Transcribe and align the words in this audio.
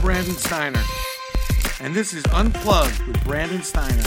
Brandon 0.00 0.34
Steiner, 0.34 0.82
and 1.80 1.94
this 1.94 2.14
is 2.14 2.24
Unplugged 2.32 3.06
with 3.06 3.22
Brandon 3.22 3.62
Steiner. 3.62 4.02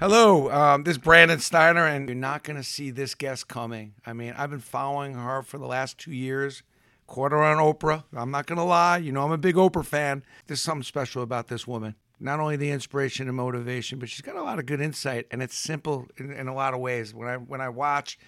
Hello, 0.00 0.50
um, 0.50 0.82
this 0.82 0.92
is 0.92 0.98
Brandon 0.98 1.38
Steiner, 1.38 1.86
and 1.86 2.08
you're 2.08 2.16
not 2.16 2.42
going 2.42 2.56
to 2.56 2.64
see 2.64 2.90
this 2.90 3.14
guest 3.14 3.46
coming. 3.46 3.94
I 4.04 4.12
mean, 4.12 4.34
I've 4.36 4.50
been 4.50 4.58
following 4.58 5.14
her 5.14 5.42
for 5.42 5.58
the 5.58 5.66
last 5.66 5.98
two 5.98 6.12
years. 6.12 6.64
Her 7.08 7.42
on 7.42 7.58
Oprah. 7.58 8.04
I'm 8.12 8.32
not 8.32 8.46
going 8.46 8.58
to 8.58 8.64
lie. 8.64 8.98
You 8.98 9.12
know, 9.12 9.24
I'm 9.24 9.32
a 9.32 9.38
big 9.38 9.54
Oprah 9.54 9.86
fan. 9.86 10.24
There's 10.46 10.60
something 10.60 10.82
special 10.82 11.22
about 11.22 11.46
this 11.46 11.66
woman. 11.66 11.94
Not 12.20 12.40
only 12.40 12.56
the 12.56 12.70
inspiration 12.70 13.28
and 13.28 13.36
motivation, 13.36 14.00
but 14.00 14.08
she's 14.08 14.20
got 14.20 14.34
a 14.34 14.42
lot 14.42 14.58
of 14.58 14.66
good 14.66 14.80
insight, 14.80 15.26
and 15.30 15.42
it's 15.42 15.56
simple 15.56 16.08
in, 16.16 16.32
in 16.32 16.48
a 16.48 16.54
lot 16.54 16.74
of 16.74 16.80
ways. 16.80 17.14
When 17.14 17.28
I 17.28 17.36
when 17.36 17.60
I 17.60 17.68
watch, 17.68 18.18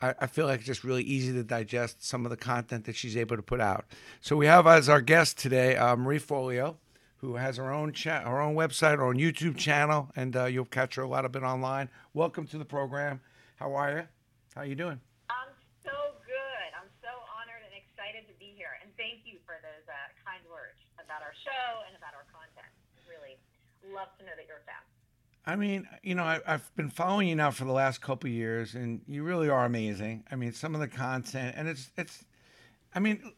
I, 0.00 0.14
I 0.20 0.26
feel 0.26 0.46
like 0.46 0.60
it's 0.60 0.66
just 0.66 0.84
really 0.84 1.02
easy 1.02 1.32
to 1.32 1.42
digest 1.42 2.02
some 2.02 2.24
of 2.24 2.30
the 2.30 2.36
content 2.36 2.84
that 2.86 2.96
she's 2.96 3.16
able 3.16 3.36
to 3.36 3.42
put 3.42 3.60
out. 3.60 3.84
So 4.20 4.36
we 4.36 4.46
have 4.46 4.66
as 4.66 4.88
our 4.88 5.00
guest 5.00 5.38
today 5.38 5.76
uh, 5.76 5.96
Marie 5.96 6.18
Forleo, 6.18 6.76
who 7.18 7.36
has 7.36 7.58
her 7.58 7.70
own 7.70 7.92
chat, 7.92 8.24
her 8.24 8.40
own 8.40 8.54
website, 8.54 8.96
her 8.96 9.04
own 9.04 9.16
YouTube 9.16 9.56
channel, 9.56 10.10
and 10.16 10.34
uh, 10.36 10.44
you'll 10.46 10.64
catch 10.64 10.94
her 10.94 11.02
a 11.02 11.08
lot 11.08 11.24
of 11.24 11.36
it 11.36 11.42
online. 11.42 11.88
Welcome 12.14 12.46
to 12.48 12.58
the 12.58 12.64
program. 12.64 13.20
How 13.56 13.74
are 13.74 13.90
you? 13.92 14.04
How 14.54 14.62
are 14.62 14.66
you 14.66 14.74
doing? 14.74 15.00
I'm 15.28 15.52
so 15.84 16.16
good. 16.24 16.68
I'm 16.72 16.88
so 17.04 17.12
honored 17.36 17.60
and 17.60 17.76
excited 17.76 18.24
to 18.26 18.34
be 18.40 18.56
here, 18.56 18.80
and 18.80 18.88
thank 18.96 19.28
you 19.28 19.36
for 19.44 19.60
those 19.60 19.84
uh, 19.84 19.92
kind 20.24 20.40
words 20.48 20.80
about 20.96 21.20
our 21.20 21.36
show 21.44 21.84
and 21.86 21.92
about 21.92 22.16
our 22.16 22.24
content. 22.32 22.72
Really 23.04 23.36
love 23.92 24.08
to 24.16 24.24
know 24.24 24.32
that 24.32 24.48
you're 24.48 24.64
a 24.64 24.66
fan. 24.66 24.89
I 25.50 25.56
mean, 25.56 25.88
you 26.04 26.14
know, 26.14 26.22
I, 26.22 26.38
have 26.46 26.70
been 26.76 26.90
following 26.90 27.26
you 27.26 27.34
now 27.34 27.50
for 27.50 27.64
the 27.64 27.72
last 27.72 28.00
couple 28.00 28.30
years, 28.30 28.76
and 28.76 29.00
you 29.08 29.24
really 29.24 29.48
are 29.48 29.64
amazing. 29.64 30.22
I 30.30 30.36
mean, 30.36 30.52
some 30.52 30.76
of 30.76 30.80
the 30.80 30.86
content, 30.86 31.56
and 31.58 31.66
it's 31.66 31.90
it's, 31.96 32.24
I 32.94 33.00
mean, 33.00 33.32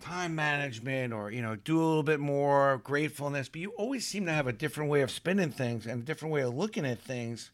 time 0.00 0.34
management 0.34 1.12
or 1.12 1.30
you 1.30 1.42
know 1.42 1.56
do 1.56 1.78
a 1.78 1.84
little 1.84 2.02
bit 2.02 2.20
more 2.20 2.80
gratefulness 2.84 3.48
but 3.48 3.60
you 3.60 3.70
always 3.72 4.04
seem 4.04 4.26
to 4.26 4.32
have 4.32 4.46
a 4.46 4.52
different 4.52 4.90
way 4.90 5.02
of 5.02 5.10
spinning 5.10 5.50
things 5.50 5.86
and 5.86 6.02
a 6.02 6.04
different 6.04 6.32
way 6.32 6.40
of 6.40 6.54
looking 6.54 6.86
at 6.86 6.98
things. 6.98 7.50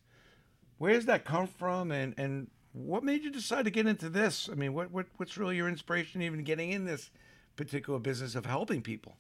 Where 0.79 0.93
does 0.93 1.07
that 1.07 1.25
come 1.25 1.48
from 1.48 1.91
and 1.91 2.15
and 2.17 2.48
what 2.73 3.03
made 3.03 3.25
you 3.25 3.33
decide 3.33 3.65
to 3.65 3.71
get 3.73 3.89
into 3.89 4.11
this? 4.11 4.48
I 4.48 4.55
mean 4.55 4.75
what, 4.75 4.93
what 4.93 5.07
what's 5.17 5.37
really 5.37 5.57
your 5.57 5.69
inspiration 5.69 6.23
even 6.23 6.45
getting 6.45 6.71
in 6.71 6.85
this 6.85 7.11
particular 7.57 7.98
business 7.98 8.37
of 8.37 8.47
helping 8.47 8.81
people? 8.81 9.17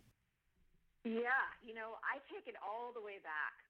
Yeah 1.04 1.20
you 1.66 1.74
know 1.74 1.98
i 2.04 2.20
take 2.32 2.46
it 2.46 2.54
all 2.62 2.92
the 2.94 3.00
way 3.00 3.18
back 3.24 3.63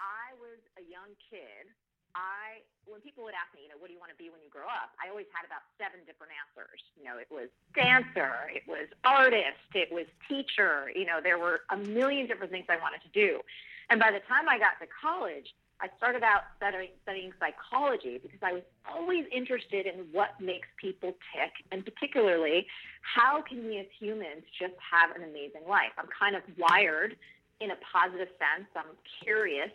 i 0.00 0.34
was 0.38 0.60
a 0.76 0.84
young 0.84 1.12
kid 1.30 1.70
I, 2.16 2.64
when 2.88 3.04
people 3.04 3.28
would 3.28 3.36
ask 3.36 3.52
me, 3.52 3.68
you 3.68 3.70
know, 3.70 3.76
what 3.76 3.92
do 3.92 3.94
you 3.94 4.00
want 4.00 4.08
to 4.08 4.16
be 4.16 4.32
when 4.32 4.40
you 4.40 4.48
grow 4.48 4.64
up? 4.64 4.96
I 4.96 5.12
always 5.12 5.28
had 5.36 5.44
about 5.44 5.60
seven 5.76 6.00
different 6.08 6.32
answers. 6.32 6.80
You 6.96 7.04
know, 7.04 7.20
it 7.20 7.28
was 7.28 7.52
dancer, 7.76 8.48
it 8.48 8.64
was 8.64 8.88
artist, 9.04 9.68
it 9.76 9.92
was 9.92 10.08
teacher. 10.24 10.88
You 10.96 11.04
know, 11.04 11.20
there 11.20 11.36
were 11.36 11.68
a 11.68 11.76
million 11.76 12.24
different 12.24 12.48
things 12.48 12.64
I 12.72 12.80
wanted 12.80 13.04
to 13.04 13.12
do. 13.12 13.44
And 13.92 14.00
by 14.00 14.10
the 14.10 14.24
time 14.24 14.48
I 14.48 14.56
got 14.56 14.80
to 14.80 14.88
college, 14.88 15.52
I 15.76 15.92
started 16.00 16.24
out 16.24 16.48
studying, 16.56 16.96
studying 17.04 17.36
psychology 17.36 18.16
because 18.16 18.40
I 18.40 18.56
was 18.56 18.64
always 18.88 19.28
interested 19.28 19.84
in 19.84 20.08
what 20.10 20.40
makes 20.40 20.68
people 20.80 21.12
tick, 21.36 21.52
and 21.70 21.84
particularly 21.84 22.66
how 23.04 23.44
can 23.44 23.68
we 23.68 23.78
as 23.78 23.86
humans 24.00 24.48
just 24.56 24.74
have 24.80 25.12
an 25.12 25.20
amazing 25.20 25.68
life. 25.68 25.92
I'm 26.00 26.08
kind 26.08 26.34
of 26.34 26.42
wired 26.56 27.14
in 27.60 27.70
a 27.70 27.78
positive 27.92 28.32
sense. 28.40 28.72
I'm 28.72 28.96
curious 29.20 29.70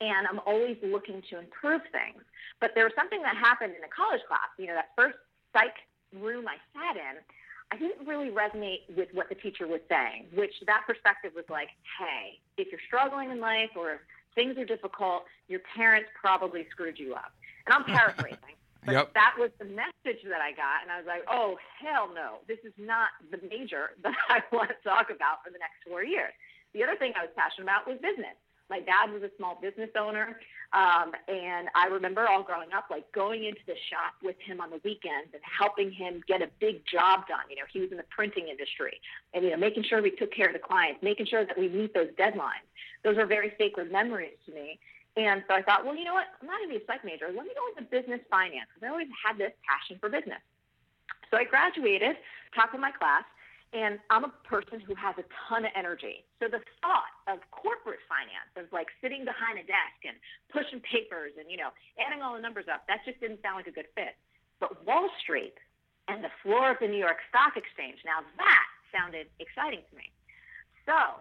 and 0.00 0.26
I'm 0.26 0.40
always 0.46 0.76
looking 0.82 1.22
to 1.30 1.38
improve 1.38 1.82
things. 1.90 2.22
But 2.60 2.72
there 2.74 2.84
was 2.84 2.92
something 2.96 3.22
that 3.22 3.36
happened 3.36 3.74
in 3.76 3.82
a 3.82 3.90
college 3.90 4.22
class. 4.28 4.48
You 4.58 4.68
know, 4.68 4.74
that 4.74 4.90
first 4.96 5.18
psych 5.52 5.74
room 6.14 6.46
I 6.46 6.56
sat 6.72 6.96
in, 6.96 7.18
I 7.70 7.76
didn't 7.76 8.06
really 8.06 8.30
resonate 8.30 8.88
with 8.96 9.08
what 9.12 9.28
the 9.28 9.34
teacher 9.34 9.66
was 9.66 9.80
saying, 9.88 10.26
which 10.32 10.54
that 10.66 10.84
perspective 10.86 11.32
was 11.34 11.44
like, 11.50 11.68
hey, 11.98 12.40
if 12.56 12.68
you're 12.70 12.80
struggling 12.86 13.30
in 13.30 13.40
life 13.40 13.70
or 13.76 13.92
if 13.92 14.00
things 14.34 14.56
are 14.56 14.64
difficult, 14.64 15.24
your 15.48 15.60
parents 15.76 16.08
probably 16.18 16.66
screwed 16.70 16.98
you 16.98 17.14
up. 17.14 17.32
And 17.66 17.74
I'm 17.74 17.84
paraphrasing. 17.96 18.56
But 18.86 18.94
yep. 18.94 19.12
that 19.14 19.34
was 19.36 19.50
the 19.58 19.66
message 19.66 20.22
that 20.24 20.40
I 20.40 20.54
got. 20.56 20.80
And 20.80 20.88
I 20.88 20.96
was 20.96 21.04
like, 21.04 21.26
oh, 21.28 21.58
hell 21.76 22.08
no. 22.08 22.40
This 22.46 22.62
is 22.64 22.72
not 22.78 23.12
the 23.28 23.36
major 23.50 23.92
that 24.02 24.16
I 24.30 24.40
want 24.48 24.70
to 24.70 24.78
talk 24.80 25.10
about 25.10 25.44
for 25.44 25.50
the 25.50 25.58
next 25.58 25.84
four 25.84 26.04
years. 26.04 26.32
The 26.72 26.84
other 26.84 26.96
thing 26.96 27.12
I 27.18 27.28
was 27.28 27.34
passionate 27.36 27.68
about 27.68 27.84
was 27.84 27.98
business. 28.00 28.38
My 28.70 28.80
dad 28.80 29.12
was 29.12 29.22
a 29.22 29.30
small 29.36 29.58
business 29.60 29.90
owner, 29.98 30.38
um, 30.72 31.12
and 31.26 31.68
I 31.74 31.86
remember 31.86 32.28
all 32.28 32.42
growing 32.42 32.68
up, 32.76 32.86
like 32.90 33.10
going 33.12 33.44
into 33.44 33.60
the 33.66 33.76
shop 33.88 34.20
with 34.22 34.36
him 34.44 34.60
on 34.60 34.70
the 34.70 34.80
weekends 34.84 35.32
and 35.32 35.42
helping 35.42 35.90
him 35.90 36.22
get 36.28 36.42
a 36.42 36.48
big 36.60 36.84
job 36.84 37.26
done. 37.28 37.48
You 37.48 37.56
know, 37.56 37.68
he 37.72 37.80
was 37.80 37.90
in 37.90 37.96
the 37.96 38.08
printing 38.10 38.48
industry, 38.48 39.00
and 39.32 39.44
you 39.44 39.50
know, 39.50 39.56
making 39.56 39.84
sure 39.84 40.02
we 40.02 40.10
took 40.10 40.32
care 40.32 40.48
of 40.48 40.52
the 40.52 40.60
clients, 40.60 41.02
making 41.02 41.26
sure 41.26 41.46
that 41.46 41.58
we 41.58 41.68
meet 41.68 41.94
those 41.94 42.12
deadlines. 42.20 42.68
Those 43.04 43.16
are 43.16 43.26
very 43.26 43.52
sacred 43.56 43.90
memories 43.90 44.36
to 44.46 44.52
me. 44.52 44.78
And 45.16 45.42
so 45.48 45.54
I 45.54 45.62
thought, 45.62 45.84
well, 45.84 45.96
you 45.96 46.04
know 46.04 46.14
what? 46.14 46.30
I'm 46.40 46.46
not 46.46 46.62
going 46.62 46.70
to 46.70 46.78
be 46.78 46.84
a 46.84 46.86
psych 46.86 47.04
major. 47.04 47.26
Let 47.26 47.42
me 47.42 47.50
go 47.56 47.64
into 47.74 47.90
business 47.90 48.20
finance 48.30 48.70
because 48.70 48.86
I 48.86 48.90
always 48.92 49.10
had 49.18 49.34
this 49.34 49.50
passion 49.66 49.98
for 49.98 50.08
business. 50.08 50.38
So 51.30 51.36
I 51.36 51.44
graduated, 51.44 52.16
talked 52.54 52.72
to 52.72 52.78
my 52.78 52.92
class, 52.92 53.24
and 53.72 54.00
I'm 54.08 54.24
a 54.24 54.32
person 54.48 54.80
who 54.80 54.94
has 54.96 55.14
a 55.20 55.26
ton 55.48 55.68
of 55.68 55.72
energy. 55.76 56.24
So 56.40 56.48
the 56.48 56.64
thought 56.80 57.12
of 57.28 57.44
corporate 57.52 58.00
finance, 58.08 58.48
of 58.56 58.72
like 58.72 58.88
sitting 59.04 59.28
behind 59.28 59.60
a 59.60 59.66
desk 59.68 60.00
and 60.08 60.16
pushing 60.48 60.80
papers 60.80 61.36
and, 61.36 61.52
you 61.52 61.60
know, 61.60 61.68
adding 62.00 62.24
all 62.24 62.32
the 62.32 62.40
numbers 62.40 62.64
up, 62.72 62.88
that 62.88 63.04
just 63.04 63.20
didn't 63.20 63.44
sound 63.44 63.60
like 63.60 63.68
a 63.68 63.74
good 63.74 63.88
fit. 63.92 64.16
But 64.56 64.86
Wall 64.88 65.12
Street 65.20 65.54
and 66.08 66.24
the 66.24 66.32
floor 66.40 66.72
of 66.72 66.80
the 66.80 66.88
New 66.88 66.98
York 67.00 67.20
Stock 67.28 67.60
Exchange, 67.60 68.00
now 68.08 68.24
that 68.40 68.66
sounded 68.88 69.28
exciting 69.36 69.84
to 69.84 69.94
me. 69.96 70.08
So 70.88 71.20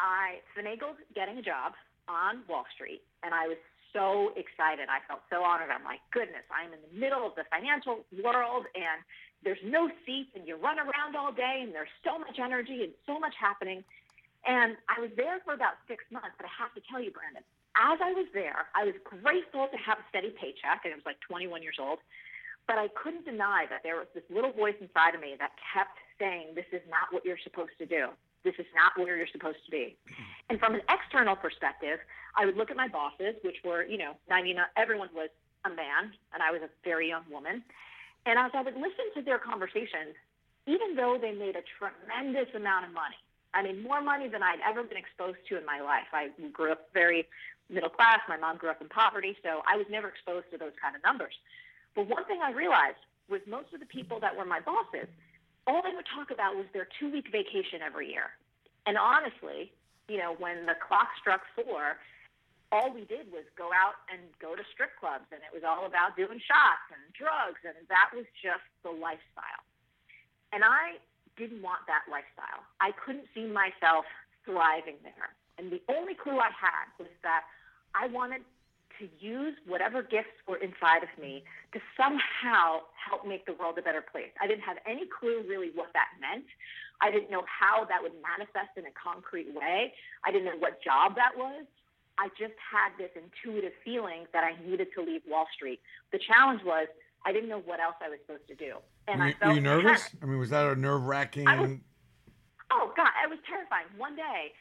I 0.00 0.40
finagled 0.56 0.96
getting 1.12 1.36
a 1.36 1.44
job 1.44 1.76
on 2.08 2.48
Wall 2.48 2.64
Street, 2.72 3.04
and 3.22 3.36
I 3.36 3.48
was 3.48 3.60
so 3.94 4.34
excited. 4.34 4.90
I 4.90 5.00
felt 5.06 5.22
so 5.30 5.46
honored. 5.46 5.70
I'm 5.70 5.86
like, 5.86 6.02
goodness, 6.10 6.44
I'm 6.50 6.74
in 6.74 6.82
the 6.82 6.92
middle 6.92 7.24
of 7.24 7.38
the 7.38 7.46
financial 7.48 8.04
world, 8.20 8.66
and 8.74 9.00
there's 9.46 9.62
no 9.62 9.88
seats 10.04 10.32
and 10.34 10.42
you 10.48 10.56
run 10.56 10.80
around 10.80 11.14
all 11.14 11.30
day 11.30 11.60
and 11.62 11.70
there's 11.70 11.92
so 12.02 12.18
much 12.18 12.40
energy 12.40 12.82
and 12.82 12.92
so 13.06 13.20
much 13.20 13.36
happening. 13.38 13.84
And 14.44 14.76
I 14.88 15.00
was 15.00 15.12
there 15.16 15.40
for 15.44 15.52
about 15.52 15.80
six 15.86 16.04
months, 16.10 16.36
but 16.36 16.48
I 16.48 16.52
have 16.56 16.72
to 16.74 16.82
tell 16.88 17.00
you, 17.00 17.12
Brandon, 17.12 17.44
as 17.76 18.00
I 18.00 18.12
was 18.12 18.26
there, 18.32 18.68
I 18.74 18.84
was 18.84 18.96
grateful 19.04 19.68
to 19.68 19.78
have 19.80 20.00
a 20.00 20.06
steady 20.08 20.32
paycheck, 20.36 20.84
and 20.84 20.92
I 20.92 20.96
was 20.96 21.06
like 21.06 21.20
21 21.24 21.62
years 21.62 21.76
old. 21.80 22.00
But 22.66 22.80
I 22.80 22.88
couldn't 22.96 23.28
deny 23.28 23.68
that 23.68 23.84
there 23.84 24.00
was 24.00 24.08
this 24.16 24.24
little 24.32 24.52
voice 24.52 24.76
inside 24.80 25.12
of 25.14 25.20
me 25.20 25.36
that 25.36 25.52
kept 25.60 26.00
saying, 26.16 26.56
This 26.56 26.68
is 26.72 26.80
not 26.88 27.12
what 27.12 27.24
you're 27.24 27.40
supposed 27.44 27.76
to 27.76 27.84
do. 27.84 28.08
This 28.44 28.54
is 28.58 28.66
not 28.74 28.92
where 28.96 29.16
you're 29.16 29.26
supposed 29.32 29.64
to 29.64 29.70
be. 29.70 29.96
And 30.50 30.60
from 30.60 30.74
an 30.74 30.82
external 30.88 31.34
perspective, 31.34 31.98
I 32.36 32.44
would 32.44 32.56
look 32.56 32.70
at 32.70 32.76
my 32.76 32.88
bosses, 32.88 33.34
which 33.42 33.56
were, 33.64 33.84
you 33.84 33.96
know, 33.96 34.12
99, 34.28 34.64
everyone 34.76 35.08
was 35.14 35.30
a 35.64 35.70
man, 35.70 36.12
and 36.32 36.42
I 36.42 36.52
was 36.52 36.60
a 36.62 36.68
very 36.84 37.08
young 37.08 37.24
woman. 37.30 37.62
And 38.26 38.38
as 38.38 38.50
I 38.54 38.62
would 38.62 38.76
listen 38.76 39.08
to 39.16 39.22
their 39.22 39.38
conversations, 39.38 40.14
even 40.66 40.96
though 40.96 41.18
they 41.20 41.32
made 41.32 41.56
a 41.56 41.64
tremendous 41.78 42.54
amount 42.54 42.86
of 42.86 42.92
money, 42.92 43.16
I 43.54 43.62
mean, 43.62 43.82
more 43.82 44.02
money 44.02 44.28
than 44.28 44.42
I'd 44.42 44.60
ever 44.66 44.82
been 44.82 44.98
exposed 44.98 45.38
to 45.48 45.56
in 45.56 45.64
my 45.64 45.80
life. 45.80 46.10
I 46.12 46.30
grew 46.52 46.72
up 46.72 46.88
very 46.92 47.26
middle 47.70 47.88
class. 47.88 48.18
My 48.28 48.36
mom 48.36 48.56
grew 48.56 48.70
up 48.70 48.80
in 48.80 48.88
poverty, 48.88 49.36
so 49.42 49.62
I 49.70 49.76
was 49.76 49.86
never 49.88 50.08
exposed 50.08 50.46
to 50.52 50.58
those 50.58 50.72
kind 50.80 50.96
of 50.96 51.02
numbers. 51.02 51.34
But 51.94 52.08
one 52.08 52.24
thing 52.24 52.40
I 52.42 52.50
realized 52.50 52.98
was 53.30 53.40
most 53.48 53.72
of 53.72 53.80
the 53.80 53.86
people 53.86 54.20
that 54.20 54.36
were 54.36 54.44
my 54.44 54.60
bosses, 54.60 55.08
all 55.66 55.82
they 55.82 55.94
would 55.94 56.08
talk 56.08 56.30
about 56.30 56.56
was 56.56 56.66
their 56.72 56.88
two 56.98 57.10
week 57.10 57.28
vacation 57.32 57.80
every 57.84 58.10
year. 58.10 58.32
And 58.86 58.98
honestly, 58.98 59.72
you 60.08 60.18
know, 60.18 60.36
when 60.36 60.66
the 60.66 60.76
clock 60.76 61.08
struck 61.20 61.40
four, 61.56 61.96
all 62.72 62.92
we 62.92 63.04
did 63.06 63.32
was 63.32 63.44
go 63.56 63.70
out 63.72 64.02
and 64.12 64.20
go 64.42 64.56
to 64.56 64.64
strip 64.72 64.92
clubs 65.00 65.24
and 65.32 65.40
it 65.40 65.52
was 65.54 65.62
all 65.64 65.86
about 65.86 66.16
doing 66.16 66.40
shots 66.42 66.84
and 66.92 67.00
drugs 67.14 67.62
and 67.64 67.76
that 67.88 68.12
was 68.12 68.26
just 68.42 68.66
the 68.84 68.92
lifestyle. 68.92 69.64
And 70.52 70.62
I 70.62 71.00
didn't 71.36 71.62
want 71.62 71.86
that 71.86 72.04
lifestyle. 72.10 72.62
I 72.80 72.92
couldn't 72.92 73.26
see 73.34 73.46
myself 73.46 74.04
thriving 74.44 75.00
there. 75.02 75.32
And 75.56 75.70
the 75.70 75.80
only 75.88 76.14
clue 76.14 76.38
I 76.38 76.50
had 76.50 76.90
was 76.98 77.10
that 77.22 77.46
I 77.94 78.06
wanted 78.10 78.42
to 78.98 79.08
use 79.18 79.54
whatever 79.66 80.02
gifts 80.02 80.36
were 80.46 80.56
inside 80.56 81.02
of 81.02 81.12
me 81.20 81.44
to 81.72 81.80
somehow 81.96 82.80
help 82.94 83.26
make 83.26 83.46
the 83.46 83.54
world 83.54 83.78
a 83.78 83.82
better 83.82 84.02
place. 84.02 84.30
I 84.40 84.46
didn't 84.46 84.62
have 84.62 84.78
any 84.86 85.06
clue 85.06 85.44
really 85.48 85.70
what 85.74 85.92
that 85.94 86.08
meant. 86.20 86.46
I 87.00 87.10
didn't 87.10 87.30
know 87.30 87.44
how 87.46 87.84
that 87.86 88.02
would 88.02 88.12
manifest 88.22 88.76
in 88.76 88.86
a 88.86 88.94
concrete 88.94 89.52
way. 89.54 89.92
I 90.24 90.30
didn't 90.30 90.46
know 90.46 90.58
what 90.58 90.82
job 90.82 91.16
that 91.16 91.36
was. 91.36 91.66
I 92.18 92.28
just 92.38 92.54
had 92.60 92.94
this 92.96 93.10
intuitive 93.16 93.72
feeling 93.84 94.26
that 94.32 94.44
I 94.44 94.54
needed 94.64 94.88
to 94.96 95.02
leave 95.02 95.22
Wall 95.28 95.46
Street. 95.54 95.80
The 96.12 96.18
challenge 96.18 96.62
was 96.64 96.86
I 97.26 97.32
didn't 97.32 97.48
know 97.48 97.62
what 97.64 97.80
else 97.80 97.96
I 98.00 98.08
was 98.08 98.18
supposed 98.24 98.46
to 98.48 98.54
do. 98.54 98.76
And 99.08 99.20
were, 99.20 99.26
I 99.26 99.32
felt 99.32 99.48
were 99.50 99.54
you 99.56 99.60
nervous? 99.60 100.08
I 100.22 100.26
mean, 100.26 100.38
was 100.38 100.50
that 100.50 100.66
a 100.66 100.76
nerve 100.76 101.02
wracking? 101.04 101.82
Oh 102.70 102.92
God, 102.96 103.10
it 103.24 103.30
was 103.30 103.38
terrifying. 103.48 103.86
One 103.96 104.16
day, 104.16 104.52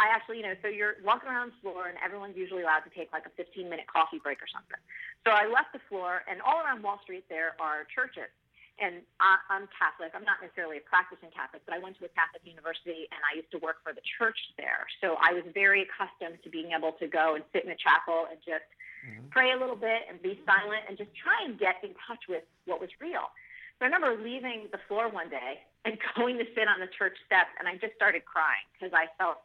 I 0.00 0.08
actually, 0.08 0.40
you 0.40 0.46
know, 0.48 0.56
so 0.64 0.72
you're 0.72 0.96
walking 1.04 1.28
around 1.28 1.52
the 1.52 1.60
floor, 1.60 1.92
and 1.92 2.00
everyone's 2.00 2.34
usually 2.34 2.64
allowed 2.64 2.88
to 2.88 2.92
take 2.96 3.12
like 3.12 3.28
a 3.28 3.32
15 3.36 3.68
minute 3.68 3.84
coffee 3.84 4.16
break 4.16 4.40
or 4.40 4.48
something. 4.48 4.80
So 5.28 5.36
I 5.36 5.44
left 5.44 5.76
the 5.76 5.84
floor, 5.92 6.24
and 6.24 6.40
all 6.40 6.64
around 6.64 6.80
Wall 6.80 6.98
Street 7.04 7.28
there 7.28 7.52
are 7.60 7.84
churches. 7.92 8.32
and 8.80 9.04
I, 9.20 9.36
I'm 9.52 9.68
Catholic. 9.76 10.16
I'm 10.16 10.24
not 10.24 10.40
necessarily 10.40 10.80
a 10.80 10.84
practicing 10.88 11.28
Catholic, 11.30 11.60
but 11.68 11.76
I 11.76 11.78
went 11.78 12.00
to 12.00 12.08
a 12.08 12.12
Catholic 12.16 12.40
university 12.48 13.04
and 13.12 13.20
I 13.28 13.36
used 13.36 13.52
to 13.52 13.60
work 13.60 13.84
for 13.84 13.92
the 13.92 14.00
church 14.16 14.40
there. 14.56 14.88
So 15.04 15.20
I 15.20 15.36
was 15.36 15.44
very 15.52 15.84
accustomed 15.84 16.40
to 16.42 16.48
being 16.48 16.72
able 16.72 16.96
to 16.96 17.06
go 17.06 17.36
and 17.36 17.44
sit 17.52 17.68
in 17.68 17.70
a 17.70 17.76
chapel 17.76 18.24
and 18.32 18.40
just 18.40 18.64
mm-hmm. 19.04 19.28
pray 19.28 19.52
a 19.52 19.58
little 19.60 19.76
bit 19.76 20.08
and 20.08 20.16
be 20.24 20.40
silent 20.48 20.88
and 20.88 20.96
just 20.96 21.12
try 21.12 21.44
and 21.44 21.60
get 21.60 21.84
in 21.84 21.92
touch 22.08 22.24
with 22.24 22.42
what 22.64 22.80
was 22.80 22.88
real. 23.04 23.28
So 23.76 23.84
I 23.84 23.92
remember 23.92 24.16
leaving 24.16 24.72
the 24.72 24.80
floor 24.88 25.12
one 25.12 25.28
day 25.28 25.60
and 25.84 26.00
going 26.16 26.40
to 26.40 26.48
sit 26.56 26.64
on 26.64 26.80
the 26.80 26.88
church 26.88 27.20
steps, 27.28 27.52
and 27.60 27.68
I 27.68 27.76
just 27.76 27.92
started 28.00 28.24
crying 28.24 28.64
because 28.72 28.96
I 28.96 29.12
felt 29.20 29.44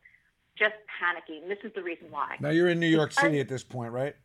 just 0.58 0.76
panicking. 1.02 1.48
This 1.48 1.60
is 1.64 1.72
the 1.76 1.84
reason 1.84 2.08
why. 2.10 2.38
Now 2.40 2.50
you're 2.50 2.70
in 2.70 2.80
New 2.80 2.88
York 2.88 3.12
City 3.12 3.40
at 3.40 3.50
this 3.50 3.64
point, 3.64 3.92
right? 3.92 4.16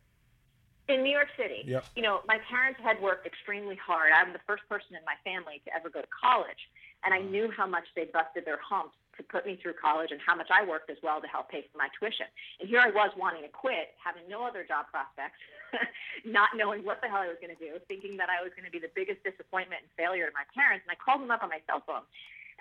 in 0.91 1.03
New 1.03 1.11
York 1.11 1.29
City. 1.37 1.63
Yep. 1.65 1.85
You 1.95 2.03
know, 2.03 2.21
my 2.27 2.37
parents 2.49 2.79
had 2.83 3.01
worked 3.01 3.25
extremely 3.25 3.75
hard. 3.75 4.11
I'm 4.11 4.33
the 4.33 4.43
first 4.45 4.67
person 4.67 4.95
in 4.95 5.03
my 5.07 5.15
family 5.23 5.61
to 5.65 5.69
ever 5.73 5.89
go 5.89 6.01
to 6.01 6.11
college, 6.11 6.69
and 7.05 7.13
I 7.13 7.19
mm. 7.19 7.31
knew 7.31 7.47
how 7.55 7.65
much 7.65 7.87
they 7.95 8.05
busted 8.11 8.45
their 8.45 8.59
humps 8.59 8.95
to 9.17 9.23
put 9.23 9.45
me 9.45 9.59
through 9.61 9.75
college 9.79 10.11
and 10.11 10.19
how 10.23 10.35
much 10.35 10.47
I 10.51 10.63
worked 10.63 10.89
as 10.89 10.97
well 11.03 11.19
to 11.19 11.27
help 11.27 11.51
pay 11.51 11.67
for 11.67 11.77
my 11.77 11.87
tuition. 11.99 12.27
And 12.59 12.67
here 12.67 12.79
I 12.79 12.89
was 12.89 13.11
wanting 13.17 13.43
to 13.43 13.51
quit, 13.51 13.95
having 13.99 14.23
no 14.29 14.47
other 14.47 14.63
job 14.63 14.87
prospects, 14.87 15.39
not 16.25 16.55
knowing 16.55 16.83
what 16.83 17.03
the 17.03 17.07
hell 17.07 17.23
I 17.23 17.27
was 17.27 17.39
going 17.43 17.55
to 17.55 17.59
do, 17.59 17.75
thinking 17.87 18.15
that 18.17 18.31
I 18.31 18.43
was 18.43 18.55
going 18.55 18.65
to 18.65 18.71
be 18.71 18.79
the 18.79 18.91
biggest 18.95 19.23
disappointment 19.23 19.83
and 19.83 19.91
failure 19.99 20.27
to 20.27 20.35
my 20.35 20.47
parents. 20.55 20.87
And 20.87 20.95
I 20.95 20.97
called 20.99 21.19
them 21.19 21.31
up 21.31 21.43
on 21.43 21.51
my 21.51 21.59
cell 21.67 21.83
phone 21.83 22.07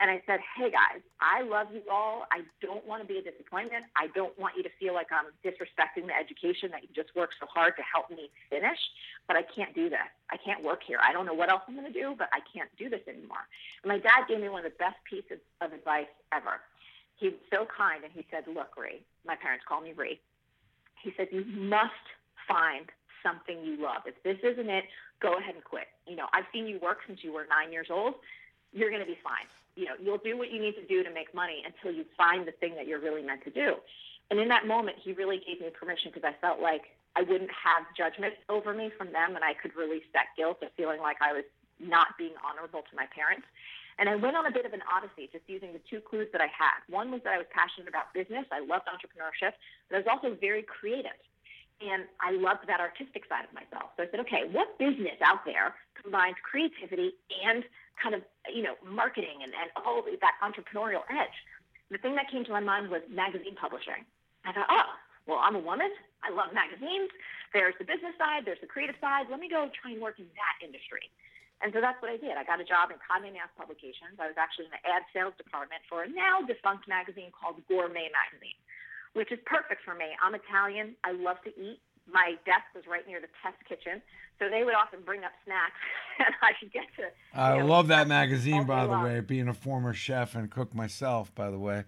and 0.00 0.10
I 0.10 0.22
said, 0.24 0.40
hey 0.56 0.72
guys, 0.72 1.04
I 1.20 1.44
love 1.44 1.68
you 1.72 1.82
all. 1.92 2.24
I 2.32 2.40
don't 2.64 2.80
want 2.88 3.04
to 3.04 3.06
be 3.06 3.20
a 3.20 3.22
disappointment. 3.22 3.84
I 3.94 4.08
don't 4.16 4.32
want 4.40 4.56
you 4.56 4.64
to 4.64 4.72
feel 4.80 4.94
like 4.94 5.12
I'm 5.12 5.28
disrespecting 5.44 6.08
the 6.08 6.16
education 6.16 6.72
that 6.72 6.80
you 6.80 6.88
just 6.96 7.14
worked 7.14 7.34
so 7.38 7.44
hard 7.44 7.76
to 7.76 7.84
help 7.84 8.08
me 8.08 8.32
finish, 8.48 8.80
but 9.28 9.36
I 9.36 9.44
can't 9.44 9.76
do 9.76 9.92
this. 9.92 10.08
I 10.32 10.40
can't 10.40 10.64
work 10.64 10.80
here. 10.80 10.98
I 11.04 11.12
don't 11.12 11.26
know 11.26 11.36
what 11.36 11.52
else 11.52 11.60
I'm 11.68 11.76
going 11.76 11.86
to 11.86 11.92
do, 11.92 12.16
but 12.16 12.32
I 12.32 12.40
can't 12.48 12.72
do 12.80 12.88
this 12.88 13.04
anymore. 13.06 13.44
And 13.84 13.92
my 13.92 14.00
dad 14.00 14.24
gave 14.26 14.40
me 14.40 14.48
one 14.48 14.64
of 14.64 14.72
the 14.72 14.78
best 14.80 14.96
pieces 15.04 15.38
of 15.60 15.76
advice 15.76 16.08
ever. 16.32 16.64
He 17.20 17.28
was 17.28 17.40
so 17.52 17.68
kind 17.68 18.00
and 18.00 18.12
he 18.12 18.24
said, 18.32 18.48
look, 18.48 18.72
Ree, 18.80 19.04
my 19.28 19.36
parents 19.36 19.68
call 19.68 19.84
me 19.84 19.92
Ree. 19.92 20.18
He 21.04 21.12
said, 21.20 21.28
you 21.30 21.44
must 21.44 22.08
find 22.48 22.88
something 23.20 23.60
you 23.60 23.76
love. 23.76 24.08
If 24.08 24.16
this 24.24 24.40
isn't 24.40 24.70
it, 24.70 24.84
go 25.20 25.36
ahead 25.36 25.60
and 25.60 25.64
quit. 25.64 25.92
You 26.08 26.16
know, 26.16 26.32
I've 26.32 26.48
seen 26.56 26.64
you 26.64 26.80
work 26.80 27.04
since 27.06 27.20
you 27.20 27.36
were 27.36 27.44
nine 27.52 27.68
years 27.70 27.92
old. 27.92 28.14
You're 28.72 28.88
going 28.88 29.04
to 29.04 29.06
be 29.06 29.18
fine 29.20 29.44
you 29.80 29.88
know, 29.88 29.96
you'll 29.96 30.20
do 30.20 30.36
what 30.36 30.52
you 30.52 30.60
need 30.60 30.76
to 30.76 30.84
do 30.84 31.00
to 31.02 31.08
make 31.08 31.32
money 31.32 31.64
until 31.64 31.96
you 31.96 32.04
find 32.12 32.44
the 32.44 32.52
thing 32.52 32.76
that 32.76 32.86
you're 32.86 33.00
really 33.00 33.24
meant 33.24 33.42
to 33.48 33.50
do. 33.50 33.80
And 34.28 34.38
in 34.38 34.52
that 34.52 34.68
moment, 34.68 35.00
he 35.00 35.16
really 35.16 35.40
gave 35.40 35.56
me 35.64 35.72
permission 35.72 36.12
because 36.12 36.28
I 36.28 36.36
felt 36.44 36.60
like 36.60 36.92
I 37.16 37.24
wouldn't 37.24 37.50
have 37.50 37.88
judgment 37.96 38.36
over 38.52 38.76
me 38.76 38.92
from 38.92 39.08
them 39.10 39.34
and 39.34 39.42
I 39.42 39.56
could 39.56 39.72
release 39.74 40.04
that 40.12 40.36
guilt 40.36 40.60
of 40.60 40.68
feeling 40.76 41.00
like 41.00 41.16
I 41.24 41.32
was 41.32 41.48
not 41.80 42.12
being 42.20 42.36
honorable 42.44 42.84
to 42.84 42.94
my 42.94 43.08
parents. 43.08 43.48
And 43.96 44.08
I 44.08 44.16
went 44.16 44.36
on 44.36 44.44
a 44.44 44.52
bit 44.52 44.68
of 44.68 44.76
an 44.76 44.84
odyssey, 44.84 45.32
just 45.32 45.48
using 45.48 45.72
the 45.72 45.80
two 45.88 46.00
clues 46.04 46.28
that 46.32 46.40
I 46.44 46.52
had. 46.52 46.84
One 46.92 47.10
was 47.10 47.24
that 47.24 47.32
I 47.32 47.40
was 47.40 47.48
passionate 47.48 47.88
about 47.88 48.12
business. 48.12 48.44
I 48.52 48.60
loved 48.60 48.84
entrepreneurship, 48.84 49.56
but 49.88 49.96
I 49.96 49.98
was 50.04 50.08
also 50.12 50.36
very 50.36 50.62
creative. 50.62 51.16
And 51.80 52.04
I 52.20 52.36
loved 52.36 52.68
that 52.68 52.80
artistic 52.80 53.24
side 53.24 53.48
of 53.48 53.52
myself. 53.56 53.96
So 53.96 54.04
I 54.04 54.06
said, 54.12 54.20
okay, 54.28 54.44
what 54.52 54.76
business 54.76 55.16
out 55.24 55.48
there 55.48 55.74
combines 55.96 56.36
creativity 56.44 57.16
and 57.44 57.64
kind 57.96 58.14
of, 58.14 58.20
you 58.52 58.62
know, 58.62 58.76
marketing 58.84 59.44
and, 59.44 59.52
and 59.56 59.68
all 59.76 60.04
that 60.04 60.34
entrepreneurial 60.44 61.04
edge. 61.08 61.36
The 61.90 61.98
thing 61.98 62.16
that 62.16 62.30
came 62.30 62.44
to 62.44 62.52
my 62.52 62.60
mind 62.60 62.88
was 62.88 63.00
magazine 63.08 63.56
publishing. 63.56 64.04
I 64.44 64.52
thought, 64.52 64.68
oh, 64.68 64.88
well, 65.28 65.40
I'm 65.40 65.56
a 65.56 65.62
woman. 65.62 65.92
I 66.24 66.32
love 66.32 66.52
magazines. 66.52 67.12
There's 67.52 67.74
the 67.80 67.84
business 67.84 68.16
side. 68.16 68.44
There's 68.44 68.60
the 68.60 68.70
creative 68.70 68.96
side. 69.00 69.28
Let 69.28 69.40
me 69.40 69.48
go 69.48 69.68
try 69.72 69.92
and 69.92 70.00
work 70.00 70.20
in 70.20 70.28
that 70.36 70.56
industry. 70.64 71.08
And 71.60 71.68
so 71.76 71.80
that's 71.84 72.00
what 72.00 72.08
I 72.08 72.16
did. 72.16 72.40
I 72.40 72.44
got 72.48 72.56
a 72.56 72.64
job 72.64 72.88
in 72.88 72.96
Condé 73.04 73.28
Nast 73.36 73.52
Publications. 73.52 74.16
I 74.16 74.32
was 74.32 74.38
actually 74.40 74.72
in 74.72 74.72
the 74.72 74.80
ad 74.88 75.04
sales 75.12 75.36
department 75.36 75.84
for 75.92 76.04
a 76.04 76.08
now 76.08 76.40
defunct 76.40 76.88
magazine 76.88 77.28
called 77.36 77.60
Gourmet 77.68 78.08
Magazine, 78.08 78.56
which 79.14 79.32
is 79.32 79.38
perfect 79.46 79.82
for 79.84 79.94
me. 79.94 80.06
I'm 80.22 80.34
Italian. 80.34 80.96
I 81.04 81.12
love 81.12 81.36
to 81.44 81.50
eat 81.50 81.80
my 82.12 82.34
desk 82.44 82.66
was 82.74 82.84
right 82.88 83.06
near 83.06 83.20
the 83.20 83.30
test 83.42 83.56
kitchen, 83.68 84.02
so 84.38 84.48
they 84.50 84.64
would 84.64 84.74
often 84.74 85.00
bring 85.04 85.24
up 85.24 85.32
snacks, 85.44 85.78
and 86.18 86.34
I 86.42 86.52
could 86.58 86.72
get 86.72 86.86
to. 86.96 87.10
I 87.38 87.58
know, 87.58 87.66
love 87.66 87.88
that 87.88 88.08
magazine, 88.08 88.64
by 88.64 88.86
the 88.86 88.98
way. 88.98 89.20
Being 89.20 89.48
a 89.48 89.54
former 89.54 89.92
chef 89.92 90.34
and 90.34 90.50
cook 90.50 90.74
myself, 90.74 91.34
by 91.34 91.50
the 91.50 91.58
way. 91.58 91.84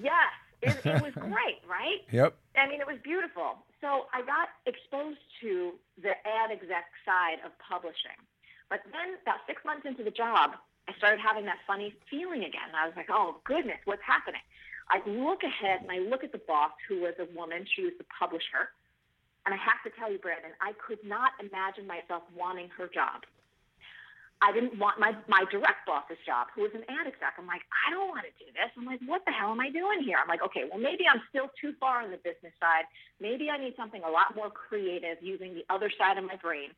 Yes, 0.00 0.32
it, 0.62 0.76
it 0.84 1.02
was 1.02 1.14
great, 1.30 1.62
right? 1.68 2.02
Yep. 2.10 2.36
I 2.56 2.68
mean, 2.68 2.80
it 2.80 2.86
was 2.86 2.98
beautiful. 3.02 3.64
So 3.80 4.06
I 4.12 4.20
got 4.22 4.52
exposed 4.66 5.20
to 5.40 5.72
the 6.02 6.12
ad 6.26 6.52
exec 6.52 6.84
side 7.06 7.40
of 7.44 7.52
publishing, 7.58 8.18
but 8.68 8.80
then 8.92 9.16
about 9.22 9.40
six 9.46 9.64
months 9.64 9.86
into 9.86 10.04
the 10.04 10.12
job, 10.12 10.52
I 10.88 10.92
started 10.98 11.20
having 11.20 11.46
that 11.46 11.58
funny 11.66 11.94
feeling 12.10 12.44
again. 12.44 12.74
I 12.76 12.86
was 12.86 12.94
like, 12.96 13.08
"Oh 13.08 13.40
goodness, 13.44 13.78
what's 13.84 14.04
happening?" 14.04 14.42
I 14.90 14.98
look 15.08 15.42
ahead 15.42 15.82
and 15.82 15.90
I 15.90 15.98
look 15.98 16.24
at 16.24 16.32
the 16.32 16.42
boss, 16.46 16.72
who 16.88 17.02
was 17.02 17.14
a 17.18 17.26
woman. 17.34 17.64
She 17.76 17.82
was 17.82 17.92
the 17.98 18.06
publisher 18.18 18.74
and 19.46 19.54
I 19.54 19.58
have 19.58 19.80
to 19.88 19.90
tell 19.96 20.12
you, 20.12 20.18
Brandon, 20.20 20.52
I 20.60 20.76
could 20.76 21.00
not 21.04 21.32
imagine 21.40 21.88
myself 21.88 22.22
wanting 22.36 22.68
her 22.76 22.88
job. 22.92 23.24
I 24.40 24.56
didn't 24.56 24.80
want 24.80 24.96
my 24.96 25.12
my 25.28 25.44
direct 25.52 25.84
boss's 25.84 26.16
job, 26.24 26.48
who 26.56 26.64
was 26.64 26.72
an 26.72 26.80
ad 26.88 27.04
exec. 27.04 27.36
I'm 27.36 27.44
like, 27.44 27.60
I 27.76 27.92
don't 27.92 28.08
want 28.08 28.24
to 28.24 28.32
do 28.40 28.48
this. 28.56 28.72
I'm 28.72 28.88
like, 28.88 29.00
what 29.04 29.20
the 29.28 29.36
hell 29.36 29.52
am 29.52 29.60
I 29.60 29.68
doing 29.68 30.00
here? 30.00 30.16
I'm 30.16 30.28
like, 30.28 30.40
okay, 30.40 30.64
well 30.64 30.80
maybe 30.80 31.04
I'm 31.04 31.20
still 31.28 31.52
too 31.60 31.76
far 31.76 32.00
on 32.00 32.08
the 32.08 32.20
business 32.24 32.56
side. 32.56 32.88
Maybe 33.20 33.52
I 33.52 33.60
need 33.60 33.76
something 33.76 34.00
a 34.00 34.08
lot 34.08 34.32
more 34.32 34.48
creative, 34.48 35.20
using 35.20 35.52
the 35.52 35.64
other 35.68 35.92
side 35.92 36.16
of 36.16 36.24
my 36.24 36.40
brain. 36.40 36.72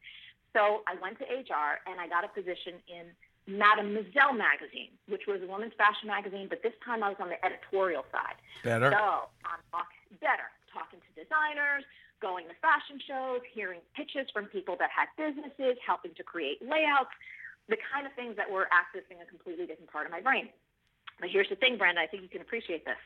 So 0.50 0.82
I 0.90 0.98
went 0.98 1.22
to 1.22 1.26
HR 1.28 1.78
and 1.86 2.02
I 2.02 2.10
got 2.10 2.26
a 2.26 2.30
position 2.34 2.82
in 2.90 3.14
Mademoiselle 3.46 4.34
magazine, 4.34 4.94
which 5.08 5.26
was 5.26 5.42
a 5.42 5.48
women's 5.50 5.74
fashion 5.74 6.06
magazine, 6.06 6.46
but 6.46 6.62
this 6.62 6.74
time 6.84 7.02
I 7.02 7.10
was 7.10 7.18
on 7.18 7.28
the 7.28 7.38
editorial 7.44 8.06
side. 8.14 8.38
Better. 8.62 8.94
So 8.94 9.26
I'm 9.42 9.62
talking 9.74 10.02
better, 10.22 10.46
talking 10.70 11.02
to 11.02 11.10
designers, 11.18 11.82
going 12.22 12.46
to 12.46 12.54
fashion 12.62 13.02
shows, 13.02 13.42
hearing 13.50 13.82
pitches 13.98 14.30
from 14.30 14.46
people 14.46 14.78
that 14.78 14.94
had 14.94 15.10
businesses, 15.18 15.74
helping 15.82 16.14
to 16.14 16.22
create 16.22 16.62
layouts, 16.62 17.10
the 17.66 17.78
kind 17.90 18.06
of 18.06 18.14
things 18.14 18.38
that 18.38 18.46
were 18.46 18.70
accessing 18.70 19.18
a 19.18 19.26
completely 19.26 19.66
different 19.66 19.90
part 19.90 20.06
of 20.06 20.12
my 20.14 20.22
brain. 20.22 20.46
But 21.18 21.30
here's 21.30 21.50
the 21.50 21.58
thing, 21.58 21.78
Brenda, 21.78 22.00
I 22.00 22.06
think 22.06 22.22
you 22.22 22.30
can 22.30 22.40
appreciate 22.40 22.86
this. 22.86 22.98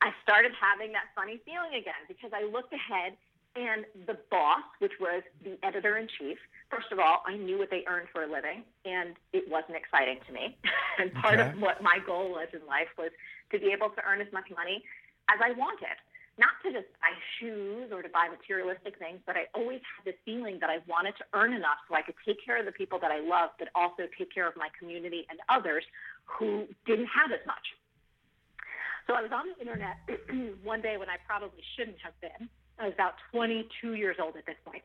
I 0.00 0.12
started 0.24 0.52
having 0.56 0.92
that 0.92 1.12
funny 1.16 1.40
feeling 1.44 1.76
again 1.76 2.00
because 2.08 2.32
I 2.32 2.44
looked 2.48 2.72
ahead 2.72 3.16
and 3.56 3.84
the 4.06 4.18
boss, 4.30 4.62
which 4.78 4.92
was 5.00 5.22
the 5.42 5.58
editor 5.62 5.96
in 5.96 6.08
chief, 6.18 6.38
first 6.70 6.92
of 6.92 6.98
all, 6.98 7.22
I 7.26 7.36
knew 7.36 7.58
what 7.58 7.70
they 7.70 7.84
earned 7.88 8.08
for 8.12 8.24
a 8.24 8.30
living, 8.30 8.62
and 8.84 9.16
it 9.32 9.48
wasn't 9.48 9.76
exciting 9.76 10.18
to 10.26 10.32
me. 10.32 10.56
and 10.98 11.12
part 11.14 11.40
okay. 11.40 11.50
of 11.50 11.60
what 11.60 11.82
my 11.82 11.98
goal 12.04 12.30
was 12.30 12.48
in 12.52 12.64
life 12.66 12.88
was 12.98 13.10
to 13.52 13.58
be 13.58 13.72
able 13.72 13.90
to 13.90 14.00
earn 14.04 14.20
as 14.20 14.30
much 14.32 14.46
money 14.54 14.84
as 15.28 15.40
I 15.42 15.52
wanted 15.52 15.96
not 16.38 16.52
to 16.62 16.68
just 16.72 16.88
buy 17.00 17.12
shoes 17.40 17.88
or 17.92 18.02
to 18.02 18.08
buy 18.12 18.28
materialistic 18.28 18.98
things, 18.98 19.20
but 19.24 19.36
I 19.36 19.48
always 19.56 19.80
had 19.96 20.04
this 20.04 20.20
feeling 20.24 20.60
that 20.60 20.68
I 20.68 20.84
wanted 20.84 21.16
to 21.16 21.24
earn 21.32 21.54
enough 21.54 21.80
so 21.88 21.96
I 21.96 22.02
could 22.02 22.14
take 22.24 22.44
care 22.44 22.60
of 22.60 22.66
the 22.66 22.76
people 22.76 22.98
that 23.00 23.10
I 23.10 23.20
love, 23.20 23.56
but 23.58 23.68
also 23.74 24.04
take 24.18 24.32
care 24.32 24.46
of 24.46 24.54
my 24.56 24.68
community 24.78 25.26
and 25.30 25.40
others 25.48 25.84
who 26.24 26.68
didn't 26.84 27.08
have 27.08 27.32
as 27.32 27.40
much. 27.46 27.64
So 29.06 29.14
I 29.14 29.22
was 29.22 29.32
on 29.32 29.48
the 29.48 29.56
internet 29.60 29.96
one 30.62 30.82
day 30.82 30.96
when 30.98 31.08
I 31.08 31.16
probably 31.26 31.62
shouldn't 31.76 31.98
have 32.04 32.12
been. 32.20 32.50
I 32.78 32.84
was 32.84 32.94
about 32.94 33.14
22 33.32 33.94
years 33.94 34.16
old 34.20 34.36
at 34.36 34.46
this 34.46 34.56
point. 34.64 34.82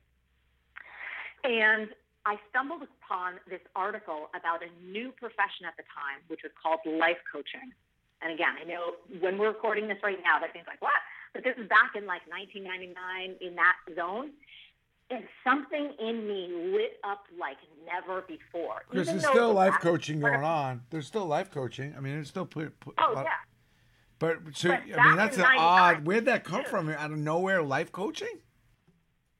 And 1.43 1.89
I 2.25 2.37
stumbled 2.49 2.83
upon 2.83 3.39
this 3.49 3.61
article 3.75 4.29
about 4.35 4.61
a 4.61 4.69
new 4.85 5.11
profession 5.11 5.65
at 5.67 5.75
the 5.77 5.83
time, 5.89 6.21
which 6.27 6.41
was 6.43 6.51
called 6.61 6.79
life 6.85 7.17
coaching. 7.31 7.73
And 8.21 8.31
again, 8.31 8.53
I 8.61 8.65
know 8.65 8.93
when 9.19 9.37
we're 9.37 9.49
recording 9.49 9.87
this 9.87 9.97
right 10.03 10.19
now, 10.23 10.39
that 10.39 10.53
seems 10.53 10.67
like, 10.67 10.81
what? 10.81 10.93
But 11.33 11.43
this 11.43 11.55
is 11.57 11.67
back 11.67 11.95
in 11.95 12.05
like 12.05 12.21
1999 12.29 13.35
in 13.41 13.55
that 13.55 13.75
zone. 13.95 14.31
And 15.09 15.25
something 15.43 15.91
in 15.99 16.27
me 16.27 16.47
lit 16.71 16.99
up 17.03 17.25
like 17.37 17.57
never 17.85 18.21
before. 18.21 18.83
Because 18.89 19.07
there's 19.07 19.27
still 19.27 19.51
life 19.51 19.75
coaching 19.81 20.21
going 20.21 20.43
on. 20.43 20.83
There's 20.89 21.07
still 21.07 21.25
life 21.25 21.51
coaching. 21.51 21.93
I 21.97 21.99
mean, 21.99 22.17
it's 22.17 22.29
still 22.29 22.45
put. 22.45 22.79
put 22.79 22.93
oh, 22.97 23.13
yeah. 23.15 23.23
But 24.21 24.37
so 24.53 24.69
but 24.69 24.85
I 24.85 25.07
mean 25.07 25.17
that's 25.17 25.37
an 25.37 25.49
odd. 25.57 26.05
Where'd 26.05 26.25
that 26.25 26.45
come 26.45 26.63
from? 26.63 26.87
Out 26.89 27.09
of 27.09 27.17
nowhere, 27.17 27.63
life 27.63 27.91
coaching? 27.91 28.37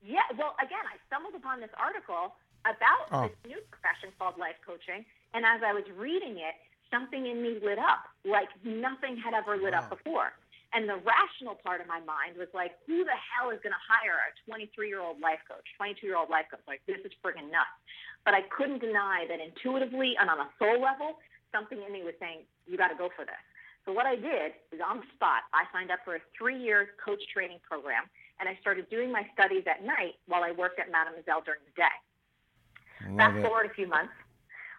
Yeah. 0.01 0.25
Well, 0.33 0.57
again, 0.57 0.81
I 0.89 0.97
stumbled 1.05 1.37
upon 1.37 1.61
this 1.61 1.69
article 1.77 2.33
about 2.65 3.05
oh. 3.13 3.29
this 3.29 3.37
new 3.45 3.61
profession 3.69 4.09
called 4.17 4.41
life 4.41 4.57
coaching, 4.65 5.05
and 5.37 5.45
as 5.45 5.61
I 5.61 5.71
was 5.71 5.85
reading 5.93 6.41
it, 6.41 6.57
something 6.89 7.29
in 7.29 7.45
me 7.45 7.61
lit 7.61 7.77
up 7.77 8.09
like 8.25 8.49
nothing 8.65 9.21
had 9.21 9.37
ever 9.37 9.53
lit 9.53 9.77
wow. 9.77 9.85
up 9.85 9.93
before. 9.93 10.33
And 10.73 10.89
the 10.89 10.97
rational 11.03 11.59
part 11.61 11.77
of 11.81 11.85
my 11.85 11.99
mind 12.01 12.39
was 12.39 12.47
like, 12.55 12.71
who 12.87 13.03
the 13.03 13.13
hell 13.13 13.51
is 13.51 13.59
going 13.61 13.75
to 13.75 13.85
hire 13.85 14.17
a 14.17 14.31
23 14.49 14.87
year 14.87 15.03
old 15.03 15.19
life 15.19 15.43
coach, 15.45 15.67
22 15.77 16.07
year 16.07 16.15
old 16.15 16.31
life 16.31 16.47
coach? 16.49 16.63
Like, 16.65 16.81
this 16.87 17.03
is 17.03 17.11
friggin' 17.19 17.51
nuts. 17.51 17.75
But 18.23 18.33
I 18.33 18.47
couldn't 18.47 18.79
deny 18.79 19.27
that 19.27 19.43
intuitively 19.43 20.15
and 20.15 20.31
on 20.31 20.39
a 20.39 20.49
soul 20.57 20.79
level, 20.79 21.19
something 21.51 21.77
in 21.77 21.91
me 21.91 22.07
was 22.07 22.15
saying, 22.23 22.47
you 22.65 22.79
got 22.79 22.87
to 22.87 22.95
go 22.95 23.11
for 23.11 23.27
this. 23.27 23.43
So 23.85 23.93
what 23.93 24.05
I 24.05 24.15
did 24.15 24.53
is 24.71 24.79
on 24.79 25.01
the 25.01 25.09
spot, 25.15 25.49
I 25.53 25.65
signed 25.73 25.89
up 25.89 25.99
for 26.05 26.15
a 26.15 26.21
three 26.37 26.57
year 26.57 26.93
coach 27.03 27.21
training 27.33 27.59
program 27.65 28.05
and 28.39 28.49
I 28.49 28.57
started 28.61 28.89
doing 28.89 29.11
my 29.11 29.25
studies 29.33 29.63
at 29.65 29.85
night 29.85 30.17
while 30.27 30.43
I 30.43 30.51
worked 30.51 30.79
at 30.79 30.91
Mademoiselle 30.91 31.41
during 31.41 31.61
the 31.65 31.75
day. 31.77 31.97
Love 33.09 33.17
Fast 33.17 33.37
it. 33.37 33.45
forward 33.45 33.65
a 33.65 33.73
few 33.73 33.87
months. 33.87 34.13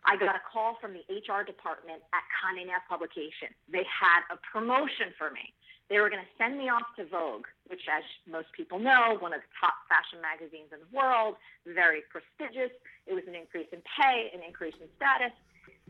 I 0.05 0.19
got 0.19 0.35
a 0.35 0.43
call 0.43 0.79
from 0.83 0.95
the 0.95 1.03
HR 1.07 1.47
department 1.47 2.03
at 2.11 2.27
Condé 2.35 2.67
Nast 2.67 2.87
Publication. 2.91 3.55
They 3.71 3.87
had 3.87 4.27
a 4.35 4.39
promotion 4.43 5.15
for 5.15 5.31
me. 5.31 5.55
They 5.91 6.01
were 6.03 6.11
going 6.11 6.23
to 6.23 6.35
send 6.39 6.59
me 6.59 6.67
off 6.71 6.87
to 6.97 7.07
Vogue, 7.07 7.47
which, 7.69 7.87
as 7.87 8.03
most 8.27 8.51
people 8.57 8.79
know, 8.79 9.19
one 9.21 9.35
of 9.35 9.43
the 9.43 9.53
top 9.61 9.77
fashion 9.87 10.19
magazines 10.23 10.75
in 10.75 10.81
the 10.83 10.91
world, 10.91 11.37
very 11.67 12.03
prestigious. 12.11 12.73
It 13.07 13.15
was 13.15 13.23
an 13.29 13.35
increase 13.35 13.69
in 13.71 13.83
pay, 13.85 14.31
an 14.35 14.43
increase 14.43 14.75
in 14.81 14.89
status, 14.97 15.35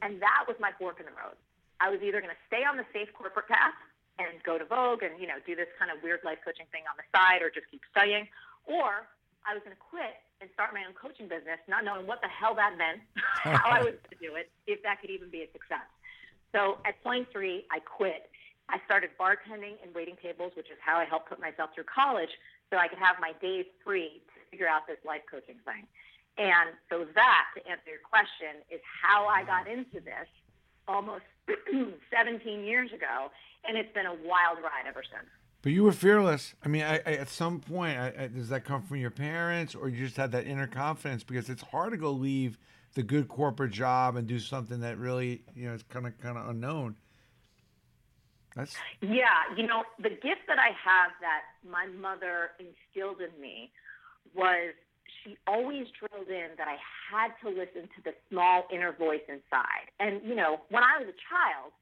and 0.03 0.21
that 0.21 0.45
was 0.45 0.57
my 0.61 0.73
fork 0.77 1.01
in 1.01 1.07
the 1.07 1.17
road. 1.17 1.39
I 1.83 1.91
was 1.91 1.99
either 1.99 2.23
going 2.23 2.31
to 2.31 2.45
stay 2.47 2.63
on 2.63 2.79
the 2.79 2.87
safe 2.95 3.11
corporate 3.11 3.51
path 3.51 3.75
and 4.23 4.39
go 4.47 4.55
to 4.55 4.65
Vogue 4.65 5.03
and 5.03 5.19
you 5.19 5.27
know 5.27 5.43
do 5.43 5.59
this 5.59 5.67
kind 5.75 5.91
of 5.91 5.99
weird 5.99 6.23
life 6.23 6.39
coaching 6.47 6.71
thing 6.71 6.87
on 6.87 6.95
the 6.95 7.07
side, 7.11 7.43
or 7.43 7.51
just 7.51 7.67
keep 7.75 7.83
studying, 7.91 8.31
or 8.71 9.11
I 9.43 9.59
was 9.59 9.67
going 9.67 9.75
to 9.75 9.83
quit 9.83 10.23
and 10.39 10.47
start 10.55 10.71
my 10.71 10.87
own 10.87 10.95
coaching 10.95 11.27
business, 11.27 11.59
not 11.67 11.83
knowing 11.83 12.07
what 12.07 12.23
the 12.23 12.31
hell 12.31 12.55
that 12.55 12.79
meant, 12.79 13.03
how 13.43 13.67
I 13.67 13.83
was 13.83 13.99
going 13.99 14.15
to 14.15 14.23
do 14.23 14.31
it, 14.39 14.47
if 14.71 14.79
that 14.87 15.03
could 15.03 15.11
even 15.11 15.27
be 15.27 15.43
a 15.43 15.51
success. 15.51 15.87
So 16.55 16.79
at 16.87 17.01
23, 17.03 17.67
I 17.71 17.83
quit. 17.83 18.31
I 18.71 18.79
started 18.87 19.11
bartending 19.19 19.75
and 19.83 19.91
waiting 19.95 20.15
tables, 20.23 20.53
which 20.55 20.71
is 20.71 20.79
how 20.79 20.97
I 20.97 21.05
helped 21.05 21.29
put 21.29 21.41
myself 21.41 21.75
through 21.75 21.91
college 21.91 22.31
so 22.71 22.79
I 22.79 22.87
could 22.87 23.03
have 23.03 23.17
my 23.19 23.35
days 23.43 23.67
free 23.83 24.23
to 24.33 24.39
figure 24.51 24.69
out 24.69 24.87
this 24.87 25.03
life 25.05 25.27
coaching 25.29 25.59
thing. 25.67 25.85
And 26.39 26.73
so 26.89 27.05
that, 27.15 27.45
to 27.57 27.61
answer 27.69 27.91
your 27.91 28.05
question, 28.07 28.65
is 28.71 28.81
how 28.81 29.27
I 29.27 29.45
got 29.45 29.69
into 29.69 30.01
this 30.01 30.31
almost 30.89 31.25
17 32.11 32.65
years 32.65 32.93
ago. 32.93 33.31
And 33.67 33.77
it's 33.77 33.93
been 33.93 34.07
a 34.07 34.15
wild 34.15 34.59
ride 34.63 34.87
ever 34.89 35.03
since. 35.03 35.29
But 35.63 35.71
you 35.71 35.85
were 35.85 35.93
fearless. 35.93 36.55
I 36.65 36.69
mean, 36.69 36.83
I, 36.83 36.97
I, 37.07 37.13
at 37.15 37.29
some 37.29 37.61
point, 37.61 37.97
I, 37.97 38.27
does 38.27 38.49
that 38.49 38.65
come 38.65 38.83
from 38.83 38.97
your 38.97 39.13
parents, 39.13 39.77
or 39.77 39.89
you 39.89 40.05
just 40.05 40.17
had 40.17 40.33
that 40.33 40.45
inner 40.45 40.67
confidence? 40.67 41.23
Because 41.23 41.49
it's 41.49 41.63
hard 41.63 41.93
to 41.93 41.97
go 41.97 42.11
leave 42.11 42.59
the 42.95 43.03
good 43.05 43.29
corporate 43.29 43.71
job 43.71 44.17
and 44.17 44.27
do 44.27 44.41
something 44.41 44.81
that 44.81 44.99
really, 44.99 45.43
you 45.55 45.69
know, 45.69 45.75
is 45.75 45.85
kind 45.85 46.07
of 46.07 46.19
kind 46.21 46.37
of 46.37 46.49
unknown. 46.49 46.97
That's 48.57 48.75
yeah. 49.01 49.45
You 49.57 49.67
know, 49.67 49.85
the 49.99 50.11
gift 50.11 50.43
that 50.49 50.59
I 50.59 50.73
have 50.85 51.13
that 51.21 51.43
my 51.69 51.87
mother 51.87 52.51
instilled 52.59 53.21
in 53.21 53.41
me 53.41 53.71
was 54.35 54.75
she 55.25 55.39
always 55.47 55.87
drilled 55.99 56.29
in 56.29 56.55
that 56.59 56.69
I 56.69 56.77
had 57.11 57.33
to 57.43 57.49
listen 57.49 57.89
to 57.97 58.01
the 58.05 58.13
small 58.31 58.67
inner 58.73 58.93
voice 58.93 59.25
inside. 59.29 59.91
And 60.01 60.21
you 60.25 60.35
know, 60.35 60.61
when 60.71 60.83
I 60.83 60.99
was 60.99 61.09
a 61.09 61.19
child 61.31 61.73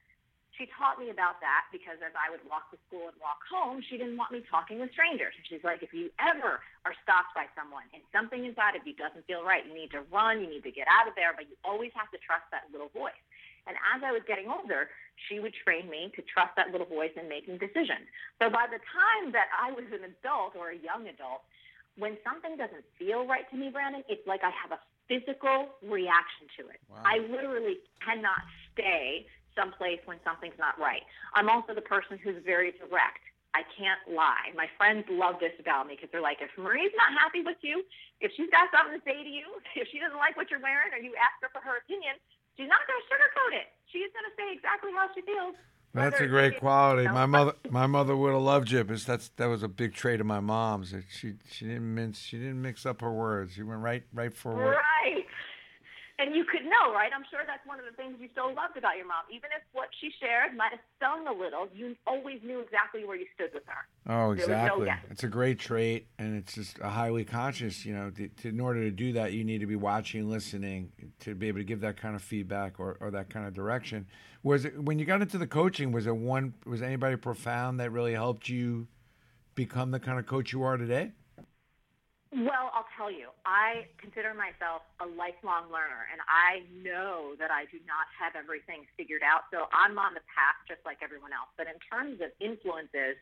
she 0.61 0.69
taught 0.77 1.01
me 1.01 1.09
about 1.09 1.41
that 1.41 1.73
because 1.73 1.97
as 2.05 2.13
I 2.13 2.29
would 2.29 2.45
walk 2.45 2.69
to 2.69 2.79
school 2.85 3.09
and 3.09 3.17
walk 3.17 3.41
home, 3.49 3.81
she 3.81 3.97
didn't 3.97 4.21
want 4.21 4.29
me 4.29 4.45
talking 4.45 4.77
with 4.77 4.93
strangers. 4.93 5.33
And 5.33 5.49
she's 5.49 5.65
like, 5.65 5.81
if 5.81 5.97
you 5.97 6.13
ever 6.21 6.61
are 6.85 6.93
stopped 7.01 7.33
by 7.33 7.49
someone 7.57 7.89
and 7.97 8.05
something 8.13 8.45
inside 8.45 8.77
of 8.77 8.85
you 8.85 8.93
doesn't 8.93 9.25
feel 9.25 9.41
right, 9.41 9.65
you 9.65 9.73
need 9.73 9.89
to 9.97 10.05
run, 10.13 10.45
you 10.45 10.53
need 10.53 10.61
to 10.69 10.75
get 10.75 10.85
out 10.93 11.09
of 11.09 11.17
there, 11.17 11.33
but 11.33 11.49
you 11.49 11.57
always 11.65 11.97
have 11.97 12.13
to 12.13 12.21
trust 12.21 12.45
that 12.53 12.69
little 12.69 12.93
voice. 12.93 13.17
And 13.65 13.81
as 13.97 14.05
I 14.05 14.13
was 14.13 14.21
getting 14.29 14.53
older, 14.53 14.93
she 15.29 15.41
would 15.41 15.57
train 15.57 15.89
me 15.89 16.13
to 16.13 16.21
trust 16.29 16.53
that 16.61 16.77
little 16.77 16.89
voice 16.89 17.13
in 17.17 17.25
making 17.25 17.57
decisions. 17.57 18.05
So 18.37 18.53
by 18.53 18.69
the 18.69 18.85
time 18.85 19.33
that 19.33 19.49
I 19.57 19.73
was 19.73 19.89
an 19.97 20.05
adult 20.05 20.61
or 20.61 20.77
a 20.77 20.79
young 20.81 21.09
adult, 21.09 21.41
when 21.97 22.17
something 22.23 22.57
doesn't 22.57 22.85
feel 22.99 23.27
right 23.27 23.49
to 23.51 23.57
me, 23.57 23.71
Brandon, 23.71 24.03
it's 24.09 24.27
like 24.27 24.41
I 24.43 24.51
have 24.51 24.73
a 24.73 24.81
physical 25.11 25.75
reaction 25.83 26.47
to 26.59 26.71
it. 26.71 26.79
Wow. 26.87 27.03
I 27.03 27.19
literally 27.27 27.83
cannot 27.99 28.39
stay 28.73 29.27
someplace 29.59 29.99
when 30.07 30.23
something's 30.23 30.59
not 30.59 30.79
right. 30.79 31.03
I'm 31.35 31.51
also 31.51 31.75
the 31.75 31.85
person 31.85 32.17
who's 32.23 32.39
very 32.47 32.71
direct. 32.79 33.27
I 33.51 33.67
can't 33.75 33.99
lie. 34.07 34.55
My 34.55 34.71
friends 34.79 35.03
love 35.11 35.43
this 35.43 35.51
about 35.59 35.91
me 35.91 35.99
because 35.99 36.07
they're 36.15 36.23
like, 36.23 36.39
if 36.39 36.55
Marie's 36.55 36.95
not 36.95 37.11
happy 37.19 37.43
with 37.43 37.59
you, 37.67 37.83
if 38.23 38.31
she's 38.39 38.47
got 38.55 38.71
something 38.71 38.95
to 38.95 39.03
say 39.03 39.19
to 39.27 39.33
you, 39.33 39.59
if 39.81 39.91
she 39.91 39.99
doesn't 39.99 40.19
like 40.23 40.39
what 40.39 40.55
you're 40.55 40.63
wearing 40.63 40.95
or 40.95 41.03
you 41.03 41.11
ask 41.19 41.35
her 41.43 41.51
for 41.51 41.59
her 41.67 41.83
opinion, 41.83 42.15
she's 42.55 42.71
not 42.71 42.79
going 42.87 43.03
to 43.03 43.07
sugarcoat 43.11 43.53
it. 43.59 43.75
She's 43.91 44.11
going 44.15 44.27
to 44.31 44.35
say 44.39 44.55
exactly 44.55 44.95
how 44.95 45.11
she 45.11 45.27
feels. 45.27 45.59
That's 45.93 46.21
a 46.21 46.27
great 46.27 46.59
quality. 46.59 47.09
My 47.09 47.27
mother, 47.27 47.55
my 47.69 47.87
mother 47.87 48.17
would 48.17 48.33
have 48.33 48.43
loved 48.43 48.71
you, 48.71 48.85
because 48.85 49.05
that's 49.05 49.31
that 49.37 49.47
was 49.47 49.63
a 49.63 49.69
big 49.69 49.95
trait 49.95 50.21
of 50.21 50.27
my 50.27 50.41
mom's. 50.41 50.95
She 51.09 51.35
she 51.51 51.65
didn't 51.65 51.95
mince, 51.95 52.19
she 52.19 52.39
didn't 52.39 52.63
mix 52.63 52.87
up 52.87 53.01
her 53.01 53.13
words. 53.13 53.55
She 53.55 53.63
went 53.63 53.81
right 53.81 54.03
right 54.13 54.35
for 54.35 54.55
what, 54.55 54.77
right 54.77 55.27
and 56.21 56.37
you 56.37 56.45
could 56.45 56.65
know, 56.65 56.93
right? 56.93 57.11
I'm 57.15 57.25
sure 57.31 57.41
that's 57.47 57.67
one 57.67 57.79
of 57.79 57.87
the 57.87 57.97
things 57.97 58.17
you 58.21 58.29
so 58.35 58.49
loved 58.49 58.77
about 58.77 58.97
your 58.97 59.07
mom. 59.07 59.25
Even 59.33 59.49
if 59.57 59.63
what 59.73 59.89
she 60.01 60.11
shared 60.21 60.55
might 60.55 60.71
have 60.71 60.81
stung 60.97 61.27
a 61.27 61.33
little, 61.33 61.67
you 61.75 61.97
always 62.07 62.41
knew 62.45 62.61
exactly 62.61 63.07
where 63.07 63.17
you 63.17 63.25
stood 63.35 63.51
with 63.55 63.63
her. 63.67 64.13
Oh, 64.13 64.33
exactly. 64.33 64.87
No 64.87 64.95
it's 65.11 65.25
a 65.25 65.29
great 65.29 65.59
trait, 65.59 66.09
and 66.19 66.37
it's 66.37 66.55
just 66.55 66.79
a 66.81 66.91
highly 66.91 67.25
conscious. 67.25 67.87
You 67.87 67.95
know, 67.95 68.11
to, 68.11 68.29
to, 68.29 68.49
in 68.49 68.61
order 68.61 68.83
to 68.83 68.91
do 68.91 69.15
that, 69.15 69.33
you 69.33 69.45
need 69.45 69.59
to 69.61 69.67
be 69.67 69.77
watching, 69.77 70.29
listening, 70.29 70.93
to 71.21 71.35
be 71.35 71.49
able 71.49 71.61
to 71.61 71.65
give 71.65 71.81
that 71.81 71.97
kind 71.97 72.15
of 72.15 72.23
feedback 72.23 72.79
or, 72.79 72.99
or 73.01 73.11
that 73.13 73.31
kind 73.31 73.47
of 73.47 73.55
direction. 73.55 74.07
Was 74.43 74.67
it 74.67 74.79
when 74.79 74.99
you 74.99 75.07
got 75.07 75.23
into 75.23 75.39
the 75.39 75.47
coaching? 75.47 75.91
Was 75.91 76.07
it 76.07 76.17
one? 76.17 76.53
Was 76.67 76.83
anybody 76.83 77.17
profound 77.17 77.81
that 77.81 77.91
really 77.93 78.13
helped 78.13 78.49
you 78.49 78.89
become 79.55 79.91
the 79.91 80.01
kind 80.01 80.19
of 80.19 80.27
coach 80.27 80.53
you 80.53 80.63
are 80.63 80.77
today? 80.77 81.13
Well, 82.31 82.71
I'll 82.71 82.87
tell 82.95 83.11
you, 83.11 83.35
I 83.43 83.91
consider 83.99 84.31
myself 84.39 84.87
a 85.03 85.07
lifelong 85.07 85.67
learner, 85.67 86.07
and 86.15 86.23
I 86.31 86.63
know 86.71 87.35
that 87.43 87.51
I 87.51 87.67
do 87.75 87.83
not 87.91 88.07
have 88.15 88.39
everything 88.39 88.87
figured 88.95 89.27
out. 89.27 89.51
So 89.51 89.67
I'm 89.75 89.99
on 89.99 90.15
the 90.15 90.23
path 90.31 90.55
just 90.71 90.79
like 90.87 91.03
everyone 91.03 91.35
else. 91.35 91.51
But 91.59 91.67
in 91.67 91.75
terms 91.91 92.23
of 92.23 92.31
influences, 92.39 93.19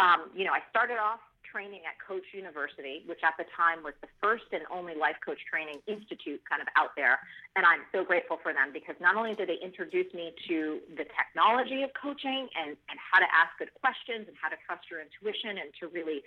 um, 0.00 0.30
you 0.34 0.44
know, 0.44 0.52
I 0.52 0.62
started 0.70 0.98
off 0.98 1.20
training 1.50 1.80
at 1.88 1.96
Coach 1.96 2.28
University, 2.36 3.02
which 3.08 3.24
at 3.24 3.34
the 3.40 3.48
time 3.56 3.80
was 3.80 3.96
the 4.04 4.10
first 4.20 4.44
and 4.52 4.62
only 4.68 4.92
life 4.94 5.16
coach 5.24 5.40
training 5.48 5.80
institute 5.88 6.44
kind 6.44 6.60
of 6.60 6.68
out 6.76 6.92
there. 6.92 7.18
And 7.56 7.64
I'm 7.64 7.88
so 7.90 8.04
grateful 8.04 8.36
for 8.42 8.52
them 8.52 8.70
because 8.70 8.94
not 9.00 9.16
only 9.16 9.34
did 9.34 9.48
they 9.48 9.56
introduce 9.58 10.12
me 10.12 10.36
to 10.46 10.84
the 10.92 11.08
technology 11.16 11.82
of 11.82 11.90
coaching 11.96 12.52
and, 12.52 12.76
and 12.76 12.96
how 13.00 13.18
to 13.18 13.28
ask 13.32 13.56
good 13.56 13.72
questions 13.80 14.28
and 14.28 14.36
how 14.36 14.52
to 14.52 14.60
trust 14.68 14.92
your 14.92 15.00
intuition 15.00 15.56
and 15.56 15.72
to 15.80 15.88
really 15.88 16.20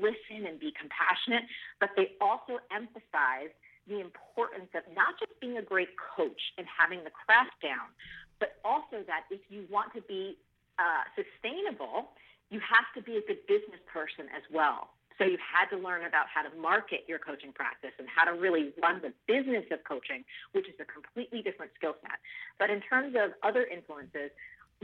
listen 0.00 0.48
and 0.48 0.56
be 0.56 0.72
compassionate, 0.72 1.44
but 1.76 1.92
they 1.94 2.16
also 2.20 2.56
emphasized 2.72 3.54
the 3.86 4.00
importance 4.00 4.70
of 4.72 4.86
not 4.94 5.18
just 5.18 5.34
being 5.42 5.58
a 5.58 5.64
great 5.64 5.92
coach 5.98 6.54
and 6.56 6.64
having 6.70 7.02
the 7.04 7.12
craft 7.12 7.58
down, 7.60 7.90
but 8.38 8.56
also 8.64 9.02
that 9.06 9.26
if 9.30 9.42
you 9.50 9.66
want 9.68 9.92
to 9.92 10.00
be 10.06 10.38
uh, 10.78 11.02
sustainable, 11.18 12.14
you 12.52 12.60
have 12.60 12.84
to 12.94 13.00
be 13.00 13.16
a 13.16 13.24
good 13.24 13.40
business 13.48 13.80
person 13.88 14.28
as 14.36 14.44
well. 14.52 14.92
So 15.16 15.24
you've 15.24 15.40
had 15.40 15.72
to 15.72 15.80
learn 15.80 16.04
about 16.04 16.28
how 16.28 16.44
to 16.44 16.52
market 16.60 17.08
your 17.08 17.18
coaching 17.18 17.52
practice 17.52 17.96
and 17.98 18.06
how 18.08 18.24
to 18.28 18.38
really 18.38 18.72
run 18.82 19.00
the 19.00 19.12
business 19.26 19.64
of 19.72 19.80
coaching, 19.88 20.24
which 20.52 20.68
is 20.68 20.76
a 20.80 20.84
completely 20.84 21.40
different 21.40 21.72
skill 21.76 21.96
set. 22.02 22.20
But 22.58 22.68
in 22.68 22.80
terms 22.84 23.16
of 23.16 23.32
other 23.42 23.64
influences, 23.64 24.30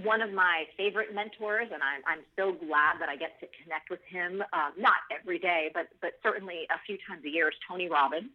one 0.02 0.22
of 0.22 0.32
my 0.32 0.64
favorite 0.76 1.12
mentors, 1.14 1.68
and 1.72 1.82
I'm, 1.82 2.00
I'm 2.06 2.24
so 2.36 2.52
glad 2.52 3.00
that 3.00 3.08
I 3.08 3.16
get 3.16 3.40
to 3.40 3.46
connect 3.62 3.90
with 3.90 4.00
him, 4.08 4.42
um, 4.52 4.72
not 4.78 5.04
every 5.12 5.38
day, 5.38 5.70
but, 5.74 5.88
but 6.00 6.12
certainly 6.22 6.64
a 6.70 6.78
few 6.86 6.96
times 7.08 7.24
a 7.24 7.30
year, 7.30 7.48
is 7.48 7.54
Tony 7.68 7.88
Robbins. 7.88 8.30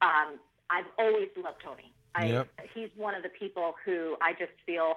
Um, 0.00 0.40
I've 0.70 0.88
always 0.98 1.28
loved 1.36 1.62
Tony. 1.62 1.92
I, 2.14 2.26
yep. 2.26 2.48
He's 2.74 2.88
one 2.96 3.14
of 3.14 3.22
the 3.22 3.28
people 3.28 3.74
who 3.84 4.16
I 4.22 4.32
just 4.32 4.56
feel 4.64 4.94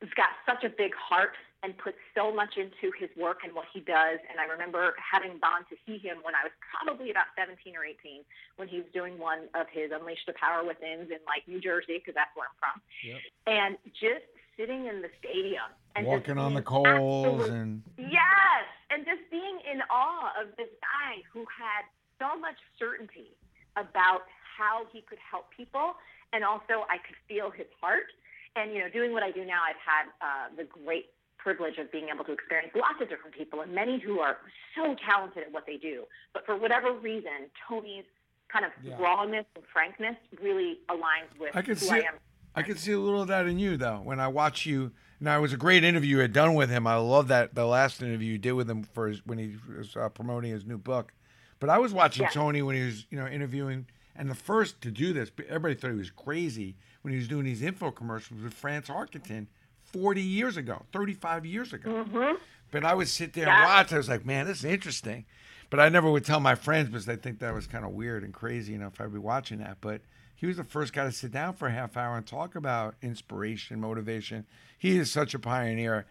has 0.00 0.10
got 0.14 0.28
such 0.46 0.64
a 0.64 0.68
big 0.68 0.92
heart 0.94 1.34
and 1.64 1.72
puts 1.80 1.96
so 2.12 2.28
much 2.28 2.60
into 2.60 2.92
his 3.00 3.08
work 3.16 3.40
and 3.40 3.56
what 3.56 3.64
he 3.72 3.80
does. 3.80 4.20
And 4.28 4.36
I 4.36 4.44
remember 4.44 4.92
having 5.00 5.40
gone 5.40 5.64
to 5.72 5.76
see 5.88 5.96
him 5.96 6.20
when 6.20 6.36
I 6.36 6.44
was 6.44 6.52
probably 6.60 7.08
about 7.08 7.32
17 7.40 7.72
or 7.72 7.88
18 7.88 8.20
when 8.60 8.68
he 8.68 8.84
was 8.84 8.90
doing 8.92 9.16
one 9.16 9.48
of 9.56 9.64
his 9.72 9.88
Unleash 9.88 10.20
the 10.28 10.36
Power 10.36 10.60
Within's 10.60 11.08
in 11.08 11.24
like 11.24 11.48
New 11.48 11.64
Jersey, 11.64 11.96
because 11.96 12.12
that's 12.12 12.36
where 12.36 12.52
I'm 12.52 12.58
from. 12.60 12.76
Yep. 13.00 13.20
And 13.48 13.72
just 13.96 14.28
sitting 14.60 14.92
in 14.92 15.00
the 15.00 15.08
stadium 15.24 15.72
and 15.96 16.04
walking 16.04 16.36
on 16.36 16.52
the 16.52 16.62
coals 16.62 17.48
and 17.48 17.80
yes, 17.96 18.68
and 18.92 19.08
just 19.08 19.24
being 19.32 19.58
in 19.64 19.80
awe 19.88 20.36
of 20.36 20.52
this 20.60 20.70
guy 20.84 21.24
who 21.32 21.48
had 21.48 21.88
so 22.20 22.38
much 22.38 22.60
certainty 22.78 23.32
about 23.80 24.28
how 24.36 24.84
he 24.92 25.00
could 25.00 25.18
help 25.18 25.48
people, 25.50 25.96
and 26.36 26.44
also 26.44 26.84
I 26.92 27.00
could 27.00 27.16
feel 27.26 27.50
his 27.50 27.66
heart. 27.80 28.12
And 28.54 28.70
you 28.70 28.78
know, 28.78 28.88
doing 28.92 29.12
what 29.12 29.22
I 29.24 29.32
do 29.32 29.44
now, 29.44 29.62
I've 29.66 29.80
had 29.82 30.04
uh, 30.20 30.46
the 30.54 30.62
great 30.62 31.13
privilege 31.44 31.76
of 31.76 31.92
being 31.92 32.08
able 32.12 32.24
to 32.24 32.32
experience 32.32 32.72
lots 32.74 33.00
of 33.02 33.08
different 33.10 33.36
people 33.36 33.60
and 33.60 33.72
many 33.72 34.00
who 34.00 34.18
are 34.18 34.38
so 34.74 34.96
talented 35.06 35.44
at 35.44 35.52
what 35.52 35.66
they 35.66 35.76
do. 35.76 36.04
But 36.32 36.46
for 36.46 36.56
whatever 36.56 36.92
reason, 36.92 37.50
Tony's 37.68 38.04
kind 38.50 38.64
of 38.64 38.72
yeah. 38.82 38.96
rawness 38.98 39.44
and 39.54 39.64
frankness 39.70 40.16
really 40.42 40.78
aligns 40.88 41.38
with 41.38 41.54
I 41.54 41.60
who 41.60 41.74
see, 41.74 41.90
I 41.90 41.98
am. 41.98 42.14
I 42.54 42.62
can 42.62 42.78
see 42.78 42.92
a 42.92 42.98
little 42.98 43.20
of 43.20 43.28
that 43.28 43.46
in 43.46 43.58
you 43.58 43.76
though. 43.76 44.00
When 44.02 44.18
I 44.18 44.28
watch 44.28 44.64
you 44.64 44.92
now, 45.20 45.38
it 45.38 45.42
was 45.42 45.52
a 45.52 45.58
great 45.58 45.84
interview 45.84 46.16
you 46.16 46.22
had 46.22 46.32
done 46.32 46.54
with 46.54 46.70
him. 46.70 46.86
I 46.86 46.96
love 46.96 47.28
that 47.28 47.54
the 47.54 47.66
last 47.66 48.02
interview 48.02 48.32
you 48.32 48.38
did 48.38 48.52
with 48.52 48.68
him 48.68 48.82
for 48.82 49.08
his, 49.08 49.24
when 49.26 49.38
he 49.38 49.54
was 49.76 49.94
uh, 49.96 50.08
promoting 50.08 50.50
his 50.50 50.64
new 50.64 50.78
book. 50.78 51.12
But 51.60 51.68
I 51.68 51.78
was 51.78 51.92
watching 51.92 52.24
yeah. 52.24 52.30
Tony 52.30 52.62
when 52.62 52.74
he 52.74 52.82
was, 52.82 53.06
you 53.10 53.18
know, 53.18 53.26
interviewing, 53.26 53.86
and 54.16 54.30
the 54.30 54.34
first 54.34 54.80
to 54.82 54.90
do 54.90 55.12
this, 55.12 55.30
everybody 55.48 55.74
thought 55.74 55.92
he 55.92 55.96
was 55.96 56.10
crazy 56.10 56.76
when 57.02 57.12
he 57.12 57.18
was 57.18 57.28
doing 57.28 57.44
these 57.44 57.62
info 57.62 57.90
commercials 57.90 58.42
with 58.42 58.54
Fran 58.54 58.82
Tarkenton 58.82 59.46
40 59.94 60.20
years 60.20 60.56
ago, 60.56 60.82
35 60.92 61.46
years 61.46 61.72
ago. 61.72 61.88
Mm-hmm. 62.04 62.34
But 62.72 62.84
I 62.84 62.94
would 62.94 63.06
sit 63.06 63.32
there 63.32 63.46
yeah. 63.46 63.54
and 63.54 63.64
watch. 63.64 63.92
I 63.92 63.96
was 63.96 64.08
like, 64.08 64.26
man, 64.26 64.46
this 64.46 64.58
is 64.58 64.64
interesting. 64.64 65.24
But 65.70 65.78
I 65.78 65.88
never 65.88 66.10
would 66.10 66.24
tell 66.24 66.40
my 66.40 66.56
friends 66.56 66.88
because 66.88 67.06
they 67.06 67.14
think 67.14 67.38
that 67.38 67.54
was 67.54 67.68
kind 67.68 67.84
of 67.84 67.92
weird 67.92 68.24
and 68.24 68.34
crazy, 68.34 68.72
you 68.72 68.78
know, 68.78 68.88
if 68.88 69.00
I'd 69.00 69.12
be 69.12 69.20
watching 69.20 69.58
that. 69.58 69.78
But 69.80 70.00
he 70.34 70.46
was 70.46 70.56
the 70.56 70.64
first 70.64 70.92
guy 70.92 71.04
to 71.04 71.12
sit 71.12 71.30
down 71.30 71.54
for 71.54 71.68
a 71.68 71.72
half 71.72 71.96
hour 71.96 72.16
and 72.16 72.26
talk 72.26 72.56
about 72.56 72.96
inspiration, 73.02 73.80
motivation. 73.80 74.46
He 74.76 74.98
is 74.98 75.12
such 75.12 75.32
a 75.32 75.38
pioneer. 75.38 76.06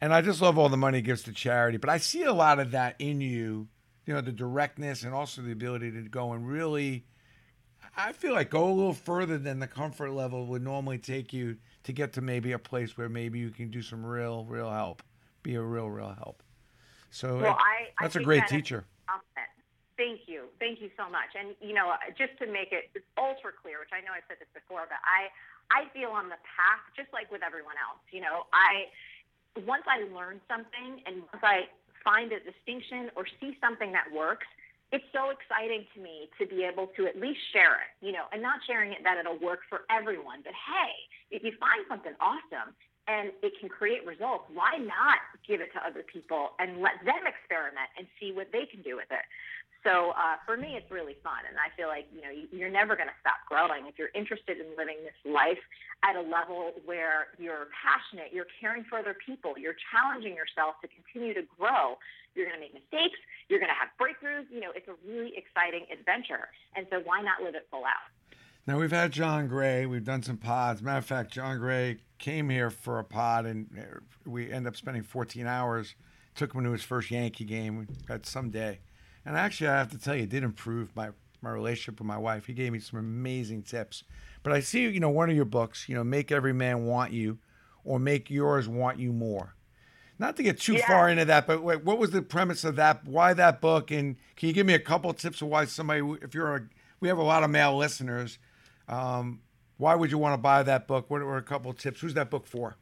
And 0.00 0.12
I 0.12 0.20
just 0.20 0.42
love 0.42 0.58
all 0.58 0.68
the 0.68 0.76
money 0.76 0.98
he 0.98 1.02
gives 1.02 1.22
to 1.22 1.32
charity. 1.32 1.78
But 1.78 1.90
I 1.90 1.98
see 1.98 2.24
a 2.24 2.32
lot 2.32 2.58
of 2.58 2.72
that 2.72 2.96
in 2.98 3.20
you, 3.20 3.68
you 4.04 4.14
know, 4.14 4.20
the 4.20 4.32
directness 4.32 5.04
and 5.04 5.14
also 5.14 5.42
the 5.42 5.52
ability 5.52 5.92
to 5.92 6.02
go 6.02 6.32
and 6.32 6.48
really, 6.48 7.04
I 7.96 8.12
feel 8.12 8.32
like 8.32 8.50
go 8.50 8.68
a 8.68 8.74
little 8.74 8.92
further 8.92 9.38
than 9.38 9.60
the 9.60 9.68
comfort 9.68 10.10
level 10.10 10.46
would 10.46 10.62
normally 10.62 10.98
take 10.98 11.32
you 11.32 11.58
to 11.88 11.92
get 11.94 12.12
to 12.12 12.20
maybe 12.20 12.52
a 12.52 12.58
place 12.58 12.98
where 12.98 13.08
maybe 13.08 13.38
you 13.38 13.48
can 13.48 13.70
do 13.70 13.80
some 13.80 14.04
real, 14.04 14.44
real 14.44 14.68
help, 14.68 15.02
be 15.42 15.54
a 15.54 15.62
real, 15.62 15.88
real 15.88 16.12
help. 16.12 16.42
So 17.08 17.40
well, 17.40 17.56
I, 17.56 17.88
that's 17.98 18.14
I 18.14 18.20
a 18.20 18.22
great 18.22 18.44
that 18.44 18.50
teacher. 18.52 18.84
Thank 19.96 20.28
you. 20.28 20.52
Thank 20.60 20.82
you 20.82 20.90
so 21.00 21.08
much. 21.08 21.32
And, 21.32 21.56
you 21.64 21.72
know, 21.72 21.94
just 22.12 22.36
to 22.40 22.46
make 22.46 22.76
it 22.76 22.92
ultra 23.16 23.56
clear, 23.56 23.80
which 23.80 23.88
I 23.96 24.04
know 24.04 24.12
I've 24.12 24.28
said 24.28 24.36
this 24.36 24.52
before, 24.52 24.84
but 24.84 25.00
I, 25.00 25.32
I 25.72 25.88
feel 25.96 26.10
on 26.10 26.28
the 26.28 26.36
path, 26.44 26.84
just 26.94 27.08
like 27.10 27.32
with 27.32 27.40
everyone 27.40 27.80
else, 27.80 28.04
you 28.12 28.20
know, 28.20 28.44
I, 28.52 28.92
once 29.64 29.88
I 29.88 30.04
learn 30.12 30.44
something 30.44 31.00
and 31.08 31.24
once 31.32 31.40
I 31.42 31.72
find 32.04 32.36
a 32.36 32.40
distinction 32.44 33.08
or 33.16 33.24
see 33.40 33.56
something 33.64 33.96
that 33.96 34.12
works, 34.12 34.46
it's 34.92 35.04
so 35.12 35.28
exciting 35.28 35.84
to 35.94 35.98
me 36.00 36.32
to 36.40 36.46
be 36.48 36.64
able 36.64 36.88
to 36.96 37.04
at 37.06 37.20
least 37.20 37.40
share 37.52 37.76
it, 37.84 37.92
you 38.00 38.12
know, 38.12 38.24
and 38.32 38.40
not 38.40 38.60
sharing 38.66 38.92
it 38.92 39.04
that 39.04 39.20
it'll 39.20 39.38
work 39.38 39.60
for 39.68 39.84
everyone, 39.92 40.40
but 40.40 40.56
hey, 40.56 40.92
if 41.30 41.44
you 41.44 41.52
find 41.60 41.84
something 41.88 42.16
awesome 42.20 42.72
and 43.08 43.32
it 43.44 43.52
can 43.60 43.68
create 43.68 44.04
results, 44.08 44.48
why 44.52 44.80
not 44.80 45.20
give 45.44 45.60
it 45.60 45.72
to 45.76 45.80
other 45.84 46.04
people 46.04 46.56
and 46.58 46.80
let 46.80 46.96
them 47.04 47.24
experiment 47.28 47.88
and 48.00 48.08
see 48.20 48.32
what 48.32 48.48
they 48.52 48.64
can 48.64 48.80
do 48.80 48.96
with 48.96 49.08
it? 49.12 49.24
So 49.84 50.10
uh, 50.18 50.42
for 50.44 50.56
me, 50.56 50.74
it's 50.74 50.90
really 50.90 51.14
fun, 51.22 51.46
and 51.46 51.54
I 51.54 51.70
feel 51.78 51.86
like 51.86 52.10
you 52.10 52.20
know 52.20 52.34
you're 52.50 52.70
never 52.70 52.96
going 52.96 53.06
to 53.06 53.18
stop 53.22 53.46
growing 53.46 53.86
if 53.86 53.94
you're 53.94 54.10
interested 54.14 54.58
in 54.58 54.66
living 54.76 54.98
this 55.06 55.14
life 55.22 55.60
at 56.02 56.18
a 56.18 56.22
level 56.22 56.74
where 56.84 57.30
you're 57.38 57.70
passionate, 57.70 58.34
you're 58.34 58.50
caring 58.60 58.82
for 58.84 58.98
other 58.98 59.14
people, 59.14 59.54
you're 59.54 59.78
challenging 59.94 60.34
yourself 60.34 60.74
to 60.82 60.88
continue 60.90 61.34
to 61.34 61.46
grow. 61.58 61.94
You're 62.34 62.46
going 62.46 62.58
to 62.58 62.62
make 62.62 62.74
mistakes, 62.74 63.18
you're 63.48 63.62
going 63.62 63.70
to 63.70 63.78
have 63.78 63.94
breakthroughs. 63.98 64.50
You 64.50 64.60
know, 64.60 64.74
it's 64.74 64.86
a 64.90 64.98
really 65.06 65.32
exciting 65.38 65.86
adventure, 65.94 66.50
and 66.74 66.86
so 66.90 66.98
why 67.06 67.22
not 67.22 67.42
live 67.46 67.54
it 67.54 67.70
full 67.70 67.86
out? 67.86 68.10
Now 68.66 68.78
we've 68.78 68.90
had 68.92 69.12
John 69.12 69.46
Gray, 69.46 69.86
we've 69.86 70.04
done 70.04 70.22
some 70.22 70.36
pods. 70.36 70.82
Matter 70.82 70.98
of 70.98 71.06
fact, 71.06 71.32
John 71.32 71.58
Gray 71.58 71.98
came 72.18 72.50
here 72.50 72.70
for 72.70 72.98
a 72.98 73.04
pod, 73.04 73.46
and 73.46 73.70
uh, 73.78 74.00
we 74.26 74.50
ended 74.50 74.74
up 74.74 74.76
spending 74.76 75.04
14 75.04 75.46
hours. 75.46 75.94
Took 76.34 76.52
him 76.52 76.64
to 76.64 76.72
his 76.72 76.82
first 76.82 77.10
Yankee 77.10 77.44
game. 77.44 77.88
Had 78.08 78.26
some 78.26 78.50
day 78.50 78.80
and 79.28 79.36
actually, 79.36 79.68
I 79.68 79.76
have 79.76 79.90
to 79.90 79.98
tell 79.98 80.16
you, 80.16 80.22
it 80.22 80.30
did 80.30 80.42
improve 80.42 80.96
my, 80.96 81.10
my 81.42 81.50
relationship 81.50 82.00
with 82.00 82.06
my 82.06 82.16
wife. 82.16 82.46
He 82.46 82.54
gave 82.54 82.72
me 82.72 82.78
some 82.78 82.98
amazing 82.98 83.62
tips. 83.62 84.02
But 84.42 84.54
I 84.54 84.60
see, 84.60 84.88
you 84.88 85.00
know, 85.00 85.10
one 85.10 85.28
of 85.28 85.36
your 85.36 85.44
books, 85.44 85.86
you 85.86 85.94
know, 85.94 86.02
Make 86.02 86.32
Every 86.32 86.54
Man 86.54 86.86
Want 86.86 87.12
You 87.12 87.36
or 87.84 87.98
Make 87.98 88.30
Yours 88.30 88.68
Want 88.68 88.98
You 88.98 89.12
More. 89.12 89.54
Not 90.18 90.38
to 90.38 90.42
get 90.42 90.58
too 90.58 90.76
yeah. 90.76 90.86
far 90.86 91.10
into 91.10 91.26
that, 91.26 91.46
but 91.46 91.62
wait, 91.62 91.84
what 91.84 91.98
was 91.98 92.10
the 92.10 92.22
premise 92.22 92.64
of 92.64 92.76
that? 92.76 93.06
Why 93.06 93.34
that 93.34 93.60
book? 93.60 93.90
And 93.90 94.16
can 94.34 94.48
you 94.48 94.54
give 94.54 94.66
me 94.66 94.72
a 94.72 94.78
couple 94.78 95.10
of 95.10 95.18
tips 95.18 95.42
of 95.42 95.48
why 95.48 95.66
somebody, 95.66 96.00
if 96.22 96.32
you're 96.34 96.56
a, 96.56 96.62
we 97.00 97.08
have 97.08 97.18
a 97.18 97.22
lot 97.22 97.44
of 97.44 97.50
male 97.50 97.76
listeners, 97.76 98.38
um, 98.88 99.40
why 99.76 99.94
would 99.94 100.10
you 100.10 100.16
want 100.16 100.32
to 100.32 100.38
buy 100.38 100.62
that 100.62 100.88
book? 100.88 101.10
What 101.10 101.20
were 101.20 101.36
a 101.36 101.42
couple 101.42 101.70
of 101.70 101.76
tips? 101.76 102.00
Who's 102.00 102.14
that 102.14 102.30
book 102.30 102.46
for? 102.46 102.78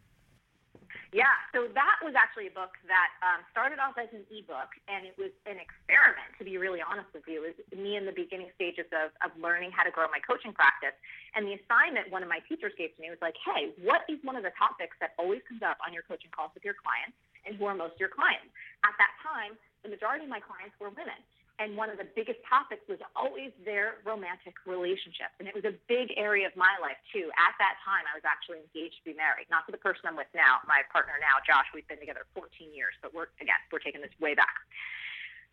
Yeah, 1.16 1.32
so 1.56 1.64
that 1.72 1.96
was 2.04 2.12
actually 2.12 2.52
a 2.52 2.52
book 2.52 2.76
that 2.92 3.08
um, 3.24 3.40
started 3.48 3.80
off 3.80 3.96
as 3.96 4.12
an 4.12 4.28
ebook, 4.28 4.68
and 4.84 5.08
it 5.08 5.16
was 5.16 5.32
an 5.48 5.56
experiment, 5.56 6.28
to 6.36 6.44
be 6.44 6.60
really 6.60 6.84
honest 6.84 7.08
with 7.16 7.24
you. 7.24 7.40
It 7.40 7.56
was 7.56 7.58
me 7.72 7.96
in 7.96 8.04
the 8.04 8.12
beginning 8.12 8.52
stages 8.52 8.84
of, 8.92 9.16
of 9.24 9.32
learning 9.40 9.72
how 9.72 9.88
to 9.88 9.88
grow 9.88 10.04
my 10.12 10.20
coaching 10.20 10.52
practice. 10.52 10.92
And 11.32 11.48
the 11.48 11.56
assignment 11.56 12.12
one 12.12 12.20
of 12.20 12.28
my 12.28 12.44
teachers 12.44 12.76
gave 12.76 12.92
to 12.92 13.00
me 13.00 13.08
was 13.08 13.22
like, 13.24 13.32
hey, 13.48 13.72
what 13.80 14.04
is 14.12 14.20
one 14.28 14.36
of 14.36 14.44
the 14.44 14.52
topics 14.60 14.92
that 15.00 15.16
always 15.16 15.40
comes 15.48 15.64
up 15.64 15.80
on 15.80 15.96
your 15.96 16.04
coaching 16.04 16.28
calls 16.36 16.52
with 16.52 16.68
your 16.68 16.76
clients, 16.76 17.16
and 17.48 17.56
who 17.56 17.64
are 17.64 17.72
most 17.72 17.96
of 17.96 18.00
your 18.04 18.12
clients? 18.12 18.52
At 18.84 18.92
that 19.00 19.16
time, 19.24 19.56
the 19.80 19.88
majority 19.88 20.28
of 20.28 20.30
my 20.30 20.44
clients 20.44 20.76
were 20.76 20.92
women. 20.92 21.16
And 21.56 21.72
one 21.72 21.88
of 21.88 21.96
the 21.96 22.04
biggest 22.04 22.44
topics 22.44 22.84
was 22.84 23.00
always 23.16 23.48
their 23.64 24.04
romantic 24.04 24.60
relationship. 24.68 25.32
And 25.40 25.48
it 25.48 25.56
was 25.56 25.64
a 25.64 25.72
big 25.88 26.12
area 26.12 26.44
of 26.44 26.52
my 26.52 26.76
life, 26.84 27.00
too. 27.08 27.32
At 27.40 27.56
that 27.56 27.80
time, 27.80 28.04
I 28.04 28.12
was 28.12 28.28
actually 28.28 28.60
engaged 28.60 29.00
to 29.00 29.06
be 29.08 29.16
married, 29.16 29.48
not 29.48 29.64
to 29.64 29.72
the 29.72 29.80
person 29.80 30.04
I'm 30.04 30.20
with 30.20 30.28
now, 30.36 30.60
my 30.68 30.84
partner 30.92 31.16
now, 31.16 31.40
Josh. 31.48 31.64
We've 31.72 31.88
been 31.88 32.00
together 32.00 32.28
14 32.36 32.76
years, 32.76 32.92
but 33.00 33.16
we're, 33.16 33.32
again, 33.40 33.56
we're 33.72 33.80
taking 33.80 34.04
this 34.04 34.12
way 34.20 34.36
back. 34.36 34.52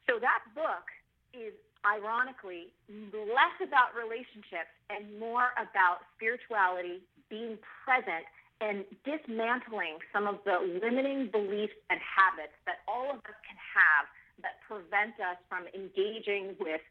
So 0.04 0.20
that 0.20 0.44
book 0.52 0.92
is 1.32 1.56
ironically 1.88 2.76
less 3.16 3.58
about 3.64 3.96
relationships 3.96 4.72
and 4.92 5.08
more 5.20 5.56
about 5.56 6.04
spirituality, 6.20 7.00
being 7.32 7.56
present, 7.88 8.28
and 8.60 8.84
dismantling 9.04 10.00
some 10.12 10.28
of 10.28 10.40
the 10.44 10.60
limiting 10.80 11.28
beliefs 11.32 11.76
and 11.92 12.00
habits 12.00 12.56
that 12.68 12.84
all 12.88 13.12
of 13.12 13.20
us 13.24 13.40
can 13.44 13.60
have 13.60 14.08
that 14.44 14.62
prevent 14.68 15.16
us 15.20 15.40
from 15.50 15.66
engaging 15.74 16.56
with 16.60 16.82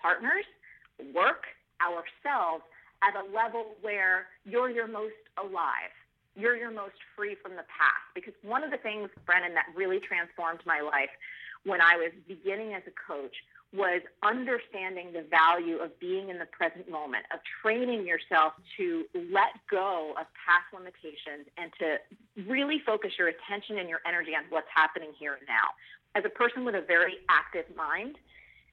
partners, 0.00 0.46
work, 1.14 1.44
ourselves 1.82 2.64
at 3.02 3.16
a 3.16 3.24
level 3.34 3.76
where 3.80 4.28
you're 4.44 4.70
your 4.70 4.86
most 4.88 5.20
alive. 5.38 5.92
You're 6.36 6.56
your 6.56 6.70
most 6.70 6.96
free 7.16 7.36
from 7.42 7.52
the 7.52 7.66
past. 7.66 8.06
Because 8.14 8.34
one 8.42 8.62
of 8.62 8.70
the 8.70 8.76
things, 8.78 9.10
Brennan, 9.26 9.54
that 9.54 9.66
really 9.74 10.00
transformed 10.00 10.60
my 10.64 10.80
life 10.80 11.10
when 11.64 11.80
I 11.80 11.96
was 11.96 12.12
beginning 12.28 12.72
as 12.72 12.82
a 12.86 12.94
coach 12.94 13.34
was 13.72 14.02
understanding 14.22 15.12
the 15.12 15.22
value 15.30 15.78
of 15.78 15.94
being 16.00 16.28
in 16.28 16.38
the 16.38 16.46
present 16.46 16.90
moment, 16.90 17.24
of 17.32 17.38
training 17.62 18.04
yourself 18.04 18.52
to 18.76 19.04
let 19.14 19.54
go 19.70 20.10
of 20.18 20.26
past 20.34 20.66
limitations 20.74 21.46
and 21.56 21.70
to 21.78 21.98
really 22.50 22.82
focus 22.84 23.12
your 23.16 23.28
attention 23.28 23.78
and 23.78 23.88
your 23.88 24.00
energy 24.06 24.32
on 24.34 24.42
what's 24.50 24.66
happening 24.74 25.10
here 25.18 25.34
and 25.34 25.46
now 25.46 25.70
as 26.14 26.24
a 26.24 26.28
person 26.28 26.64
with 26.64 26.74
a 26.74 26.82
very 26.82 27.18
active 27.28 27.64
mind, 27.76 28.16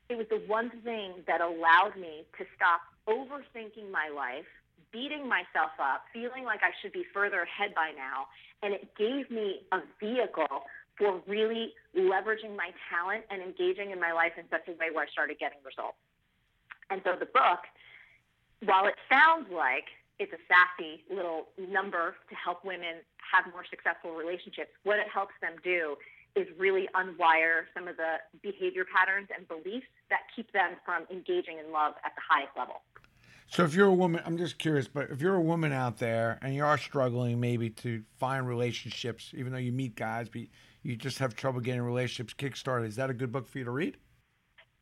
it 0.10 0.18
was 0.18 0.28
the 0.30 0.42
one 0.48 0.72
thing 0.84 1.24
that 1.28 1.42
allowed 1.42 1.94
me 2.00 2.24
to 2.38 2.46
stop 2.56 2.82
overthinking 3.08 3.92
my 3.92 4.10
life, 4.14 4.48
beating 4.92 5.28
myself 5.28 5.76
up, 5.80 6.04
feeling 6.14 6.46
like 6.46 6.62
I 6.64 6.72
should 6.82 6.94
be 6.94 7.04
further 7.14 7.44
ahead 7.44 7.76
by 7.76 7.92
now. 7.96 8.28
And 8.64 8.74
it 8.74 8.96
gave 8.98 9.30
me 9.30 9.62
a 9.72 9.80
vehicle 10.00 10.64
for 10.98 11.22
really 11.28 11.74
leveraging 11.96 12.56
my 12.56 12.72
talent 12.90 13.26
and 13.30 13.42
engaging 13.42 13.92
in 13.92 14.00
my 14.00 14.12
life 14.14 14.34
in 14.38 14.46
such 14.50 14.68
a 14.68 14.72
way 14.72 14.90
where 14.92 15.06
I 15.06 15.10
started 15.12 15.38
getting 15.38 15.60
results. 15.64 16.00
And 16.90 17.02
so 17.04 17.14
the 17.20 17.28
book, 17.28 17.68
while 18.66 18.88
it 18.88 18.96
sounds 19.12 19.52
like 19.54 19.86
it's 20.18 20.34
a 20.34 20.42
sassy 20.50 21.04
little 21.14 21.50
number 21.60 22.16
to 22.30 22.36
help 22.36 22.66
women 22.66 23.06
have 23.22 23.46
more 23.54 23.66
successful 23.70 24.16
relationships, 24.16 24.72
what 24.84 24.98
it 24.98 25.06
helps 25.14 25.36
them 25.42 25.54
do 25.64 25.98
is 26.38 26.48
really 26.58 26.88
unwire 26.96 27.64
some 27.74 27.88
of 27.88 27.98
the 27.98 28.18
behavior 28.44 28.86
patterns 28.86 29.28
and 29.36 29.48
beliefs 29.48 29.88
that 30.10 30.20
keep 30.36 30.52
them 30.54 30.76
from 30.86 31.04
engaging 31.12 31.58
in 31.58 31.72
love 31.74 31.96
at 32.06 32.14
the 32.16 32.22
highest 32.30 32.56
level. 32.56 32.84
So 33.50 33.64
if 33.64 33.74
you're 33.74 33.88
a 33.88 33.94
woman, 33.94 34.22
I'm 34.26 34.38
just 34.38 34.60
curious, 34.60 34.88
but 34.88 35.10
if 35.10 35.22
you're 35.22 35.36
a 35.36 35.42
woman 35.42 35.72
out 35.72 35.98
there 35.98 36.38
and 36.42 36.54
you 36.54 36.64
are 36.64 36.78
struggling 36.78 37.40
maybe 37.40 37.70
to 37.72 38.04
find 38.20 38.48
relationships, 38.48 39.34
even 39.36 39.52
though 39.52 39.58
you 39.58 39.72
meet 39.72 39.96
guys, 39.96 40.28
but 40.30 40.42
you 40.84 40.96
just 40.96 41.18
have 41.20 41.36
trouble 41.36 41.60
getting 41.60 41.82
relationships 41.82 42.34
kickstarted, 42.34 42.88
is 42.88 42.98
that 42.98 43.10
a 43.10 43.14
good 43.14 43.32
book 43.32 43.48
for 43.48 43.58
you 43.58 43.64
to 43.64 43.72
read? 43.72 43.98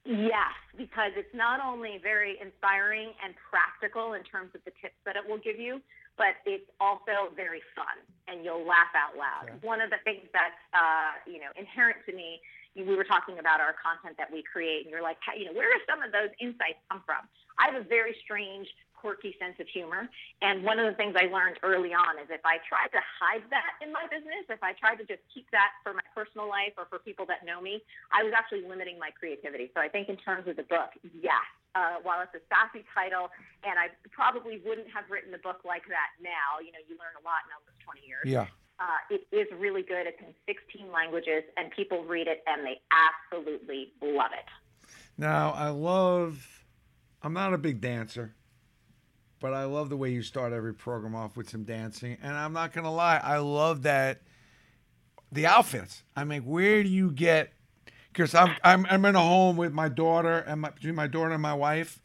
Yes, 0.04 0.54
because 0.78 1.12
it's 1.16 1.34
not 1.34 1.60
only 1.64 2.00
very 2.02 2.38
inspiring 2.42 3.14
and 3.24 3.34
practical 3.50 4.14
in 4.14 4.24
terms 4.24 4.50
of 4.54 4.62
the 4.66 4.72
tips 4.82 4.98
that 5.06 5.16
it 5.16 5.24
will 5.28 5.40
give 5.40 5.60
you, 5.60 5.80
but 6.18 6.40
it's 6.46 6.68
also 6.80 7.32
very 7.36 7.62
fun 7.76 8.00
and 8.28 8.44
you'll 8.44 8.66
laugh 8.66 8.92
out 8.96 9.18
loud. 9.18 9.52
Yeah. 9.52 9.68
One 9.68 9.82
of 9.82 9.90
the 9.90 10.02
things 10.04 10.26
that's 10.34 10.62
uh, 10.74 11.20
you 11.28 11.40
know 11.40 11.52
inherent 11.56 12.02
to 12.08 12.12
me, 12.16 12.42
we 12.76 12.96
were 12.96 13.08
talking 13.08 13.40
about 13.40 13.60
our 13.60 13.76
content 13.78 14.18
that 14.18 14.32
we 14.32 14.44
create, 14.44 14.84
and 14.84 14.92
you're 14.92 15.06
like, 15.06 15.18
you 15.38 15.46
know, 15.46 15.54
where 15.54 15.72
do 15.72 15.80
some 15.88 16.02
of 16.02 16.12
those 16.12 16.32
insights 16.40 16.80
come 16.90 17.04
from? 17.06 17.24
I 17.60 17.72
have 17.72 17.80
a 17.80 17.88
very 17.88 18.16
strange 18.24 18.68
quirky 19.06 19.38
sense 19.38 19.54
of 19.62 19.68
humor. 19.70 20.10
And 20.42 20.66
one 20.66 20.82
of 20.82 20.90
the 20.90 20.98
things 20.98 21.14
I 21.14 21.30
learned 21.30 21.62
early 21.62 21.94
on 21.94 22.18
is 22.18 22.26
if 22.34 22.42
I 22.42 22.58
tried 22.66 22.90
to 22.90 23.02
hide 23.22 23.46
that 23.54 23.78
in 23.78 23.94
my 23.94 24.10
business, 24.10 24.50
if 24.50 24.58
I 24.66 24.74
tried 24.74 24.98
to 24.98 25.06
just 25.06 25.22
keep 25.30 25.46
that 25.54 25.78
for 25.86 25.94
my 25.94 26.02
personal 26.18 26.50
life 26.50 26.74
or 26.74 26.90
for 26.90 26.98
people 26.98 27.30
that 27.30 27.46
know 27.46 27.62
me, 27.62 27.86
I 28.10 28.26
was 28.26 28.34
actually 28.34 28.66
limiting 28.66 28.98
my 28.98 29.14
creativity. 29.14 29.70
So 29.78 29.80
I 29.80 29.94
think 29.94 30.10
in 30.10 30.18
terms 30.18 30.50
of 30.50 30.58
the 30.58 30.66
book, 30.66 30.90
yes. 31.14 31.46
Uh, 31.76 32.00
while 32.04 32.24
it's 32.24 32.32
a 32.34 32.40
sassy 32.48 32.86
title, 32.96 33.28
and 33.68 33.76
I 33.78 33.92
probably 34.10 34.62
wouldn't 34.64 34.88
have 34.96 35.12
written 35.12 35.34
a 35.34 35.38
book 35.38 35.60
like 35.68 35.84
that 35.92 36.16
now, 36.24 36.64
you 36.64 36.72
know, 36.72 36.80
you 36.88 36.96
learn 36.96 37.12
a 37.20 37.24
lot 37.28 37.44
in 37.44 37.52
almost 37.52 37.84
20 37.84 38.00
years. 38.08 38.24
Yeah. 38.24 38.48
Uh, 38.80 39.00
it 39.12 39.28
is 39.36 39.48
really 39.60 39.84
good. 39.84 40.08
It's 40.08 40.20
in 40.20 40.34
16 40.48 40.90
languages, 40.90 41.44
and 41.58 41.72
people 41.72 42.06
read 42.06 42.28
it 42.28 42.44
and 42.48 42.66
they 42.66 42.80
absolutely 42.96 43.92
love 44.02 44.32
it. 44.32 44.48
Now, 45.18 45.52
I 45.52 45.70
love, 45.70 46.64
I'm 47.22 47.34
not 47.34 47.54
a 47.54 47.58
big 47.58 47.82
dancer 47.82 48.36
but 49.42 49.54
I 49.54 49.66
love 49.66 49.90
the 49.90 49.98
way 49.98 50.10
you 50.10 50.24
start 50.24 50.54
every 50.54 50.74
program 50.74 51.14
off 51.14 51.38
with 51.38 51.50
some 51.50 51.66
dancing. 51.66 52.18
And 52.24 52.34
I'm 52.34 52.54
not 52.54 52.74
gonna 52.74 52.92
lie, 52.92 53.18
I 53.18 53.38
love 53.38 53.84
that 53.84 54.22
the 55.32 55.46
outfits. 55.46 56.04
I 56.16 56.24
mean, 56.24 56.46
where 56.46 56.82
do 56.82 56.90
you 56.90 57.12
get? 57.12 57.54
Because 58.16 58.34
I'm, 58.34 58.56
I'm 58.64 58.86
I'm 58.90 59.04
in 59.04 59.16
a 59.16 59.20
home 59.20 59.58
with 59.58 59.74
my 59.74 59.90
daughter 59.90 60.38
and 60.38 60.62
my 60.62 60.70
between 60.70 60.96
my 60.96 61.06
daughter 61.06 61.32
and 61.32 61.42
my 61.42 61.54
wife. 61.54 62.02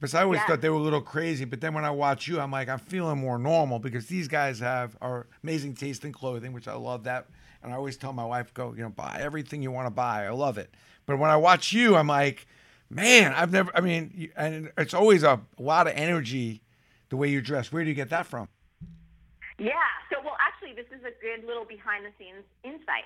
Because 0.00 0.14
I 0.14 0.22
always 0.22 0.40
Yeah. 0.40 0.46
thought 0.46 0.62
they 0.62 0.70
were 0.70 0.76
a 0.76 0.80
little 0.80 1.02
crazy, 1.02 1.44
but 1.44 1.60
then 1.60 1.74
when 1.74 1.84
I 1.84 1.90
watch 1.90 2.26
you, 2.26 2.40
I'm 2.40 2.50
like, 2.50 2.68
I'm 2.68 2.78
feeling 2.78 3.18
more 3.18 3.38
normal 3.38 3.78
because 3.78 4.06
these 4.06 4.26
guys 4.26 4.58
have 4.60 4.96
are 5.02 5.26
amazing 5.42 5.74
taste 5.74 6.02
in 6.04 6.12
clothing, 6.12 6.54
which 6.54 6.66
I 6.66 6.74
love 6.74 7.04
that. 7.04 7.26
And 7.62 7.72
I 7.72 7.76
always 7.76 7.98
tell 7.98 8.12
my 8.14 8.24
wife, 8.24 8.54
go, 8.54 8.72
you 8.74 8.82
know, 8.82 8.88
buy 8.88 9.18
everything 9.20 9.62
you 9.62 9.70
want 9.70 9.86
to 9.86 9.90
buy. 9.90 10.26
I 10.26 10.30
love 10.30 10.56
it. 10.56 10.72
But 11.06 11.18
when 11.18 11.30
I 11.30 11.36
watch 11.36 11.72
you, 11.74 11.96
I'm 11.96 12.06
like, 12.06 12.46
man, 12.88 13.32
I've 13.34 13.52
never. 13.52 13.70
I 13.74 13.82
mean, 13.82 14.30
and 14.36 14.72
it's 14.78 14.94
always 14.94 15.22
a 15.24 15.40
lot 15.58 15.86
of 15.86 15.92
energy, 15.94 16.62
the 17.10 17.16
way 17.16 17.28
you 17.28 17.42
dress. 17.42 17.70
Where 17.70 17.82
do 17.84 17.88
you 17.90 17.94
get 17.94 18.08
that 18.10 18.26
from? 18.26 18.48
Yeah. 19.58 19.72
So, 20.10 20.20
well, 20.24 20.36
actually, 20.40 20.72
this 20.72 20.86
is 20.90 21.04
a 21.04 21.12
good 21.20 21.46
little 21.46 21.64
behind 21.66 22.04
the 22.06 22.12
scenes 22.18 22.44
insight. 22.64 23.04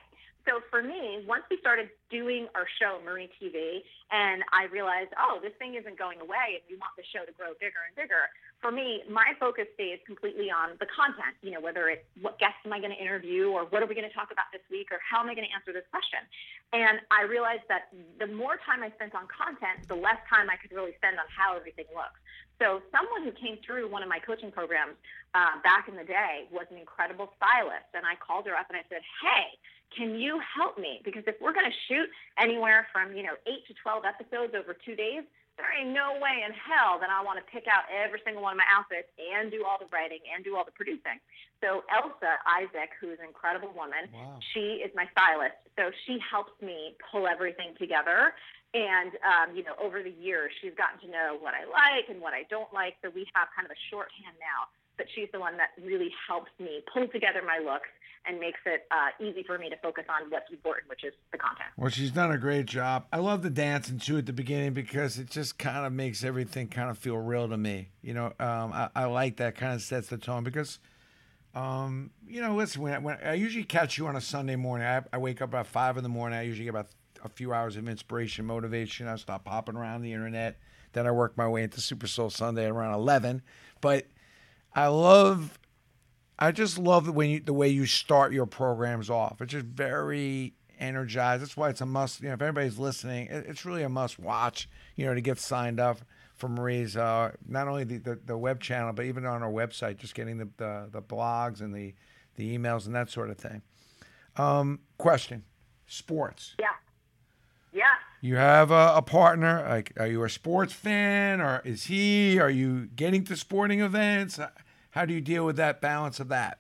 So, 0.58 0.66
for 0.74 0.82
me, 0.82 1.22
once 1.22 1.46
we 1.46 1.54
started 1.62 1.86
doing 2.10 2.50
our 2.58 2.66
show, 2.82 2.98
Marie 3.06 3.30
TV, 3.38 3.86
and 4.10 4.42
I 4.50 4.66
realized, 4.74 5.14
oh, 5.14 5.38
this 5.38 5.54
thing 5.62 5.78
isn't 5.78 5.94
going 5.94 6.18
away, 6.18 6.58
and 6.58 6.66
we 6.66 6.74
want 6.74 6.98
the 6.98 7.06
show 7.14 7.22
to 7.22 7.30
grow 7.30 7.54
bigger 7.62 7.78
and 7.86 7.94
bigger. 7.94 8.26
For 8.58 8.74
me, 8.74 9.06
my 9.06 9.38
focus 9.38 9.70
stays 9.78 10.02
completely 10.02 10.50
on 10.50 10.74
the 10.82 10.90
content. 10.90 11.38
You 11.46 11.54
know, 11.54 11.62
whether 11.62 11.86
it's 11.94 12.02
what 12.18 12.42
guests 12.42 12.58
am 12.66 12.74
I 12.74 12.82
going 12.82 12.90
to 12.90 12.98
interview, 12.98 13.54
or 13.54 13.70
what 13.70 13.86
are 13.86 13.88
we 13.88 13.94
going 13.94 14.08
to 14.08 14.16
talk 14.18 14.34
about 14.34 14.50
this 14.50 14.64
week, 14.66 14.90
or 14.90 14.98
how 14.98 15.22
am 15.22 15.30
I 15.30 15.38
going 15.38 15.46
to 15.46 15.54
answer 15.54 15.70
this 15.70 15.86
question. 15.94 16.26
And 16.74 16.98
I 17.14 17.22
realized 17.22 17.70
that 17.70 17.94
the 18.18 18.26
more 18.26 18.58
time 18.66 18.82
I 18.82 18.90
spent 18.98 19.14
on 19.14 19.30
content, 19.30 19.86
the 19.86 19.94
less 19.94 20.18
time 20.26 20.50
I 20.50 20.58
could 20.58 20.74
really 20.74 20.98
spend 20.98 21.22
on 21.22 21.28
how 21.30 21.54
everything 21.54 21.86
looks. 21.94 22.18
So, 22.58 22.82
someone 22.90 23.22
who 23.22 23.30
came 23.30 23.62
through 23.62 23.86
one 23.86 24.02
of 24.02 24.10
my 24.10 24.18
coaching 24.18 24.50
programs 24.50 24.98
uh, 25.38 25.62
back 25.62 25.86
in 25.86 25.94
the 25.94 26.02
day 26.02 26.50
was 26.50 26.66
an 26.74 26.82
incredible 26.82 27.30
stylist. 27.38 27.94
And 27.94 28.02
I 28.02 28.18
called 28.18 28.50
her 28.50 28.58
up 28.58 28.66
and 28.66 28.74
I 28.74 28.82
said, 28.90 29.06
Hey, 29.22 29.54
can 29.94 30.18
you 30.18 30.40
help 30.40 30.78
me? 30.78 31.00
Because 31.04 31.24
if 31.26 31.36
we're 31.40 31.52
going 31.54 31.68
to 31.70 31.78
shoot 31.88 32.08
anywhere 32.38 32.86
from, 32.92 33.16
you 33.16 33.22
know, 33.22 33.34
eight 33.46 33.66
to 33.68 33.74
12 33.82 34.04
episodes 34.04 34.54
over 34.54 34.76
two 34.76 34.94
days, 34.94 35.24
there 35.56 35.66
ain't 35.74 35.90
no 35.90 36.14
way 36.22 36.46
in 36.46 36.54
hell 36.54 37.02
that 37.02 37.10
I 37.10 37.18
want 37.26 37.42
to 37.42 37.46
pick 37.50 37.66
out 37.66 37.82
every 37.90 38.22
single 38.22 38.46
one 38.46 38.54
of 38.54 38.60
my 38.62 38.68
outfits 38.70 39.10
and 39.18 39.50
do 39.50 39.66
all 39.66 39.74
the 39.80 39.90
writing 39.90 40.22
and 40.30 40.44
do 40.46 40.54
all 40.54 40.62
the 40.62 40.70
producing. 40.70 41.18
So 41.58 41.82
Elsa 41.90 42.38
Isaac, 42.46 42.94
who's 43.00 43.18
an 43.18 43.26
incredible 43.26 43.74
woman, 43.74 44.06
Wow. 44.14 44.38
she 44.54 44.78
is 44.86 44.94
my 44.94 45.10
stylist. 45.10 45.58
So 45.74 45.90
she 46.06 46.22
helps 46.22 46.54
me 46.62 46.94
pull 47.10 47.26
everything 47.26 47.74
together. 47.74 48.38
And, 48.74 49.18
um, 49.26 49.56
you 49.56 49.64
know, 49.66 49.74
over 49.82 49.98
the 50.04 50.14
years, 50.14 50.52
she's 50.62 50.74
gotten 50.78 51.00
to 51.02 51.08
know 51.10 51.38
what 51.40 51.54
I 51.58 51.64
like 51.66 52.06
and 52.08 52.20
what 52.22 52.34
I 52.34 52.44
don't 52.46 52.70
like. 52.72 52.94
So 53.02 53.10
we 53.10 53.26
have 53.34 53.48
kind 53.56 53.66
of 53.66 53.72
a 53.74 53.80
shorthand 53.90 54.38
now. 54.38 54.70
But 54.94 55.06
she's 55.14 55.28
the 55.32 55.40
one 55.40 55.56
that 55.58 55.70
really 55.82 56.10
helps 56.28 56.50
me 56.60 56.82
pull 56.92 57.08
together 57.08 57.42
my 57.42 57.58
looks 57.58 57.88
and 58.26 58.38
makes 58.40 58.60
it 58.66 58.86
uh, 58.90 59.08
easy 59.24 59.42
for 59.42 59.58
me 59.58 59.68
to 59.70 59.76
focus 59.78 60.04
on 60.08 60.30
what's 60.30 60.50
important, 60.50 60.88
which 60.88 61.04
is 61.04 61.12
the 61.32 61.38
content. 61.38 61.68
Well, 61.76 61.90
she's 61.90 62.10
done 62.10 62.30
a 62.30 62.38
great 62.38 62.66
job. 62.66 63.06
I 63.12 63.18
love 63.18 63.42
the 63.42 63.50
dancing 63.50 63.98
too 63.98 64.18
at 64.18 64.26
the 64.26 64.32
beginning 64.32 64.72
because 64.74 65.18
it 65.18 65.30
just 65.30 65.58
kind 65.58 65.86
of 65.86 65.92
makes 65.92 66.24
everything 66.24 66.68
kind 66.68 66.90
of 66.90 66.98
feel 66.98 67.16
real 67.16 67.48
to 67.48 67.56
me. 67.56 67.88
You 68.02 68.14
know, 68.14 68.26
um, 68.40 68.72
I, 68.72 68.88
I 68.94 69.04
like 69.06 69.36
that 69.36 69.54
kind 69.56 69.72
of 69.74 69.82
sets 69.82 70.08
the 70.08 70.18
tone 70.18 70.44
because, 70.44 70.78
um, 71.54 72.10
you 72.28 72.40
know, 72.40 72.54
listen, 72.54 72.82
when, 72.82 72.92
I- 72.94 72.98
when 72.98 73.18
I 73.24 73.34
usually 73.34 73.64
catch 73.64 73.98
you 73.98 74.06
on 74.06 74.16
a 74.16 74.20
Sunday 74.20 74.56
morning, 74.56 74.86
I, 74.86 75.02
I 75.12 75.18
wake 75.18 75.40
up 75.42 75.48
about 75.48 75.66
five 75.66 75.96
in 75.96 76.02
the 76.02 76.08
morning. 76.08 76.38
I 76.38 76.42
usually 76.42 76.64
get 76.64 76.70
about 76.70 76.88
a 77.24 77.28
few 77.28 77.52
hours 77.52 77.76
of 77.76 77.88
inspiration, 77.88 78.44
motivation. 78.44 79.08
I 79.08 79.16
stop 79.16 79.44
popping 79.44 79.76
around 79.76 80.02
the 80.02 80.12
internet. 80.12 80.58
Then 80.92 81.06
I 81.06 81.10
work 81.10 81.36
my 81.36 81.48
way 81.48 81.62
into 81.64 81.80
Super 81.80 82.06
Soul 82.06 82.30
Sunday 82.30 82.66
around 82.66 82.94
eleven. 82.94 83.42
But 83.80 84.06
I 84.74 84.86
love 84.86 85.58
I 86.38 86.52
just 86.52 86.78
love 86.78 87.04
the 87.04 87.12
way 87.12 87.28
you, 87.28 87.40
the 87.40 87.52
way 87.52 87.68
you 87.68 87.86
start 87.86 88.32
your 88.32 88.46
programs 88.46 89.10
off. 89.10 89.40
It's 89.40 89.52
just 89.52 89.66
very 89.66 90.54
energized. 90.78 91.42
That's 91.42 91.56
why 91.56 91.70
it's 91.70 91.80
a 91.80 91.86
must. 91.86 92.20
You 92.20 92.28
know, 92.28 92.34
if 92.34 92.42
anybody's 92.42 92.78
listening, 92.78 93.26
it, 93.26 93.46
it's 93.46 93.64
really 93.64 93.82
a 93.82 93.88
must 93.88 94.18
watch. 94.18 94.68
You 94.96 95.06
know, 95.06 95.14
to 95.14 95.20
get 95.20 95.38
signed 95.38 95.80
up 95.80 95.98
for 96.36 96.48
Marie's 96.48 96.96
uh, 96.96 97.32
not 97.46 97.66
only 97.66 97.84
the, 97.84 97.98
the, 97.98 98.20
the 98.24 98.38
web 98.38 98.60
channel, 98.60 98.92
but 98.92 99.04
even 99.04 99.26
on 99.26 99.42
our 99.42 99.50
website, 99.50 99.98
just 99.98 100.14
getting 100.14 100.38
the, 100.38 100.48
the, 100.56 100.88
the 100.92 101.02
blogs 101.02 101.60
and 101.60 101.74
the 101.74 101.94
the 102.36 102.56
emails 102.56 102.86
and 102.86 102.94
that 102.94 103.10
sort 103.10 103.30
of 103.30 103.36
thing. 103.36 103.62
Um, 104.36 104.80
question: 104.96 105.44
Sports. 105.86 106.54
Yeah. 106.60 106.66
Yeah. 107.72 107.84
You 108.20 108.36
have 108.36 108.70
a, 108.70 108.94
a 108.96 109.02
partner. 109.02 109.64
Like, 109.68 109.92
are 109.98 110.06
you 110.06 110.24
a 110.24 110.30
sports 110.30 110.72
fan, 110.72 111.40
or 111.40 111.60
is 111.64 111.84
he? 111.84 112.38
Are 112.38 112.50
you 112.50 112.86
getting 112.86 113.24
to 113.24 113.36
sporting 113.36 113.80
events? 113.80 114.38
How 114.90 115.04
do 115.04 115.12
you 115.12 115.20
deal 115.20 115.44
with 115.44 115.56
that 115.56 115.80
balance 115.80 116.20
of 116.20 116.28
that? 116.28 116.58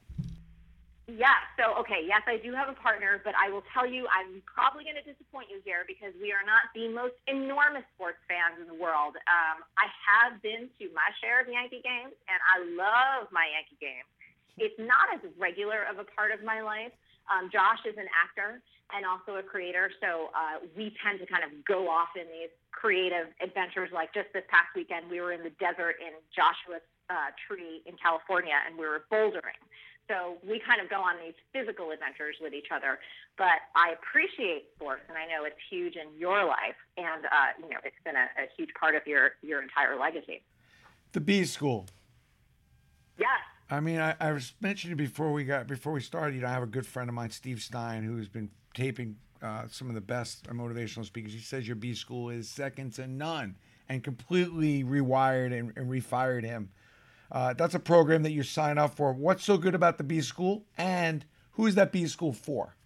Yeah. 1.08 1.40
So, 1.56 1.72
okay. 1.80 2.04
Yes, 2.04 2.20
I 2.28 2.36
do 2.36 2.52
have 2.52 2.68
a 2.68 2.76
partner, 2.76 3.20
but 3.24 3.32
I 3.32 3.48
will 3.48 3.64
tell 3.72 3.88
you, 3.88 4.04
I'm 4.12 4.44
probably 4.44 4.84
going 4.84 5.00
to 5.00 5.06
disappoint 5.08 5.48
you 5.48 5.64
here 5.64 5.88
because 5.88 6.12
we 6.20 6.36
are 6.36 6.44
not 6.44 6.68
the 6.76 6.92
most 6.92 7.16
enormous 7.24 7.88
sports 7.96 8.20
fans 8.28 8.60
in 8.60 8.68
the 8.68 8.76
world. 8.76 9.16
Um, 9.24 9.64
I 9.80 9.88
have 10.04 10.36
been 10.44 10.68
to 10.78 10.84
my 10.92 11.08
share 11.24 11.40
of 11.40 11.48
Yankee 11.48 11.80
games, 11.80 12.12
and 12.28 12.38
I 12.44 12.56
love 12.76 13.32
my 13.32 13.48
Yankee 13.48 13.80
games. 13.80 14.04
It's 14.60 14.76
not 14.76 15.08
as 15.16 15.24
regular 15.40 15.88
of 15.88 15.96
a 15.96 16.06
part 16.12 16.28
of 16.28 16.44
my 16.44 16.60
life. 16.60 16.92
Um, 17.32 17.48
Josh 17.48 17.80
is 17.88 17.96
an 17.96 18.08
actor 18.12 18.60
and 18.92 19.08
also 19.08 19.40
a 19.40 19.44
creator, 19.44 19.88
so 20.00 20.28
uh, 20.36 20.64
we 20.76 20.92
tend 21.00 21.20
to 21.20 21.26
kind 21.28 21.44
of 21.44 21.52
go 21.64 21.88
off 21.88 22.16
in 22.16 22.28
these 22.28 22.52
creative 22.72 23.32
adventures. 23.40 23.88
Like 23.92 24.12
just 24.12 24.28
this 24.36 24.44
past 24.52 24.72
weekend, 24.76 25.08
we 25.08 25.20
were 25.20 25.32
in 25.32 25.40
the 25.40 25.52
desert 25.56 25.96
in 26.00 26.12
Joshua's 26.36 26.84
uh, 27.10 27.32
Tree 27.46 27.82
in 27.86 27.94
California, 27.96 28.54
and 28.66 28.78
we 28.78 28.86
were 28.86 29.04
bouldering. 29.10 29.58
So 30.08 30.38
we 30.42 30.58
kind 30.58 30.80
of 30.80 30.88
go 30.88 31.00
on 31.00 31.16
these 31.22 31.34
physical 31.52 31.90
adventures 31.90 32.36
with 32.40 32.54
each 32.54 32.68
other. 32.74 32.98
But 33.36 33.60
I 33.76 33.92
appreciate 33.92 34.64
sports, 34.74 35.02
and 35.08 35.18
I 35.18 35.26
know 35.26 35.44
it's 35.44 35.60
huge 35.70 35.96
in 35.96 36.08
your 36.18 36.44
life, 36.44 36.76
and 36.96 37.26
uh, 37.26 37.52
you 37.62 37.68
know 37.68 37.80
it's 37.84 37.96
been 38.04 38.16
a, 38.16 38.28
a 38.40 38.48
huge 38.56 38.70
part 38.78 38.94
of 38.94 39.06
your 39.06 39.32
your 39.42 39.62
entire 39.62 39.98
legacy. 39.98 40.42
The 41.12 41.20
B 41.20 41.44
School. 41.44 41.86
Yes. 43.18 43.28
I 43.70 43.80
mean, 43.80 43.98
I, 43.98 44.14
I 44.18 44.32
was 44.32 44.54
mentioning 44.60 44.96
before 44.96 45.30
we 45.32 45.44
got 45.44 45.66
before 45.66 45.92
we 45.92 46.00
started. 46.00 46.36
You 46.36 46.42
know, 46.42 46.48
I 46.48 46.52
have 46.52 46.62
a 46.62 46.66
good 46.66 46.86
friend 46.86 47.10
of 47.10 47.14
mine, 47.14 47.30
Steve 47.30 47.60
Stein, 47.60 48.02
who's 48.02 48.28
been 48.28 48.50
taping 48.72 49.16
uh, 49.42 49.64
some 49.70 49.88
of 49.88 49.94
the 49.94 50.00
best 50.00 50.44
motivational 50.44 51.04
speakers. 51.04 51.32
He 51.32 51.40
says 51.40 51.66
your 51.66 51.76
B 51.76 51.94
School 51.94 52.30
is 52.30 52.48
second 52.48 52.94
to 52.94 53.06
none, 53.06 53.56
and 53.88 54.02
completely 54.02 54.84
rewired 54.84 55.58
and, 55.58 55.72
and 55.76 55.90
refired 55.90 56.44
him. 56.44 56.70
Uh, 57.30 57.52
that's 57.52 57.74
a 57.74 57.80
program 57.80 58.22
that 58.22 58.32
you 58.32 58.42
sign 58.42 58.78
up 58.78 58.94
for. 58.94 59.12
What's 59.12 59.44
so 59.44 59.58
good 59.58 59.74
about 59.74 59.98
the 59.98 60.04
B 60.04 60.20
School, 60.20 60.64
and 60.76 61.24
who 61.52 61.66
is 61.66 61.74
that 61.74 61.92
B 61.92 62.06
School 62.06 62.32
for? 62.32 62.76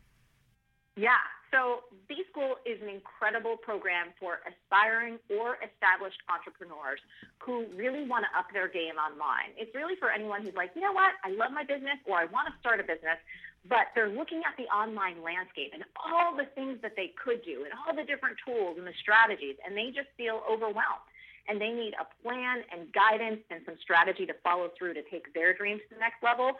Yeah. 0.96 1.18
So 1.52 1.85
B 2.09 2.24
School 2.33 2.57
is 2.64 2.81
an 2.81 2.88
incredible 2.88 3.61
program 3.61 4.09
for 4.18 4.40
aspiring 4.48 5.20
or 5.28 5.61
established 5.61 6.16
entrepreneurs 6.33 6.98
who 7.44 7.68
really 7.76 8.09
want 8.09 8.24
to 8.24 8.31
up 8.33 8.48
their 8.57 8.68
game 8.68 8.96
online. 8.96 9.52
It's 9.61 9.74
really 9.74 9.94
for 10.00 10.09
anyone 10.09 10.40
who's 10.40 10.57
like, 10.57 10.72
you 10.74 10.81
know 10.81 10.96
what, 10.96 11.12
I 11.22 11.31
love 11.37 11.52
my 11.52 11.62
business 11.62 12.00
or 12.09 12.16
I 12.16 12.24
want 12.24 12.48
to 12.48 12.55
start 12.57 12.81
a 12.81 12.87
business, 12.88 13.20
but 13.68 13.92
they're 13.94 14.09
looking 14.09 14.40
at 14.48 14.57
the 14.57 14.64
online 14.72 15.20
landscape 15.20 15.76
and 15.76 15.85
all 16.00 16.33
the 16.33 16.48
things 16.57 16.81
that 16.81 16.96
they 16.96 17.12
could 17.20 17.44
do 17.44 17.68
and 17.68 17.72
all 17.76 17.92
the 17.92 18.09
different 18.09 18.40
tools 18.40 18.81
and 18.81 18.88
the 18.88 18.96
strategies, 18.96 19.61
and 19.61 19.76
they 19.76 19.92
just 19.92 20.09
feel 20.16 20.40
overwhelmed. 20.48 21.05
And 21.48 21.61
they 21.61 21.70
need 21.70 21.94
a 21.98 22.07
plan 22.22 22.62
and 22.70 22.92
guidance 22.92 23.40
and 23.50 23.61
some 23.66 23.74
strategy 23.83 24.26
to 24.26 24.35
follow 24.44 24.70
through 24.78 24.94
to 24.94 25.02
take 25.11 25.35
their 25.35 25.52
dreams 25.52 25.81
to 25.88 25.94
the 25.94 26.00
next 26.00 26.22
level. 26.22 26.52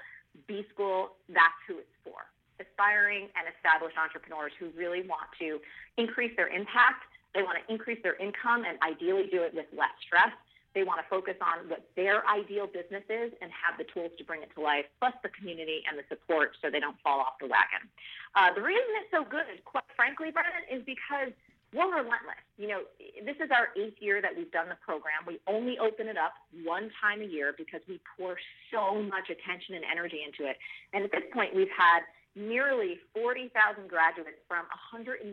B 0.46 0.66
School, 0.72 1.16
that's 1.28 1.60
who 1.68 1.78
it's 1.78 1.96
for 2.02 2.26
aspiring 2.60 3.26
and 3.34 3.50
established 3.50 3.98
entrepreneurs 3.98 4.52
who 4.58 4.70
really 4.78 5.02
want 5.02 5.26
to 5.40 5.58
increase 5.96 6.30
their 6.36 6.48
impact. 6.48 7.02
They 7.34 7.42
want 7.42 7.58
to 7.58 7.64
increase 7.72 7.98
their 8.02 8.14
income 8.16 8.62
and 8.62 8.78
ideally 8.86 9.26
do 9.30 9.42
it 9.42 9.54
with 9.54 9.66
less 9.72 9.94
stress. 10.04 10.30
They 10.74 10.84
want 10.84 11.04
to 11.04 11.06
focus 11.08 11.36
on 11.44 11.68
what 11.68 11.84
their 11.96 12.24
ideal 12.24 12.64
business 12.64 13.04
is 13.12 13.32
and 13.44 13.52
have 13.52 13.76
the 13.76 13.84
tools 13.92 14.12
to 14.16 14.24
bring 14.24 14.40
it 14.40 14.48
to 14.56 14.60
life, 14.64 14.88
plus 15.00 15.12
the 15.20 15.28
community 15.28 15.84
and 15.84 16.00
the 16.00 16.06
support 16.08 16.56
so 16.64 16.70
they 16.72 16.80
don't 16.80 16.96
fall 17.04 17.20
off 17.20 17.36
the 17.40 17.48
wagon. 17.48 17.84
Uh, 18.32 18.56
the 18.56 18.64
reason 18.64 18.88
it's 19.04 19.12
so 19.12 19.20
good, 19.20 19.60
quite 19.68 19.84
frankly, 19.96 20.32
Brennan, 20.32 20.64
is 20.72 20.80
because 20.88 21.36
we're 21.72 21.88
relentless. 21.88 22.44
You 22.61 22.68
know, 22.68 22.80
this 23.24 23.37
is 23.40 23.48
our 23.48 23.72
eighth 23.80 23.96
year 24.00 24.20
that 24.20 24.37
we've 24.37 24.52
done 24.52 24.68
the 24.68 24.76
program. 24.85 25.24
We 25.26 25.40
only 25.48 25.80
open 25.80 26.06
it 26.06 26.20
up 26.20 26.37
one 26.64 26.92
time 27.00 27.20
a 27.20 27.28
year 27.28 27.56
because 27.56 27.80
we 27.88 28.00
pour 28.16 28.37
so 28.70 29.00
much 29.00 29.32
attention 29.32 29.80
and 29.80 29.85
energy 29.88 30.20
into 30.20 30.48
it. 30.48 30.61
And 30.92 31.04
at 31.04 31.11
this 31.11 31.24
point, 31.32 31.56
we've 31.56 31.72
had 31.72 32.04
nearly 32.37 33.00
40,000 33.16 33.52
graduates 33.88 34.40
from 34.48 34.68
119 34.92 35.24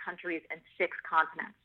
countries 0.00 0.40
and 0.48 0.60
six 0.80 0.96
continents. 1.04 1.56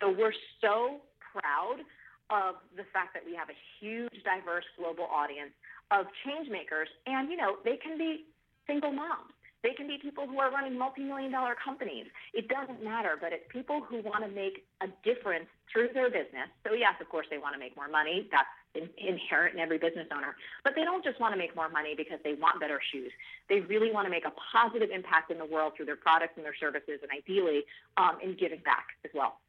So 0.00 0.08
we're 0.08 0.36
so 0.60 1.04
proud 1.20 1.84
of 2.32 2.56
the 2.76 2.84
fact 2.92 3.12
that 3.12 3.24
we 3.24 3.36
have 3.36 3.48
a 3.52 3.58
huge, 3.80 4.12
diverse 4.24 4.66
global 4.76 5.04
audience 5.04 5.52
of 5.92 6.08
change 6.24 6.48
makers. 6.48 6.88
And, 7.04 7.30
you 7.30 7.36
know, 7.36 7.60
they 7.64 7.76
can 7.76 7.96
be 7.96 8.24
single 8.66 8.92
moms. 8.92 9.35
They 9.66 9.74
can 9.74 9.88
be 9.88 9.98
people 9.98 10.28
who 10.28 10.38
are 10.38 10.48
running 10.52 10.78
multi-million 10.78 11.32
dollar 11.32 11.56
companies. 11.58 12.06
It 12.32 12.46
doesn't 12.46 12.84
matter, 12.84 13.18
but 13.20 13.32
it's 13.32 13.42
people 13.48 13.80
who 13.82 14.00
want 14.00 14.22
to 14.22 14.30
make 14.30 14.64
a 14.80 14.86
difference 15.02 15.46
through 15.72 15.88
their 15.92 16.08
business. 16.08 16.46
So 16.64 16.72
yes, 16.72 16.92
of 17.00 17.08
course, 17.08 17.26
they 17.30 17.38
want 17.38 17.54
to 17.54 17.58
make 17.58 17.74
more 17.74 17.88
money. 17.88 18.28
That's 18.30 18.46
in, 18.76 18.88
inherent 18.96 19.54
in 19.54 19.60
every 19.60 19.78
business 19.78 20.06
owner. 20.14 20.36
But 20.62 20.74
they 20.76 20.84
don't 20.84 21.02
just 21.02 21.18
want 21.18 21.34
to 21.34 21.38
make 21.38 21.56
more 21.56 21.68
money 21.68 21.94
because 21.96 22.20
they 22.22 22.34
want 22.34 22.60
better 22.60 22.78
shoes. 22.92 23.10
They 23.48 23.58
really 23.58 23.90
want 23.90 24.06
to 24.06 24.10
make 24.10 24.24
a 24.24 24.32
positive 24.52 24.90
impact 24.90 25.32
in 25.32 25.38
the 25.38 25.44
world 25.44 25.72
through 25.76 25.86
their 25.86 25.96
products 25.96 26.34
and 26.36 26.44
their 26.44 26.54
services, 26.54 27.00
and 27.02 27.10
ideally 27.10 27.64
um, 27.96 28.18
in 28.22 28.36
giving 28.36 28.60
back 28.60 28.86
as 29.04 29.10
well. 29.16 29.40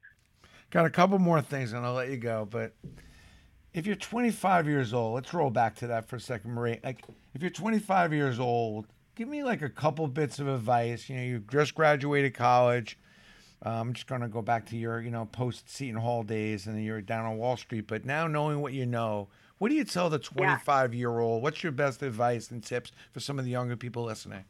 Got 0.71 0.87
a 0.87 0.89
couple 0.89 1.19
more 1.19 1.43
things, 1.43 1.73
and 1.73 1.85
I'll 1.85 1.93
let 1.93 2.09
you 2.09 2.17
go. 2.17 2.47
But 2.49 2.73
if 3.75 3.85
you're 3.85 3.95
25 3.95 4.67
years 4.67 4.95
old, 4.95 5.13
let's 5.13 5.31
roll 5.31 5.51
back 5.51 5.75
to 5.75 5.87
that 5.87 6.09
for 6.09 6.15
a 6.15 6.19
second, 6.19 6.55
Marie. 6.55 6.79
Like, 6.83 7.03
if 7.35 7.43
you're 7.43 7.51
25 7.51 8.13
years 8.13 8.39
old, 8.39 8.87
give 9.17 9.27
me 9.27 9.43
like 9.43 9.63
a 9.63 9.69
couple 9.69 10.07
bits 10.07 10.37
of 10.37 10.47
advice. 10.47 11.09
You 11.09 11.17
know, 11.17 11.23
you 11.23 11.39
just 11.51 11.73
graduated 11.73 12.35
college. 12.35 12.97
Uh, 13.65 13.69
I'm 13.69 13.93
just 13.93 14.05
going 14.05 14.21
to 14.21 14.27
go 14.27 14.43
back 14.43 14.67
to 14.67 14.77
your, 14.77 15.01
you 15.01 15.09
know, 15.09 15.25
post 15.25 15.69
Seton 15.69 15.99
Hall 15.99 16.21
days 16.21 16.67
and 16.67 16.81
you're 16.83 17.01
down 17.01 17.25
on 17.25 17.37
Wall 17.37 17.57
Street. 17.57 17.87
But 17.87 18.05
now 18.05 18.27
knowing 18.27 18.61
what 18.61 18.73
you 18.73 18.85
know, 18.85 19.27
what 19.57 19.69
do 19.69 19.75
you 19.75 19.83
tell 19.83 20.11
the 20.11 20.19
25 20.19 20.93
year 20.93 21.17
old? 21.17 21.41
What's 21.41 21.63
your 21.63 21.71
best 21.71 22.03
advice 22.03 22.51
and 22.51 22.63
tips 22.63 22.91
for 23.11 23.19
some 23.19 23.39
of 23.39 23.45
the 23.45 23.51
younger 23.51 23.75
people 23.75 24.03
listening? 24.03 24.45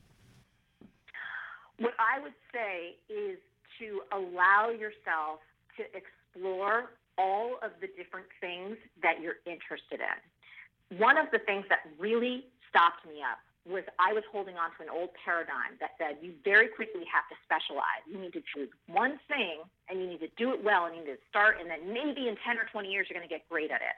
What 1.80 1.94
I 1.98 2.20
would 2.20 2.34
say 2.54 2.98
is 3.08 3.38
to 3.80 4.02
allow 4.12 4.70
yourself 4.70 5.40
to 5.78 5.84
explore 5.96 6.92
all 7.18 7.56
of 7.64 7.72
the 7.80 7.88
different 7.96 8.28
things 8.42 8.76
that 9.02 9.22
you're 9.22 9.38
interested 9.46 10.02
in. 10.02 10.98
One 10.98 11.18
of 11.18 11.28
the 11.32 11.40
things 11.40 11.66
that 11.70 11.80
really 11.98 12.46
stopped 12.70 13.06
me 13.06 13.22
up 13.22 13.40
was 13.68 13.84
I 14.00 14.16
was 14.16 14.24
holding 14.32 14.56
on 14.56 14.72
to 14.76 14.88
an 14.88 14.90
old 14.90 15.12
paradigm 15.20 15.76
that 15.84 16.00
said 16.00 16.24
you 16.24 16.34
very 16.44 16.72
quickly 16.72 17.04
have 17.12 17.28
to 17.28 17.36
specialize. 17.44 18.02
You 18.08 18.18
need 18.18 18.34
to 18.34 18.44
choose 18.44 18.72
one 18.88 19.20
thing 19.28 19.62
and 19.92 20.00
you 20.00 20.08
need 20.08 20.24
to 20.24 20.32
do 20.40 20.56
it 20.56 20.64
well 20.64 20.88
and 20.88 20.96
you 20.96 21.04
need 21.04 21.20
to 21.20 21.24
start 21.30 21.60
and 21.60 21.70
then 21.70 21.92
maybe 21.92 22.32
in 22.32 22.40
10 22.42 22.58
or 22.58 22.66
20 22.72 22.88
years 22.88 23.08
you're 23.10 23.20
going 23.20 23.28
to 23.28 23.32
get 23.32 23.44
great 23.52 23.72
at 23.72 23.84
it. 23.84 23.96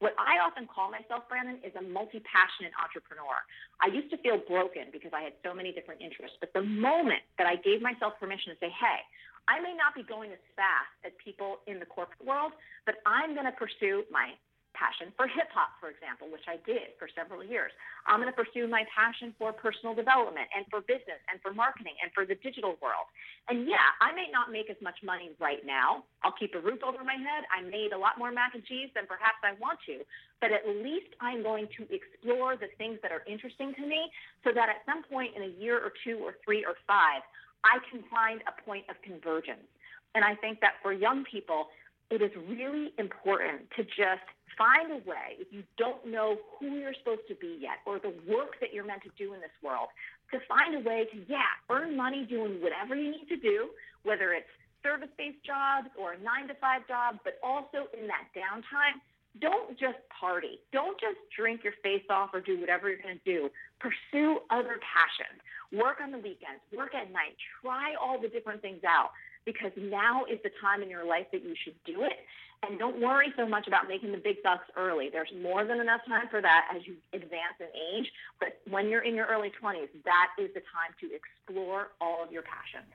What 0.00 0.16
I 0.16 0.40
often 0.40 0.64
call 0.64 0.88
myself, 0.88 1.28
Brandon, 1.28 1.60
is 1.60 1.76
a 1.76 1.84
multi 1.84 2.24
passionate 2.24 2.72
entrepreneur. 2.80 3.36
I 3.84 3.92
used 3.92 4.08
to 4.16 4.18
feel 4.24 4.40
broken 4.40 4.88
because 4.88 5.12
I 5.12 5.20
had 5.20 5.36
so 5.44 5.52
many 5.52 5.76
different 5.76 6.00
interests. 6.00 6.40
But 6.40 6.56
the 6.56 6.64
moment 6.64 7.20
that 7.36 7.44
I 7.44 7.60
gave 7.60 7.84
myself 7.84 8.16
permission 8.16 8.56
to 8.56 8.58
say, 8.64 8.72
hey, 8.72 9.04
I 9.44 9.60
may 9.60 9.76
not 9.76 9.92
be 9.92 10.00
going 10.00 10.32
as 10.32 10.40
fast 10.56 10.88
as 11.04 11.12
people 11.20 11.60
in 11.68 11.78
the 11.80 11.84
corporate 11.84 12.24
world, 12.24 12.56
but 12.88 12.96
I'm 13.04 13.36
going 13.36 13.44
to 13.44 13.52
pursue 13.52 14.08
my 14.08 14.32
passion 14.80 15.12
for 15.12 15.28
hip 15.28 15.52
hop, 15.52 15.76
for 15.76 15.92
example, 15.92 16.32
which 16.32 16.48
I 16.48 16.56
did 16.64 16.96
for 16.96 17.04
several 17.12 17.44
years. 17.44 17.68
I'm 18.08 18.24
going 18.24 18.32
to 18.32 18.34
pursue 18.34 18.64
my 18.64 18.88
passion 18.88 19.36
for 19.36 19.52
personal 19.52 19.92
development 19.92 20.48
and 20.56 20.64
for 20.72 20.80
business 20.80 21.20
and 21.28 21.36
for 21.44 21.52
marketing 21.52 22.00
and 22.00 22.08
for 22.16 22.24
the 22.24 22.40
digital 22.40 22.80
world. 22.80 23.04
And 23.52 23.68
yeah, 23.68 23.92
I 24.00 24.16
may 24.16 24.32
not 24.32 24.48
make 24.48 24.72
as 24.72 24.80
much 24.80 24.96
money 25.04 25.36
right 25.36 25.60
now. 25.68 26.08
I'll 26.24 26.32
keep 26.32 26.56
a 26.56 26.62
roof 26.64 26.80
over 26.80 27.04
my 27.04 27.20
head. 27.20 27.44
I 27.52 27.60
made 27.60 27.92
a 27.92 28.00
lot 28.00 28.16
more 28.16 28.32
mac 28.32 28.56
and 28.56 28.64
cheese 28.64 28.88
than 28.96 29.04
perhaps 29.04 29.44
I 29.44 29.52
want 29.60 29.76
to, 29.92 30.00
but 30.40 30.48
at 30.48 30.64
least 30.64 31.12
I'm 31.20 31.44
going 31.44 31.68
to 31.76 31.84
explore 31.92 32.56
the 32.56 32.72
things 32.80 32.96
that 33.04 33.12
are 33.12 33.22
interesting 33.28 33.76
to 33.76 33.84
me 33.84 34.08
so 34.40 34.56
that 34.56 34.72
at 34.72 34.80
some 34.88 35.04
point 35.04 35.36
in 35.36 35.44
a 35.44 35.52
year 35.60 35.76
or 35.76 35.92
two 36.02 36.24
or 36.24 36.40
three 36.40 36.64
or 36.64 36.80
five, 36.88 37.20
I 37.60 37.76
can 37.92 38.00
find 38.08 38.40
a 38.48 38.56
point 38.64 38.88
of 38.88 38.96
convergence. 39.04 39.68
And 40.14 40.24
I 40.24 40.34
think 40.34 40.60
that 40.64 40.80
for 40.82 40.92
young 40.92 41.28
people, 41.28 41.68
it 42.10 42.22
is 42.22 42.30
really 42.48 42.92
important 42.98 43.70
to 43.76 43.84
just 43.84 44.26
find 44.60 44.92
a 44.92 45.00
way, 45.08 45.40
if 45.40 45.48
you 45.50 45.64
don't 45.80 46.04
know 46.04 46.36
who 46.60 46.76
you're 46.76 46.92
supposed 46.92 47.24
to 47.28 47.34
be 47.34 47.56
yet 47.58 47.80
or 47.86 47.98
the 47.98 48.12
work 48.28 48.60
that 48.60 48.74
you're 48.76 48.84
meant 48.84 49.00
to 49.00 49.10
do 49.16 49.32
in 49.32 49.40
this 49.40 49.56
world, 49.64 49.88
to 50.30 50.38
find 50.44 50.76
a 50.76 50.84
way 50.84 51.08
to, 51.08 51.16
yeah, 51.32 51.48
earn 51.70 51.96
money 51.96 52.28
doing 52.28 52.60
whatever 52.60 52.94
you 52.94 53.10
need 53.10 53.24
to 53.32 53.40
do, 53.40 53.70
whether 54.04 54.36
it's 54.36 54.52
service 54.84 55.08
based 55.16 55.40
jobs 55.48 55.88
or 55.96 56.12
a 56.12 56.18
nine 56.20 56.46
to 56.48 56.54
five 56.60 56.86
job, 56.86 57.16
but 57.24 57.40
also 57.42 57.88
in 57.96 58.04
that 58.06 58.28
downtime, 58.36 59.00
don't 59.40 59.78
just 59.80 59.96
party. 60.12 60.60
Don't 60.72 61.00
just 61.00 61.16
drink 61.34 61.64
your 61.64 61.72
face 61.82 62.04
off 62.10 62.30
or 62.34 62.40
do 62.40 62.60
whatever 62.60 62.90
you're 62.90 63.00
going 63.00 63.18
to 63.24 63.24
do. 63.24 63.48
Pursue 63.80 64.44
other 64.50 64.76
passions. 64.84 65.40
Work 65.72 66.02
on 66.02 66.10
the 66.10 66.18
weekends, 66.18 66.60
work 66.76 66.94
at 66.94 67.12
night, 67.12 67.38
try 67.62 67.94
all 67.94 68.20
the 68.20 68.28
different 68.28 68.60
things 68.60 68.82
out 68.84 69.10
because 69.44 69.72
now 69.76 70.24
is 70.24 70.38
the 70.42 70.50
time 70.60 70.82
in 70.82 70.90
your 70.90 71.04
life 71.04 71.26
that 71.32 71.42
you 71.42 71.54
should 71.64 71.76
do 71.84 72.02
it. 72.02 72.18
And 72.62 72.78
don't 72.78 73.00
worry 73.00 73.32
so 73.36 73.48
much 73.48 73.66
about 73.66 73.88
making 73.88 74.12
the 74.12 74.18
big 74.18 74.42
bucks 74.42 74.66
early. 74.76 75.08
There's 75.10 75.32
more 75.40 75.64
than 75.64 75.80
enough 75.80 76.02
time 76.06 76.28
for 76.30 76.42
that 76.42 76.68
as 76.74 76.86
you 76.86 76.96
advance 77.14 77.56
in 77.58 77.68
age. 77.96 78.12
But 78.38 78.60
when 78.68 78.90
you're 78.90 79.02
in 79.02 79.14
your 79.14 79.26
early 79.26 79.50
20s, 79.62 79.88
that 80.04 80.28
is 80.38 80.52
the 80.52 80.60
time 80.60 80.92
to 81.00 81.08
explore 81.14 81.88
all 82.00 82.22
of 82.22 82.30
your 82.30 82.42
passions. 82.42 82.92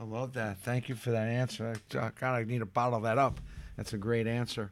I 0.00 0.04
love 0.04 0.32
that. 0.34 0.58
Thank 0.58 0.88
you 0.88 0.96
for 0.96 1.10
that 1.10 1.28
answer. 1.28 1.76
God, 1.90 2.12
I 2.22 2.44
need 2.44 2.58
to 2.58 2.66
bottle 2.66 3.00
that 3.00 3.18
up. 3.18 3.40
That's 3.76 3.92
a 3.92 3.98
great 3.98 4.26
answer. 4.26 4.70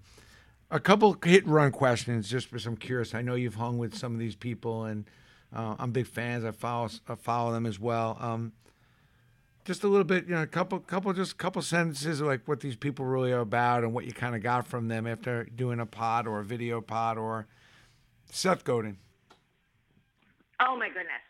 A 0.70 0.80
couple 0.80 1.16
hit 1.24 1.46
run 1.46 1.70
questions, 1.70 2.28
just 2.28 2.50
because 2.50 2.66
I'm 2.66 2.76
curious. 2.76 3.14
I 3.14 3.22
know 3.22 3.36
you've 3.36 3.54
hung 3.54 3.78
with 3.78 3.96
some 3.96 4.12
of 4.12 4.18
these 4.18 4.34
people, 4.34 4.84
and 4.84 5.08
uh, 5.54 5.76
I'm 5.78 5.92
big 5.92 6.08
fans. 6.08 6.44
I 6.44 6.50
follow 6.50 6.90
I 7.08 7.14
follow 7.14 7.52
them 7.52 7.66
as 7.66 7.78
well. 7.78 8.16
Um, 8.20 8.52
just 9.66 9.82
a 9.82 9.88
little 9.88 10.04
bit, 10.04 10.26
you 10.26 10.34
know, 10.34 10.42
a 10.42 10.46
couple, 10.46 10.78
couple, 10.78 11.12
just 11.12 11.32
a 11.32 11.34
couple 11.34 11.60
sentences 11.60 12.20
like 12.20 12.46
what 12.46 12.60
these 12.60 12.76
people 12.76 13.04
really 13.04 13.32
are 13.32 13.40
about 13.40 13.82
and 13.82 13.92
what 13.92 14.06
you 14.06 14.12
kind 14.12 14.36
of 14.36 14.42
got 14.42 14.66
from 14.66 14.86
them 14.86 15.06
after 15.08 15.44
doing 15.44 15.80
a 15.80 15.86
pod 15.86 16.28
or 16.28 16.38
a 16.38 16.44
video 16.44 16.80
pod 16.80 17.18
or 17.18 17.46
Seth 18.30 18.62
Godin. 18.62 18.96
Oh 20.60 20.76
my 20.78 20.86
goodness. 20.86 21.20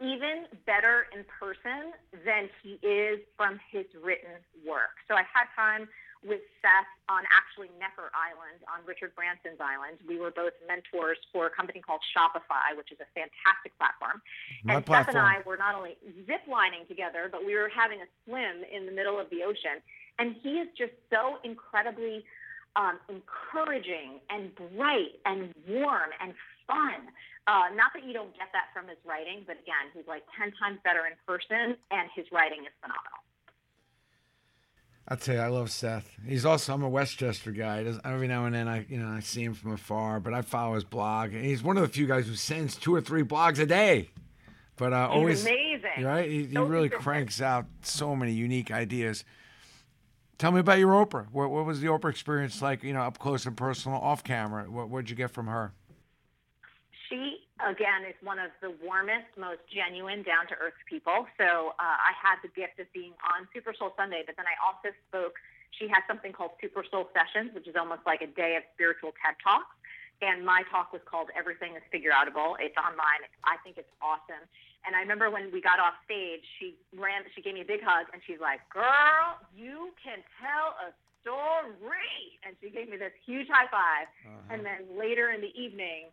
Even 0.00 0.46
better 0.66 1.06
in 1.14 1.24
person 1.38 1.92
than 2.24 2.48
he 2.62 2.84
is 2.86 3.20
from 3.36 3.60
his 3.70 3.86
written 4.02 4.30
work. 4.66 4.98
So 5.06 5.14
I 5.14 5.22
had 5.32 5.46
time 5.54 5.88
with 6.20 6.44
Seth 6.60 6.92
on 7.08 7.24
actually 7.32 7.72
Necker 7.80 8.12
Island, 8.12 8.60
on 8.68 8.84
Richard 8.84 9.16
Branson's 9.16 9.60
island. 9.60 10.04
We 10.04 10.20
were 10.20 10.30
both 10.30 10.52
mentors 10.68 11.16
for 11.32 11.48
a 11.48 11.52
company 11.52 11.80
called 11.80 12.04
Shopify, 12.12 12.76
which 12.76 12.92
is 12.92 13.00
a 13.00 13.08
fantastic 13.16 13.72
platform. 13.80 14.20
My 14.64 14.80
and 14.80 14.84
platform. 14.84 15.16
Seth 15.16 15.20
and 15.20 15.24
I 15.24 15.40
were 15.48 15.56
not 15.56 15.74
only 15.74 15.96
zip 16.28 16.44
lining 16.44 16.84
together, 16.88 17.32
but 17.32 17.40
we 17.44 17.56
were 17.56 17.72
having 17.72 18.04
a 18.04 18.08
swim 18.24 18.64
in 18.68 18.84
the 18.84 18.92
middle 18.92 19.16
of 19.16 19.32
the 19.32 19.42
ocean. 19.42 19.80
And 20.20 20.36
he 20.44 20.60
is 20.60 20.68
just 20.76 20.92
so 21.08 21.40
incredibly 21.42 22.24
um, 22.76 23.00
encouraging 23.08 24.20
and 24.28 24.52
bright 24.76 25.16
and 25.24 25.54
warm 25.66 26.12
and 26.20 26.36
fun. 26.68 27.08
Uh, 27.48 27.72
not 27.74 27.90
that 27.96 28.04
you 28.04 28.12
don't 28.12 28.36
get 28.36 28.52
that 28.52 28.70
from 28.76 28.86
his 28.86 29.00
writing, 29.02 29.42
but 29.48 29.56
again, 29.58 29.88
he's 29.96 30.06
like 30.06 30.22
10 30.36 30.52
times 30.60 30.78
better 30.84 31.08
in 31.08 31.16
person, 31.24 31.74
and 31.90 32.06
his 32.14 32.28
writing 32.30 32.62
is 32.68 32.74
phenomenal. 32.78 33.24
I'll 35.10 35.16
tell 35.16 35.34
you, 35.34 35.40
I 35.40 35.48
love 35.48 35.72
Seth. 35.72 36.08
He's 36.24 36.46
also 36.46 36.72
I'm 36.72 36.84
a 36.84 36.88
Westchester 36.88 37.50
guy. 37.50 37.84
Every 38.04 38.28
now 38.28 38.44
and 38.44 38.54
then 38.54 38.68
I 38.68 38.86
you 38.88 38.96
know 38.96 39.08
I 39.08 39.18
see 39.18 39.42
him 39.42 39.54
from 39.54 39.72
afar, 39.72 40.20
but 40.20 40.32
I 40.32 40.42
follow 40.42 40.74
his 40.74 40.84
blog. 40.84 41.32
He's 41.32 41.64
one 41.64 41.76
of 41.76 41.82
the 41.82 41.88
few 41.88 42.06
guys 42.06 42.28
who 42.28 42.36
sends 42.36 42.76
two 42.76 42.94
or 42.94 43.00
three 43.00 43.24
blogs 43.24 43.58
a 43.58 43.66
day. 43.66 44.10
But 44.76 44.92
uh, 44.92 45.08
always 45.10 45.44
amazing. 45.44 46.04
right. 46.04 46.30
He, 46.30 46.44
he 46.46 46.56
really 46.56 46.88
cranks 46.88 47.42
out 47.42 47.66
so 47.82 48.14
many 48.14 48.32
unique 48.32 48.70
ideas. 48.70 49.24
Tell 50.38 50.52
me 50.52 50.60
about 50.60 50.78
your 50.78 50.92
Oprah. 50.92 51.26
What, 51.30 51.50
what 51.50 51.66
was 51.66 51.80
the 51.80 51.88
Oprah 51.88 52.08
experience 52.08 52.62
like? 52.62 52.82
You 52.82 52.94
know, 52.94 53.02
up 53.02 53.18
close 53.18 53.44
and 53.44 53.54
personal, 53.56 53.98
off 53.98 54.24
camera. 54.24 54.70
What 54.70 54.88
what'd 54.88 55.10
you 55.10 55.16
get 55.16 55.32
from 55.32 55.48
her? 55.48 55.74
She, 57.08 57.36
again, 57.66 58.04
is 58.08 58.16
one 58.22 58.38
of 58.38 58.50
the 58.60 58.72
warmest, 58.82 59.28
most 59.36 59.60
genuine, 59.68 60.22
down 60.22 60.46
to 60.48 60.54
earth 60.56 60.76
people. 60.88 61.26
So 61.36 61.76
uh, 61.76 61.96
I 61.98 62.12
had 62.16 62.40
the 62.42 62.52
gift 62.52 62.80
of 62.80 62.88
being 62.92 63.12
on 63.24 63.48
Super 63.52 63.74
Soul 63.76 63.92
Sunday, 63.96 64.22
but 64.24 64.36
then 64.36 64.46
I 64.46 64.56
also 64.60 64.94
spoke. 65.08 65.36
She 65.70 65.86
has 65.86 66.02
something 66.08 66.32
called 66.32 66.58
Super 66.60 66.82
Soul 66.82 67.08
Sessions, 67.14 67.54
which 67.54 67.68
is 67.68 67.76
almost 67.78 68.02
like 68.04 68.22
a 68.22 68.30
day 68.30 68.56
of 68.56 68.64
spiritual 68.74 69.14
TED 69.22 69.38
Talks. 69.38 69.70
And 70.20 70.44
my 70.44 70.62
talk 70.68 70.92
was 70.92 71.00
called 71.08 71.32
Everything 71.32 71.76
is 71.76 71.82
Figure 71.88 72.12
Outable. 72.12 72.60
It's 72.60 72.76
online. 72.76 73.24
I 73.44 73.56
think 73.64 73.80
it's 73.80 73.88
awesome. 74.04 74.44
And 74.84 74.96
I 74.96 75.00
remember 75.00 75.30
when 75.30 75.48
we 75.52 75.60
got 75.60 75.80
off 75.80 75.96
stage, 76.04 76.44
she 76.58 76.76
ran, 76.96 77.24
she 77.34 77.40
gave 77.40 77.54
me 77.54 77.62
a 77.62 77.68
big 77.68 77.80
hug, 77.80 78.08
and 78.12 78.20
she's 78.26 78.40
like, 78.40 78.60
"Girl, 78.68 79.40
you 79.56 79.92
can 80.02 80.20
tell 80.40 80.76
a 80.80 80.92
story." 81.20 82.36
And 82.44 82.56
she 82.60 82.68
gave 82.68 82.88
me 82.88 82.96
this 82.96 83.12
huge 83.24 83.48
high 83.48 83.68
5 83.68 84.08
And 84.50 84.64
then 84.64 84.84
later 84.96 85.30
in 85.30 85.40
the 85.40 85.52
evening, 85.56 86.12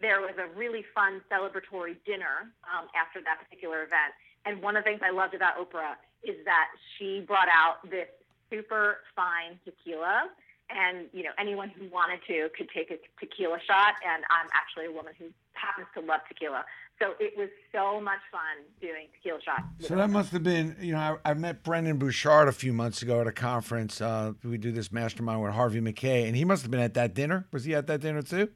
there 0.00 0.20
was 0.20 0.34
a 0.38 0.46
really 0.56 0.84
fun 0.94 1.20
celebratory 1.30 1.96
dinner 2.06 2.52
um, 2.64 2.88
after 2.94 3.20
that 3.20 3.38
particular 3.42 3.82
event. 3.82 4.14
And 4.46 4.62
one 4.62 4.76
of 4.76 4.84
the 4.84 4.90
things 4.90 5.00
I 5.04 5.10
loved 5.10 5.34
about 5.34 5.58
Oprah 5.58 5.94
is 6.22 6.36
that 6.44 6.68
she 6.96 7.24
brought 7.26 7.48
out 7.48 7.88
this 7.90 8.08
super 8.50 8.98
fine 9.14 9.58
tequila. 9.64 10.30
And, 10.70 11.06
you 11.12 11.22
know, 11.22 11.30
anyone 11.38 11.70
who 11.70 11.88
wanted 11.88 12.20
to 12.28 12.50
could 12.56 12.68
take 12.74 12.90
a 12.90 12.98
tequila 13.18 13.58
shot. 13.66 13.94
And 14.06 14.22
I'm 14.30 14.48
actually 14.54 14.86
a 14.86 14.92
woman 14.92 15.14
who 15.18 15.26
happens 15.54 15.86
to 15.94 16.00
love 16.00 16.20
tequila. 16.28 16.64
So 17.00 17.14
it 17.20 17.34
was 17.36 17.48
so 17.72 18.00
much 18.00 18.18
fun 18.30 18.64
doing 18.80 19.06
tequila 19.14 19.40
shots. 19.42 19.62
So 19.80 19.96
that 19.96 20.10
must 20.10 20.30
have 20.32 20.42
been, 20.42 20.76
you 20.80 20.92
know, 20.92 21.18
I, 21.24 21.30
I 21.30 21.34
met 21.34 21.62
Brendon 21.62 21.96
Burchard 21.96 22.48
a 22.48 22.52
few 22.52 22.72
months 22.72 23.02
ago 23.02 23.20
at 23.20 23.26
a 23.26 23.32
conference. 23.32 24.00
Uh, 24.00 24.32
we 24.44 24.58
do 24.58 24.72
this 24.72 24.92
mastermind 24.92 25.42
with 25.42 25.52
Harvey 25.52 25.80
Mackay, 25.80 26.26
and 26.26 26.36
he 26.36 26.44
must 26.44 26.62
have 26.62 26.70
been 26.70 26.80
at 26.80 26.94
that 26.94 27.14
dinner. 27.14 27.46
Was 27.52 27.64
he 27.64 27.74
at 27.74 27.86
that 27.86 28.00
dinner 28.00 28.22
too? 28.22 28.50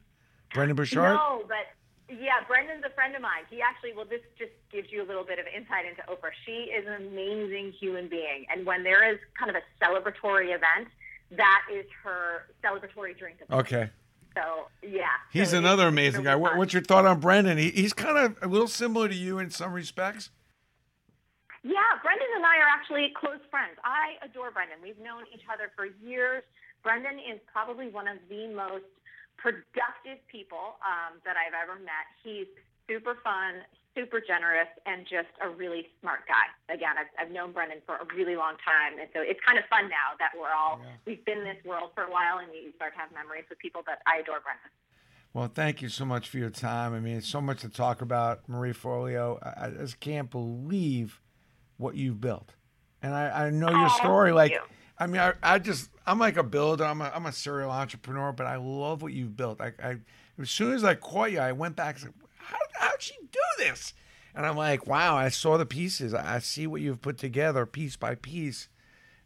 Brendon 0.55 0.77
Burchard? 0.77 1.15
No, 1.15 1.45
but 1.49 1.73
yeah, 2.09 2.45
Brendon's 2.47 2.85
a 2.85 2.91
friend 2.95 3.15
of 3.15 3.23
mine. 3.23 3.45
He 3.49 3.63
actually, 3.63 3.95
well, 3.95 4.05
this 4.05 4.21
just 4.39 4.53
gives 4.71 4.91
you 4.91 5.03
a 5.03 5.07
little 5.07 5.25
bit 5.25 5.39
of 5.39 5.47
insight 5.47 5.87
into 5.87 6.03
Oprah. 6.11 6.33
She 6.45 6.71
is 6.71 6.87
an 6.87 7.09
amazing 7.09 7.73
human 7.79 8.09
being. 8.09 8.45
And 8.51 8.67
when 8.67 8.83
there 8.83 9.11
is 9.11 9.19
kind 9.39 9.51
of 9.51 9.57
a 9.57 9.85
celebratory 9.85 10.55
event, 10.55 10.89
that 11.37 11.63
is 11.73 11.87
her 12.05 12.49
celebratory 12.63 13.19
drink. 13.19 13.39
Of. 13.49 13.61
Okay. 13.61 13.91
So, 14.35 14.69
yeah. 14.83 15.07
He's 15.31 15.51
So 15.51 15.59
another 15.59 15.89
amazing 15.89 16.25
guy. 16.25 16.37
What, 16.37 16.57
what's 16.57 16.73
your 16.73 16.83
thought 16.83 17.07
on 17.07 17.21
Brendon? 17.21 17.57
He, 17.59 17.71
he's 17.71 17.93
kind 17.93 18.19
of 18.19 18.37
a 18.43 18.47
little 18.47 18.69
similar 18.69 19.09
to 19.09 19.15
you 19.15 19.39
in 19.39 19.51
some 19.51 19.73
respects. 19.73 20.31
Yeah, 21.63 21.79
Brendon 22.03 22.27
and 22.37 22.45
I 22.45 22.59
are 22.59 22.69
actually 22.75 23.13
close 23.15 23.39
friends. 23.51 23.79
I 23.85 24.19
adore 24.25 24.51
Brendon. 24.51 24.79
We've 24.83 24.99
known 24.99 25.25
each 25.33 25.45
other 25.53 25.71
for 25.77 25.87
years. 26.05 26.43
Brendon 26.83 27.19
is 27.19 27.39
probably 27.53 27.89
one 27.89 28.09
of 28.09 28.19
the 28.29 28.49
most 28.49 28.85
productive 29.37 30.21
people 30.29 30.79
um, 30.83 31.19
that 31.25 31.37
I've 31.37 31.55
ever 31.55 31.79
met. 31.81 32.07
He's 32.23 32.47
super 32.89 33.19
fun, 33.23 33.63
super 33.95 34.21
generous, 34.21 34.69
and 34.87 35.05
just 35.05 35.31
a 35.43 35.49
really 35.49 35.89
smart 36.01 36.21
guy. 36.27 36.47
Again, 36.73 36.97
I've, 36.99 37.11
I've 37.19 37.33
known 37.33 37.53
Brendon 37.53 37.79
for 37.87 37.97
a 37.97 38.07
really 38.15 38.37
long 38.37 38.55
time, 38.65 38.99
and 38.99 39.09
so 39.13 39.21
it's 39.21 39.41
kind 39.45 39.59
of 39.59 39.65
fun 39.67 39.89
now 39.89 40.17
that 40.19 40.33
we're 40.39 40.53
all 40.53 40.81
yeah. 40.83 40.97
we've 41.07 41.25
been 41.25 41.39
in 41.39 41.45
this 41.45 41.63
world 41.65 41.91
for 41.95 42.05
a 42.05 42.11
while, 42.11 42.39
and 42.39 42.49
you 42.53 42.73
start 42.77 42.95
to 42.95 42.99
have 42.99 43.13
memories 43.13 43.45
with 43.49 43.59
people. 43.59 43.83
But 43.85 43.99
I 44.07 44.21
adore 44.21 44.41
Brendon. 44.41 44.71
Well, 45.35 45.51
thank 45.53 45.81
you 45.81 45.89
so 45.89 46.05
much 46.05 46.29
for 46.29 46.37
your 46.39 46.51
time. 46.51 46.93
I 46.93 47.01
mean, 47.01 47.17
it's 47.17 47.29
so 47.29 47.41
much 47.41 47.63
to 47.63 47.69
talk 47.69 48.03
about, 48.03 48.47
Marie 48.49 48.75
Forleo. 48.75 49.39
I, 49.43 49.67
I 49.67 49.71
just 49.71 49.99
can't 49.99 50.31
believe 50.31 51.21
what 51.79 51.97
you've 51.97 52.21
built, 52.21 52.55
and 53.03 53.15
I, 53.15 53.47
I 53.47 53.51
know 53.51 53.71
your 53.71 53.87
oh, 53.87 53.97
story. 53.99 54.33
Like, 54.33 54.53
you. 54.53 54.61
I 54.99 55.07
mean, 55.07 55.21
I, 55.21 55.33
I 55.43 55.59
just 55.59 55.91
I'm 56.07 56.19
like 56.19 56.37
a 56.37 56.43
builder. 56.43 56.85
I'm 56.85 57.01
a 57.01 57.11
I'm 57.15 57.27
a 57.27 57.33
serial 57.33 57.71
entrepreneur, 57.71 58.33
but 58.33 58.47
I 58.47 58.57
love 58.57 59.03
what 59.03 59.13
you've 59.13 59.37
built. 59.37 59.61
I, 59.61 59.73
I 59.83 59.97
as 60.41 60.51
soon 60.51 60.73
as 60.73 60.85
I 60.85 60.95
caught 60.95 61.33
you, 61.33 61.41
I 61.41 61.53
went 61.53 61.77
back. 61.77 61.97
And 61.97 62.05
said, 62.05 62.15
How 62.37 62.59
how'd 62.75 63.03
she 63.03 63.15
do 63.31 63.41
this? 63.59 63.95
And 64.35 64.47
I'm 64.47 64.57
like, 64.57 64.87
wow, 64.87 65.17
I 65.17 65.29
saw 65.29 65.59
the 65.59 65.67
pieces. 65.67 66.15
I 66.15 66.39
see 66.39 66.67
what 66.67 66.81
you've 66.81 67.03
put 67.03 67.19
together 67.19 67.67
piece 67.67 67.97
by 67.97 68.15
piece. 68.15 68.69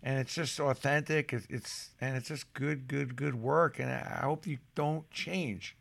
And 0.03 0.19
it's 0.19 0.35
just 0.35 0.59
authentic. 0.61 1.33
It's, 1.33 1.47
it's 1.49 1.91
and 2.01 2.17
it's 2.17 2.29
just 2.29 2.53
good, 2.55 2.89
good, 2.89 3.17
good 3.17 3.35
work. 3.37 3.79
And 3.79 3.91
I 3.91 4.21
hope 4.23 4.47
you 4.47 4.59
don't 4.75 5.09
change. 5.11 5.77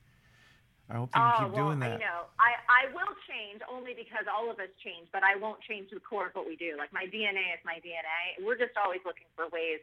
I 0.89 1.01
hope 1.01 1.09
you 1.15 1.21
oh, 1.21 1.33
keep 1.39 1.53
well, 1.57 1.65
doing 1.65 1.79
that. 1.81 1.97
You 1.97 2.05
know, 2.05 2.29
I, 2.37 2.53
I 2.69 2.81
will 2.93 3.13
change 3.25 3.65
only 3.65 3.97
because 3.97 4.29
all 4.29 4.53
of 4.53 4.61
us 4.61 4.69
change, 4.85 5.09
but 5.09 5.25
I 5.25 5.33
won't 5.33 5.57
change 5.65 5.89
the 5.89 5.99
core 5.99 6.29
of 6.29 6.37
what 6.37 6.45
we 6.45 6.55
do. 6.55 6.77
Like 6.77 6.93
my 6.93 7.09
DNA 7.09 7.57
is 7.57 7.61
my 7.65 7.81
DNA. 7.81 8.37
We're 8.45 8.57
just 8.57 8.77
always 8.77 9.01
looking 9.01 9.25
for 9.33 9.49
ways 9.49 9.81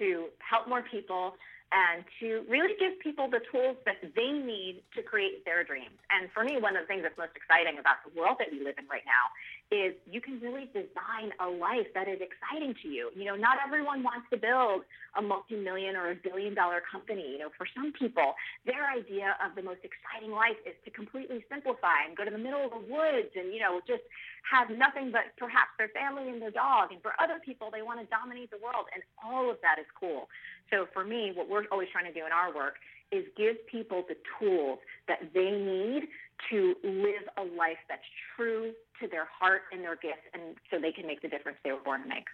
to 0.00 0.32
help 0.40 0.68
more 0.68 0.82
people 0.82 1.36
and 1.72 2.04
to 2.20 2.44
really 2.48 2.72
give 2.80 2.98
people 3.00 3.28
the 3.28 3.40
tools 3.52 3.76
that 3.84 4.00
they 4.00 4.32
need 4.32 4.80
to 4.96 5.02
create 5.02 5.44
their 5.44 5.64
dreams. 5.64 6.00
And 6.08 6.32
for 6.32 6.42
me, 6.42 6.56
one 6.56 6.76
of 6.76 6.82
the 6.82 6.88
things 6.88 7.04
that's 7.04 7.18
most 7.18 7.36
exciting 7.36 7.76
about 7.76 8.00
the 8.08 8.12
world 8.16 8.40
that 8.40 8.48
we 8.48 8.64
live 8.64 8.80
in 8.80 8.88
right 8.88 9.04
now 9.04 9.28
is 9.68 9.92
you 10.08 10.20
can 10.20 10.40
really 10.40 10.64
design 10.72 11.28
a 11.44 11.48
life 11.48 11.92
that 11.92 12.08
is 12.08 12.24
exciting 12.24 12.72
to 12.80 12.88
you. 12.88 13.12
You 13.12 13.28
know, 13.28 13.36
not 13.36 13.60
everyone 13.60 14.02
wants 14.02 14.24
to 14.32 14.40
build 14.40 14.88
a 15.12 15.20
multi-million 15.20 15.92
or 15.92 16.10
a 16.12 16.16
billion 16.16 16.54
dollar 16.56 16.80
company. 16.80 17.36
You 17.36 17.38
know, 17.44 17.50
for 17.52 17.68
some 17.76 17.92
people, 17.92 18.32
their 18.64 18.88
idea 18.88 19.36
of 19.44 19.52
the 19.52 19.60
most 19.60 19.84
exciting 19.84 20.32
life 20.32 20.56
is 20.64 20.72
to 20.84 20.90
completely 20.90 21.44
simplify 21.52 22.08
and 22.08 22.16
go 22.16 22.24
to 22.24 22.32
the 22.32 22.40
middle 22.40 22.64
of 22.64 22.72
the 22.72 22.84
woods 22.88 23.28
and, 23.36 23.52
you 23.52 23.60
know, 23.60 23.84
just 23.84 24.04
have 24.48 24.72
nothing 24.72 25.12
but 25.12 25.36
perhaps 25.36 25.76
their 25.76 25.92
family 25.92 26.32
and 26.32 26.40
their 26.40 26.54
dog. 26.54 26.88
And 26.88 27.02
for 27.04 27.12
other 27.20 27.36
people, 27.44 27.68
they 27.68 27.84
want 27.84 28.00
to 28.00 28.06
dominate 28.08 28.48
the 28.48 28.60
world. 28.64 28.88
And 28.96 29.04
all 29.20 29.50
of 29.50 29.60
that 29.60 29.76
is 29.76 29.86
cool. 29.92 30.32
So 30.70 30.88
for 30.92 31.04
me, 31.04 31.32
what 31.34 31.48
we're 31.48 31.57
always 31.70 31.88
trying 31.92 32.06
to 32.06 32.12
do 32.12 32.24
in 32.26 32.32
our 32.32 32.54
work 32.54 32.76
is 33.10 33.24
give 33.36 33.66
people 33.66 34.04
the 34.08 34.16
tools 34.38 34.78
that 35.08 35.32
they 35.32 35.50
need 35.50 36.08
to 36.50 36.74
live 36.84 37.22
a 37.36 37.42
life 37.56 37.78
that's 37.88 38.02
true 38.36 38.72
to 39.00 39.08
their 39.08 39.26
heart 39.26 39.62
and 39.72 39.82
their 39.82 39.96
gifts, 39.96 40.22
and 40.34 40.56
so 40.70 40.78
they 40.78 40.92
can 40.92 41.06
make 41.06 41.22
the 41.22 41.28
difference 41.28 41.58
they 41.64 41.72
were 41.72 41.78
born 41.78 42.02
to 42.02 42.08
make. 42.08 42.26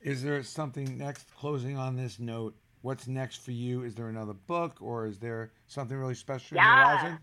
Is 0.00 0.22
there 0.22 0.42
something 0.42 0.98
next? 0.98 1.34
Closing 1.36 1.76
on 1.76 1.96
this 1.96 2.18
note, 2.18 2.54
what's 2.82 3.06
next 3.06 3.36
for 3.36 3.52
you? 3.52 3.82
Is 3.82 3.94
there 3.94 4.08
another 4.08 4.34
book, 4.34 4.76
or 4.80 5.06
is 5.06 5.18
there 5.18 5.52
something 5.66 5.96
really 5.96 6.14
special 6.14 6.56
yeah. 6.56 6.62
in 6.62 6.68
the 6.68 6.98
horizon? 6.98 7.18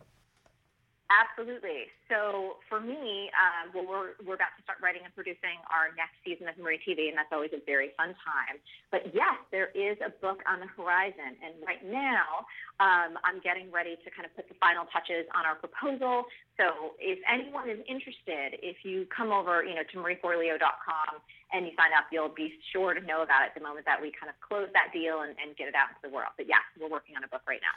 Absolutely. 1.09 1.89
So 2.05 2.61
for 2.69 2.77
me, 2.77 3.33
um, 3.33 3.73
well, 3.73 3.85
we're, 3.89 4.13
we're 4.21 4.37
about 4.37 4.53
to 4.53 4.61
start 4.61 4.77
writing 4.77 5.01
and 5.01 5.09
producing 5.17 5.57
our 5.73 5.89
next 5.97 6.21
season 6.21 6.45
of 6.45 6.53
Marie 6.61 6.77
TV, 6.85 7.09
and 7.09 7.17
that's 7.17 7.33
always 7.33 7.49
a 7.49 7.65
very 7.65 7.97
fun 7.97 8.13
time. 8.21 8.61
But 8.93 9.09
yes, 9.09 9.41
there 9.49 9.73
is 9.73 9.97
a 10.05 10.13
book 10.21 10.45
on 10.45 10.61
the 10.61 10.69
horizon, 10.69 11.33
and 11.41 11.57
right 11.65 11.81
now 11.81 12.45
um, 12.77 13.17
I'm 13.25 13.41
getting 13.41 13.73
ready 13.73 13.97
to 14.05 14.07
kind 14.13 14.29
of 14.29 14.37
put 14.37 14.53
the 14.53 14.57
final 14.61 14.85
touches 14.93 15.25
on 15.33 15.49
our 15.49 15.57
proposal. 15.57 16.29
So 16.61 16.93
if 17.01 17.17
anyone 17.25 17.73
is 17.73 17.81
interested, 17.89 18.61
if 18.61 18.85
you 18.85 19.09
come 19.09 19.33
over, 19.33 19.65
you 19.65 19.73
know, 19.73 19.85
to 19.89 19.95
marieforleo.com 19.97 21.11
and 21.57 21.65
you 21.65 21.73
sign 21.73 21.89
up, 21.97 22.13
you'll 22.13 22.29
be 22.37 22.53
sure 22.69 22.93
to 22.93 23.01
know 23.01 23.25
about 23.25 23.49
it 23.49 23.57
the 23.57 23.65
moment 23.65 23.89
that 23.89 23.97
we 23.97 24.13
kind 24.13 24.29
of 24.29 24.37
close 24.45 24.69
that 24.77 24.93
deal 24.93 25.25
and, 25.25 25.33
and 25.41 25.57
get 25.57 25.65
it 25.65 25.73
out 25.73 25.89
into 25.89 26.05
the 26.05 26.13
world. 26.13 26.37
But 26.37 26.45
yes, 26.45 26.61
we're 26.77 26.93
working 26.93 27.17
on 27.17 27.25
a 27.25 27.31
book 27.33 27.41
right 27.49 27.65
now. 27.65 27.73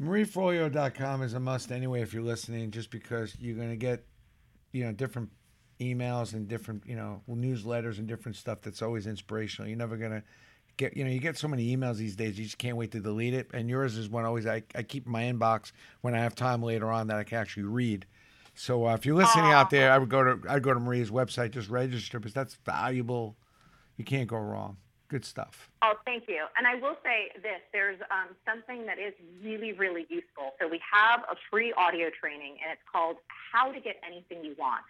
MarieForleo.com 0.00 1.22
is 1.22 1.34
a 1.34 1.40
must 1.40 1.72
anyway 1.72 2.02
if 2.02 2.12
you're 2.12 2.22
listening, 2.22 2.70
just 2.70 2.90
because 2.90 3.34
you're 3.40 3.56
going 3.56 3.70
to 3.70 3.76
get, 3.76 4.04
you 4.72 4.84
know, 4.84 4.92
different 4.92 5.30
emails 5.80 6.34
and 6.34 6.46
different, 6.46 6.84
you 6.86 6.94
know, 6.94 7.22
newsletters 7.28 7.98
and 7.98 8.06
different 8.06 8.36
stuff 8.36 8.60
that's 8.60 8.80
always 8.80 9.06
inspirational. 9.06 9.68
You're 9.68 9.78
never 9.78 9.96
going 9.96 10.12
to 10.12 10.22
get, 10.76 10.96
you 10.96 11.04
know, 11.04 11.10
you 11.10 11.18
get 11.18 11.36
so 11.36 11.48
many 11.48 11.76
emails 11.76 11.96
these 11.96 12.14
days, 12.14 12.38
you 12.38 12.44
just 12.44 12.58
can't 12.58 12.76
wait 12.76 12.92
to 12.92 13.00
delete 13.00 13.34
it. 13.34 13.50
And 13.52 13.68
yours 13.68 13.96
is 13.96 14.08
one 14.08 14.24
always 14.24 14.46
I, 14.46 14.62
I 14.74 14.82
keep 14.84 15.06
in 15.06 15.12
my 15.12 15.24
inbox 15.24 15.72
when 16.02 16.14
I 16.14 16.18
have 16.18 16.34
time 16.34 16.62
later 16.62 16.90
on 16.90 17.08
that 17.08 17.16
I 17.16 17.24
can 17.24 17.38
actually 17.38 17.64
read. 17.64 18.06
So 18.54 18.86
uh, 18.86 18.94
if 18.94 19.04
you're 19.04 19.16
listening 19.16 19.52
out 19.52 19.70
there, 19.70 19.92
I 19.92 19.98
would 19.98 20.08
go 20.08 20.22
to 20.22 20.50
I'd 20.50 20.62
go 20.64 20.74
to 20.74 20.80
Marie's 20.80 21.10
website, 21.10 21.52
just 21.52 21.68
register 21.68 22.18
because 22.18 22.34
that's 22.34 22.54
valuable. 22.64 23.36
You 23.96 24.04
can't 24.04 24.28
go 24.28 24.36
wrong. 24.36 24.78
Good 25.08 25.24
stuff. 25.24 25.70
Oh, 25.80 25.94
thank 26.04 26.28
you. 26.28 26.44
And 26.56 26.66
I 26.66 26.74
will 26.74 26.96
say 27.02 27.32
this 27.40 27.64
there's 27.72 27.98
um, 28.10 28.36
something 28.46 28.84
that 28.84 28.98
is 28.98 29.14
really, 29.42 29.72
really 29.72 30.04
useful. 30.10 30.52
So 30.60 30.68
we 30.68 30.80
have 30.84 31.20
a 31.20 31.36
free 31.50 31.72
audio 31.72 32.08
training, 32.12 32.60
and 32.62 32.70
it's 32.72 32.84
called 32.90 33.16
How 33.28 33.72
to 33.72 33.80
Get 33.80 33.96
Anything 34.06 34.44
You 34.44 34.54
Want. 34.58 34.84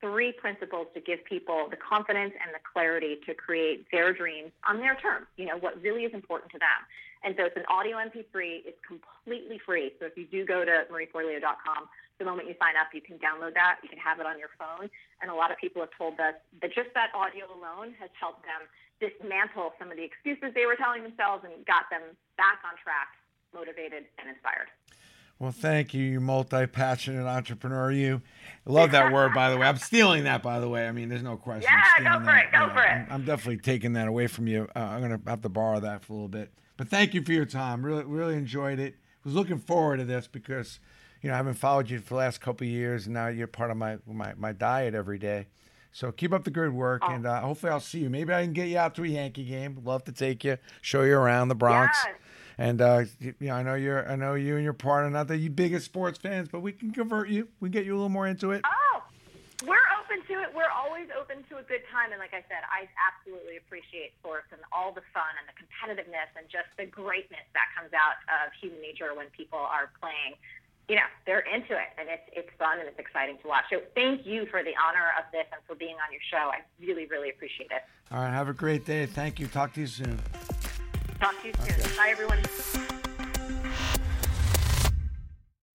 Three 0.00 0.30
principles 0.30 0.86
to 0.94 1.00
give 1.00 1.24
people 1.24 1.66
the 1.70 1.76
confidence 1.76 2.34
and 2.38 2.54
the 2.54 2.62
clarity 2.62 3.18
to 3.26 3.34
create 3.34 3.86
their 3.90 4.12
dreams 4.12 4.52
on 4.68 4.78
their 4.78 4.94
terms, 4.94 5.26
you 5.36 5.46
know, 5.46 5.56
what 5.58 5.80
really 5.82 6.04
is 6.04 6.14
important 6.14 6.52
to 6.52 6.58
them. 6.58 6.80
And 7.24 7.34
so 7.38 7.46
it's 7.46 7.56
an 7.56 7.64
audio 7.72 7.96
MP3. 7.96 8.68
It's 8.68 8.78
completely 8.86 9.58
free. 9.64 9.90
So 9.98 10.06
if 10.06 10.14
you 10.14 10.26
do 10.28 10.44
go 10.44 10.62
to 10.62 10.84
marieforleo.com, 10.92 11.88
the 12.18 12.24
moment 12.24 12.46
you 12.46 12.54
sign 12.60 12.76
up, 12.76 12.92
you 12.92 13.00
can 13.00 13.18
download 13.18 13.54
that. 13.54 13.80
You 13.82 13.88
can 13.88 13.98
have 13.98 14.20
it 14.20 14.26
on 14.26 14.38
your 14.38 14.52
phone. 14.60 14.92
And 15.22 15.32
a 15.32 15.34
lot 15.34 15.50
of 15.50 15.56
people 15.56 15.80
have 15.82 15.90
told 15.96 16.20
us 16.20 16.36
that 16.60 16.70
just 16.70 16.92
that 16.94 17.10
audio 17.16 17.48
alone 17.48 17.96
has 17.98 18.12
helped 18.20 18.44
them 18.44 18.68
dismantle 19.00 19.72
some 19.78 19.90
of 19.90 19.96
the 19.96 20.04
excuses 20.04 20.54
they 20.54 20.66
were 20.66 20.76
telling 20.76 21.02
themselves 21.02 21.44
and 21.44 21.64
got 21.66 21.90
them 21.90 22.02
back 22.36 22.60
on 22.64 22.76
track, 22.82 23.18
motivated, 23.52 24.04
and 24.18 24.28
inspired. 24.28 24.68
Well, 25.38 25.50
thank 25.50 25.92
you, 25.92 26.04
you 26.04 26.20
multi-passionate 26.20 27.26
entrepreneur. 27.26 27.90
You 27.90 28.22
love 28.64 28.92
that 28.92 29.12
word, 29.12 29.34
by 29.34 29.50
the 29.50 29.56
way. 29.56 29.66
I'm 29.66 29.78
stealing 29.78 30.24
that, 30.24 30.42
by 30.42 30.60
the 30.60 30.68
way. 30.68 30.86
I 30.86 30.92
mean, 30.92 31.08
there's 31.08 31.24
no 31.24 31.36
question. 31.36 31.70
Yeah, 31.70 32.18
go 32.18 32.24
for 32.24 32.36
it. 32.36 32.52
Go 32.52 32.68
for 32.72 32.82
it. 32.82 32.90
I'm, 32.90 33.06
I'm, 33.10 33.24
definitely 33.24 33.58
taking 33.58 33.94
that 33.94 34.06
away 34.06 34.28
from 34.28 34.46
you. 34.46 34.68
Uh, 34.76 34.78
I'm 34.78 35.02
gonna 35.02 35.20
have 35.26 35.42
to 35.42 35.48
borrow 35.48 35.80
that 35.80 36.04
for 36.04 36.12
a 36.12 36.16
little 36.16 36.28
bit. 36.28 36.52
But 36.76 36.88
thank 36.88 37.14
you 37.14 37.22
for 37.22 37.32
your 37.32 37.46
time. 37.46 37.84
Really, 37.84 38.04
really 38.04 38.36
enjoyed 38.36 38.78
it. 38.78 38.94
Was 39.24 39.34
looking 39.34 39.58
forward 39.58 39.96
to 39.98 40.04
this 40.04 40.28
because, 40.28 40.78
you 41.20 41.28
know, 41.28 41.34
I 41.34 41.38
haven't 41.38 41.54
followed 41.54 41.90
you 41.90 41.98
for 41.98 42.10
the 42.10 42.18
last 42.18 42.40
couple 42.40 42.66
of 42.66 42.70
years, 42.70 43.06
and 43.06 43.14
now 43.14 43.28
you're 43.28 43.46
part 43.46 43.70
of 43.70 43.76
my 43.76 43.98
my, 44.06 44.34
my 44.36 44.52
diet 44.52 44.94
every 44.94 45.18
day. 45.18 45.46
So 45.94 46.10
keep 46.10 46.32
up 46.32 46.42
the 46.42 46.50
good 46.50 46.74
work, 46.74 47.02
oh. 47.06 47.12
and 47.12 47.24
uh, 47.24 47.40
hopefully 47.40 47.70
I'll 47.70 47.78
see 47.78 48.00
you. 48.00 48.10
Maybe 48.10 48.34
I 48.34 48.42
can 48.42 48.52
get 48.52 48.66
you 48.66 48.76
out 48.76 48.96
to 48.96 49.04
a 49.04 49.06
Yankee 49.06 49.44
game. 49.44 49.78
Love 49.84 50.02
to 50.04 50.12
take 50.12 50.42
you, 50.42 50.58
show 50.82 51.02
you 51.02 51.14
around 51.14 51.48
the 51.48 51.54
Bronx. 51.54 51.96
Yes. 52.04 52.16
And 52.58 52.82
uh, 52.82 53.04
you 53.20 53.34
know, 53.38 53.54
I 53.54 53.62
know 53.62 53.74
you're, 53.74 54.02
I 54.10 54.16
know 54.16 54.34
you 54.34 54.56
and 54.56 54.64
your 54.64 54.74
partner, 54.74 55.08
not 55.08 55.28
that 55.28 55.38
you 55.38 55.50
biggest 55.50 55.86
sports 55.86 56.18
fans, 56.18 56.48
but 56.50 56.66
we 56.66 56.72
can 56.72 56.90
convert 56.90 57.28
you. 57.28 57.46
We 57.60 57.70
can 57.70 57.72
get 57.72 57.86
you 57.86 57.94
a 57.94 57.98
little 57.98 58.10
more 58.10 58.26
into 58.26 58.50
it. 58.50 58.62
Oh, 58.66 59.02
we're 59.62 59.86
open 60.02 60.18
to 60.26 60.42
it. 60.42 60.50
We're 60.50 60.74
always 60.74 61.06
open 61.14 61.46
to 61.50 61.58
a 61.58 61.62
good 61.62 61.86
time. 61.94 62.10
And 62.10 62.18
like 62.18 62.34
I 62.34 62.42
said, 62.50 62.66
I 62.66 62.90
absolutely 62.98 63.58
appreciate 63.62 64.18
sports 64.18 64.50
and 64.50 64.62
all 64.74 64.90
the 64.90 65.06
fun 65.14 65.30
and 65.38 65.46
the 65.46 65.54
competitiveness 65.54 66.30
and 66.34 66.50
just 66.50 66.74
the 66.74 66.86
greatness 66.90 67.46
that 67.54 67.70
comes 67.70 67.94
out 67.94 68.18
of 68.26 68.50
human 68.58 68.82
nature 68.82 69.14
when 69.14 69.30
people 69.30 69.62
are 69.62 69.94
playing 70.02 70.34
you 70.88 70.96
know, 70.96 71.08
they're 71.26 71.40
into 71.40 71.72
it 71.72 71.90
and 71.98 72.08
it's 72.08 72.22
it's 72.32 72.50
fun 72.58 72.78
and 72.78 72.88
it's 72.88 72.98
exciting 72.98 73.38
to 73.42 73.48
watch. 73.48 73.64
So 73.70 73.80
thank 73.94 74.26
you 74.26 74.46
for 74.46 74.62
the 74.62 74.72
honor 74.76 75.12
of 75.18 75.24
this 75.32 75.46
and 75.52 75.60
for 75.66 75.74
being 75.74 75.94
on 75.94 76.12
your 76.12 76.20
show. 76.30 76.50
I 76.50 76.60
really, 76.80 77.06
really 77.06 77.30
appreciate 77.30 77.70
it. 77.70 77.82
All 78.12 78.20
right, 78.20 78.30
have 78.30 78.48
a 78.48 78.52
great 78.52 78.84
day. 78.84 79.06
Thank 79.06 79.40
you. 79.40 79.46
Talk 79.46 79.72
to 79.74 79.80
you 79.80 79.86
soon. 79.86 80.18
Talk 81.20 81.40
to 81.42 81.48
you 81.48 81.54
soon. 81.60 81.80
Okay. 81.80 81.96
Bye 81.96 82.08
everyone. 82.10 83.00